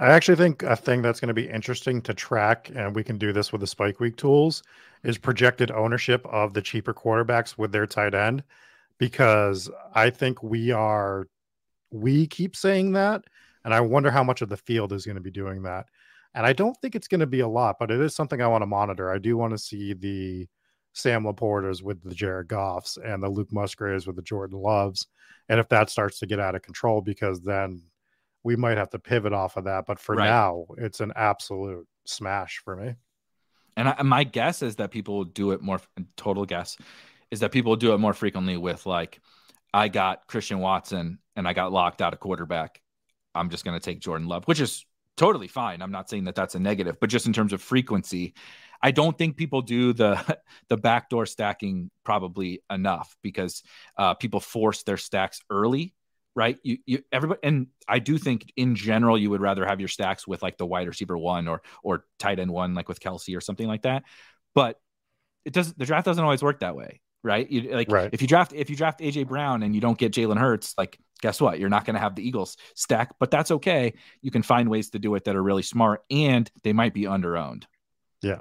I 0.00 0.10
actually 0.10 0.36
think 0.36 0.62
a 0.62 0.74
thing 0.74 1.02
that's 1.02 1.20
going 1.20 1.28
to 1.28 1.34
be 1.34 1.48
interesting 1.48 2.00
to 2.02 2.14
track, 2.14 2.70
and 2.74 2.94
we 2.94 3.04
can 3.04 3.18
do 3.18 3.32
this 3.32 3.52
with 3.52 3.60
the 3.60 3.66
Spike 3.66 4.00
Week 4.00 4.16
tools, 4.16 4.62
is 5.04 5.18
projected 5.18 5.70
ownership 5.70 6.26
of 6.26 6.54
the 6.54 6.62
cheaper 6.62 6.94
quarterbacks 6.94 7.58
with 7.58 7.72
their 7.72 7.86
tight 7.86 8.14
end. 8.14 8.42
Because 8.98 9.68
I 9.94 10.10
think 10.10 10.42
we 10.42 10.70
are, 10.70 11.26
we 11.90 12.26
keep 12.26 12.54
saying 12.54 12.92
that, 12.92 13.24
and 13.64 13.74
I 13.74 13.80
wonder 13.80 14.10
how 14.10 14.22
much 14.22 14.42
of 14.42 14.48
the 14.48 14.56
field 14.56 14.92
is 14.92 15.04
going 15.04 15.16
to 15.16 15.22
be 15.22 15.30
doing 15.30 15.62
that. 15.62 15.86
And 16.34 16.46
I 16.46 16.52
don't 16.52 16.76
think 16.80 16.94
it's 16.94 17.08
going 17.08 17.20
to 17.20 17.26
be 17.26 17.40
a 17.40 17.48
lot, 17.48 17.76
but 17.78 17.90
it 17.90 18.00
is 18.00 18.14
something 18.14 18.40
I 18.40 18.46
want 18.46 18.62
to 18.62 18.66
monitor. 18.66 19.10
I 19.10 19.18
do 19.18 19.36
want 19.36 19.52
to 19.52 19.58
see 19.58 19.92
the 19.92 20.48
Sam 20.94 21.24
LaPortas 21.24 21.82
with 21.82 22.02
the 22.02 22.14
Jared 22.14 22.48
Goffs 22.48 22.96
and 23.04 23.22
the 23.22 23.28
Luke 23.28 23.52
Musgraves 23.52 24.06
with 24.06 24.16
the 24.16 24.22
Jordan 24.22 24.58
Loves. 24.58 25.06
And 25.48 25.58
if 25.60 25.68
that 25.68 25.90
starts 25.90 26.18
to 26.20 26.26
get 26.26 26.40
out 26.40 26.54
of 26.54 26.62
control, 26.62 27.00
because 27.00 27.40
then 27.40 27.82
we 28.44 28.56
might 28.56 28.76
have 28.76 28.90
to 28.90 28.98
pivot 28.98 29.32
off 29.32 29.56
of 29.56 29.64
that. 29.64 29.86
But 29.86 29.98
for 29.98 30.14
right. 30.14 30.26
now, 30.26 30.66
it's 30.78 31.00
an 31.00 31.12
absolute 31.14 31.86
smash 32.06 32.60
for 32.64 32.76
me. 32.76 32.94
And 33.76 33.88
I, 33.88 34.02
my 34.02 34.24
guess 34.24 34.62
is 34.62 34.76
that 34.76 34.90
people 34.90 35.24
do 35.24 35.52
it 35.52 35.62
more. 35.62 35.80
Total 36.16 36.44
guess 36.44 36.76
is 37.30 37.40
that 37.40 37.52
people 37.52 37.76
do 37.76 37.94
it 37.94 37.98
more 37.98 38.12
frequently 38.12 38.56
with 38.56 38.84
like, 38.84 39.20
I 39.72 39.88
got 39.88 40.26
Christian 40.26 40.58
Watson 40.58 41.18
and 41.34 41.48
I 41.48 41.54
got 41.54 41.72
locked 41.72 42.02
out 42.02 42.12
of 42.12 42.20
quarterback. 42.20 42.80
I'm 43.34 43.48
just 43.48 43.64
going 43.64 43.78
to 43.78 43.84
take 43.84 44.00
Jordan 44.00 44.28
Love, 44.28 44.44
which 44.44 44.60
is 44.60 44.84
totally 45.16 45.48
fine. 45.48 45.80
I'm 45.80 45.90
not 45.90 46.10
saying 46.10 46.24
that 46.24 46.34
that's 46.34 46.54
a 46.54 46.58
negative, 46.58 46.98
but 47.00 47.08
just 47.08 47.26
in 47.26 47.32
terms 47.32 47.54
of 47.54 47.62
frequency, 47.62 48.34
I 48.82 48.90
don't 48.90 49.16
think 49.16 49.36
people 49.36 49.62
do 49.62 49.92
the 49.92 50.38
the 50.68 50.76
backdoor 50.76 51.26
stacking 51.26 51.90
probably 52.04 52.62
enough 52.70 53.16
because 53.22 53.62
uh, 53.96 54.14
people 54.14 54.40
force 54.40 54.82
their 54.82 54.96
stacks 54.96 55.40
early 55.48 55.94
right? 56.34 56.58
You, 56.62 56.78
you, 56.86 57.02
everybody, 57.12 57.40
and 57.42 57.66
I 57.86 57.98
do 57.98 58.18
think 58.18 58.52
in 58.56 58.74
general 58.74 59.18
you 59.18 59.30
would 59.30 59.40
rather 59.40 59.66
have 59.66 59.80
your 59.80 59.88
stacks 59.88 60.26
with 60.26 60.42
like 60.42 60.58
the 60.58 60.66
wide 60.66 60.88
receiver 60.88 61.16
one 61.16 61.48
or 61.48 61.62
or 61.82 62.04
tight 62.18 62.38
end 62.38 62.50
one, 62.50 62.74
like 62.74 62.88
with 62.88 63.00
Kelce 63.00 63.36
or 63.36 63.40
something 63.40 63.66
like 63.66 63.82
that. 63.82 64.04
But 64.54 64.80
it 65.44 65.52
does 65.52 65.72
the 65.74 65.86
draft 65.86 66.06
doesn't 66.06 66.22
always 66.22 66.42
work 66.42 66.60
that 66.60 66.76
way, 66.76 67.00
right? 67.22 67.48
You 67.50 67.74
like 67.74 67.90
right. 67.90 68.10
if 68.12 68.22
you 68.22 68.28
draft 68.28 68.52
if 68.52 68.70
you 68.70 68.76
draft 68.76 69.00
AJ 69.00 69.28
Brown 69.28 69.62
and 69.62 69.74
you 69.74 69.80
don't 69.80 69.98
get 69.98 70.12
Jalen 70.12 70.38
Hurts, 70.38 70.74
like 70.78 70.98
guess 71.20 71.40
what? 71.40 71.58
You're 71.58 71.70
not 71.70 71.84
going 71.84 71.94
to 71.94 72.00
have 72.00 72.16
the 72.16 72.26
Eagles 72.26 72.56
stack, 72.74 73.14
but 73.18 73.30
that's 73.30 73.50
okay. 73.52 73.94
You 74.20 74.30
can 74.30 74.42
find 74.42 74.68
ways 74.68 74.90
to 74.90 74.98
do 74.98 75.14
it 75.14 75.24
that 75.24 75.36
are 75.36 75.42
really 75.42 75.62
smart, 75.62 76.02
and 76.10 76.50
they 76.64 76.72
might 76.72 76.94
be 76.94 77.06
under 77.06 77.36
owned. 77.36 77.66
Yeah. 78.22 78.40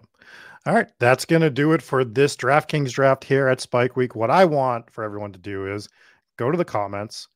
All 0.66 0.76
right, 0.76 0.90
that's 1.00 1.26
going 1.26 1.42
to 1.42 1.50
do 1.50 1.74
it 1.74 1.82
for 1.82 2.04
this 2.04 2.36
DraftKings 2.36 2.92
draft 2.92 3.24
here 3.24 3.48
at 3.48 3.62
Spike 3.62 3.96
Week. 3.96 4.16
What 4.16 4.30
I 4.30 4.46
want 4.46 4.92
for 4.92 5.04
everyone 5.04 5.34
to 5.34 5.40
do 5.40 5.74
is 5.74 5.90
go 6.38 6.52
to 6.52 6.58
the 6.58 6.66
comments, 6.66 7.28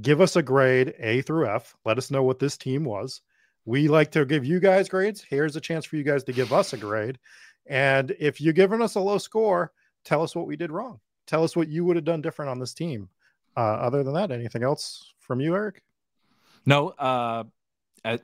give 0.00 0.20
us 0.20 0.36
a 0.36 0.42
grade 0.42 0.94
A 0.98 1.22
through 1.22 1.48
F. 1.48 1.76
Let 1.84 1.98
us 1.98 2.10
know 2.10 2.22
what 2.22 2.38
this 2.38 2.56
team 2.56 2.84
was. 2.84 3.22
We 3.64 3.88
like 3.88 4.10
to 4.12 4.24
give 4.24 4.44
you 4.44 4.60
guys 4.60 4.88
grades. 4.88 5.24
Here's 5.28 5.56
a 5.56 5.60
chance 5.60 5.84
for 5.84 5.96
you 5.96 6.02
guys 6.02 6.24
to 6.24 6.32
give 6.32 6.52
us 6.52 6.72
a 6.72 6.76
grade. 6.76 7.18
And 7.66 8.14
if 8.18 8.40
you're 8.40 8.52
giving 8.52 8.82
us 8.82 8.94
a 8.94 9.00
low 9.00 9.18
score, 9.18 9.72
tell 10.04 10.22
us 10.22 10.36
what 10.36 10.46
we 10.46 10.56
did 10.56 10.70
wrong. 10.70 11.00
Tell 11.26 11.44
us 11.44 11.56
what 11.56 11.68
you 11.68 11.84
would 11.84 11.96
have 11.96 12.04
done 12.04 12.20
different 12.20 12.50
on 12.50 12.58
this 12.58 12.74
team. 12.74 13.08
Uh, 13.56 13.60
other 13.60 14.02
than 14.02 14.14
that, 14.14 14.30
anything 14.30 14.62
else 14.62 15.14
from 15.18 15.40
you, 15.40 15.54
Erik? 15.54 15.82
No, 16.66 16.88
uh, 16.90 17.44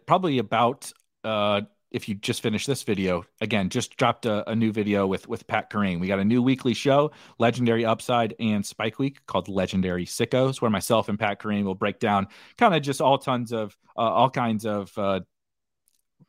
probably 0.06 0.38
about 0.38 0.92
uh, 1.24 1.62
if 1.90 2.08
you 2.08 2.14
just 2.14 2.42
finished 2.42 2.66
this 2.66 2.82
video, 2.82 3.24
again, 3.40 3.68
just 3.68 3.96
dropped 3.96 4.26
a, 4.26 4.48
a, 4.48 4.54
new 4.54 4.72
video 4.72 5.06
with 5.06 5.28
with 5.28 5.46
Pat 5.46 5.70
Kerrane. 5.70 6.00
We 6.00 6.06
got 6.06 6.18
a 6.18 6.24
new 6.24 6.42
weekly 6.42 6.74
show, 6.74 7.10
Legendary 7.38 7.84
Upside 7.84 8.34
and 8.38 8.64
Spike 8.64 8.98
Week, 8.98 9.24
called 9.26 9.48
Legendary 9.48 10.06
Sickos, 10.06 10.60
where 10.60 10.70
myself 10.70 11.08
and 11.08 11.18
Pat 11.18 11.40
Kerrane 11.40 11.64
will 11.64 11.74
break 11.74 11.98
down 11.98 12.28
kind 12.56 12.74
of 12.74 12.82
just 12.82 13.00
all 13.00 13.18
tons 13.18 13.52
of 13.52 13.76
uh, 13.96 14.00
all 14.02 14.30
kinds 14.30 14.64
of 14.66 14.96
uh, 14.96 15.20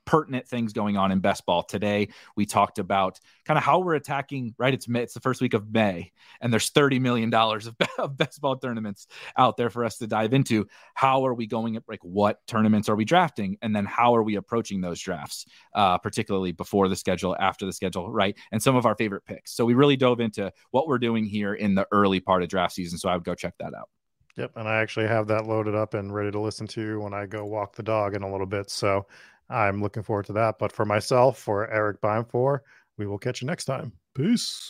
pertinent 0.06 0.48
things 0.48 0.74
going 0.74 0.98
on 0.98 1.12
in 1.12 1.20
best 1.20 1.46
ball 1.46 1.64
today. 1.64 2.10
We 2.36 2.46
talked 2.46 2.80
about 2.80 3.20
kind 3.46 3.58
of 3.58 3.64
how 3.64 3.80
we're 3.80 3.96
attacking. 3.96 4.54
Right, 4.58 4.74
it's 4.74 4.88
May, 4.88 5.04
it's 5.04 5.14
the 5.14 5.20
first 5.20 5.42
week 5.42 5.54
of 5.54 5.72
May, 5.72 6.12
and 6.42 6.52
there's 6.52 6.70
30 6.70 7.00
million 7.00 7.30
dollars 7.30 7.68
of, 7.68 7.76
of 7.98 8.18
best 8.18 8.42
ball 8.42 8.58
tournaments 8.58 9.08
out 9.38 9.58
there 9.58 9.70
for 9.70 9.86
us 9.86 9.98
to 9.98 10.08
dive 10.08 10.34
into. 10.34 10.68
How 10.94 11.26
are 11.26 11.34
we 11.34 11.48
going? 11.48 11.76
At 11.76 11.84
like, 11.88 12.04
what 12.04 12.46
tournaments 12.48 12.90
are 12.90 12.96
we 12.96 13.06
drafting, 13.06 13.58
and 13.62 13.76
then 13.76 13.86
how 13.86 14.16
are 14.16 14.24
we 14.24 14.36
approaching 14.36 14.82
those 14.82 15.00
drafts, 15.00 15.46
uh, 15.76 15.98
particularly 15.98 16.52
before 16.52 16.88
the 16.88 16.96
schedule, 16.96 17.36
after 17.40 17.66
the 17.66 17.74
schedule, 17.74 18.12
right? 18.12 18.38
And 18.52 18.62
some 18.62 18.76
of 18.76 18.86
our 18.86 18.96
favorite 18.96 19.26
picks. 19.26 19.54
So 19.54 19.66
we 19.66 19.74
really 19.74 19.98
dove 19.98 20.20
into 20.20 20.52
what 20.72 20.88
we're 20.88 21.00
doing 21.00 21.26
here 21.26 21.54
in 21.54 21.76
the 21.76 21.88
early 21.92 22.20
part 22.20 22.44
of 22.44 22.50
draft 22.50 22.74
season. 22.74 22.98
So 22.98 23.10
I 23.10 23.16
would 23.16 23.26
go 23.26 23.36
check 23.36 23.54
that 23.60 23.74
out. 23.74 23.90
Yep, 24.38 24.54
and 24.56 24.68
I 24.68 24.82
actually 24.82 25.08
have 25.08 25.28
that 25.28 25.46
loaded 25.46 25.76
up 25.76 25.94
and 25.94 26.14
ready 26.14 26.32
to 26.32 26.40
listen 26.40 26.66
to 26.68 27.02
when 27.02 27.14
I 27.14 27.26
go 27.26 27.44
walk 27.44 27.76
the 27.76 27.84
dog 27.84 28.16
in 28.16 28.24
a 28.24 28.32
little 28.32 28.48
bit. 28.48 28.70
So 28.70 29.06
I'm 29.52 29.82
looking 29.82 30.04
forward 30.04 30.26
to 30.28 30.34
that. 30.34 30.58
But 30.60 30.72
for 30.72 30.86
myself, 30.86 31.38
for 31.38 31.70
Erik 31.70 31.98
for 32.30 32.64
we 32.98 33.06
will 33.06 33.18
catch 33.18 33.42
you 33.42 33.48
next 33.48 33.66
time. 33.66 33.92
Peace. 34.16 34.70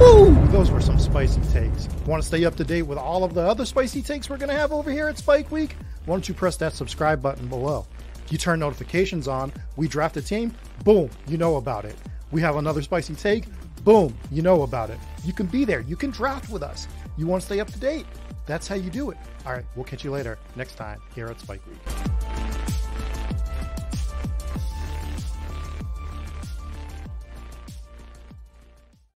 Woo! 0.00 0.34
Those 0.48 0.70
were 0.70 0.80
some 0.80 0.98
spicy 0.98 1.42
takes. 1.52 1.88
Want 2.06 2.22
to 2.22 2.26
stay 2.26 2.44
up 2.46 2.56
to 2.56 2.64
date 2.64 2.82
with 2.82 2.96
all 2.96 3.22
of 3.22 3.34
the 3.34 3.42
other 3.42 3.66
spicy 3.66 4.00
takes 4.00 4.30
we're 4.30 4.38
going 4.38 4.48
to 4.48 4.56
have 4.56 4.72
over 4.72 4.90
here 4.90 5.08
at 5.08 5.18
Spike 5.18 5.50
Week? 5.50 5.76
Why 6.06 6.14
don't 6.14 6.26
you 6.26 6.34
press 6.34 6.56
that 6.56 6.72
subscribe 6.72 7.20
button 7.20 7.48
below? 7.48 7.86
You 8.30 8.38
turn 8.38 8.60
notifications 8.60 9.28
on, 9.28 9.52
we 9.76 9.88
draft 9.88 10.16
a 10.16 10.22
team, 10.22 10.54
boom, 10.84 11.10
you 11.26 11.36
know 11.36 11.56
about 11.56 11.84
it. 11.84 11.96
We 12.30 12.40
have 12.40 12.56
another 12.56 12.80
spicy 12.80 13.14
take, 13.14 13.44
boom, 13.84 14.16
you 14.30 14.42
know 14.42 14.62
about 14.62 14.90
it. 14.90 14.98
You 15.24 15.32
can 15.32 15.46
be 15.46 15.64
there. 15.64 15.80
You 15.80 15.96
can 15.96 16.10
draft 16.10 16.50
with 16.50 16.62
us. 16.62 16.88
You 17.16 17.26
want 17.26 17.42
to 17.42 17.46
stay 17.46 17.60
up 17.60 17.70
to 17.72 17.78
date. 17.78 18.06
That's 18.46 18.66
how 18.66 18.74
you 18.74 18.90
do 18.90 19.10
it. 19.10 19.18
All 19.46 19.52
right, 19.52 19.64
we'll 19.76 19.84
catch 19.84 20.04
you 20.04 20.10
later 20.10 20.38
next 20.56 20.74
time 20.74 21.00
here 21.14 21.26
at 21.26 21.40
Spike 21.40 21.60
Week. 21.66 22.79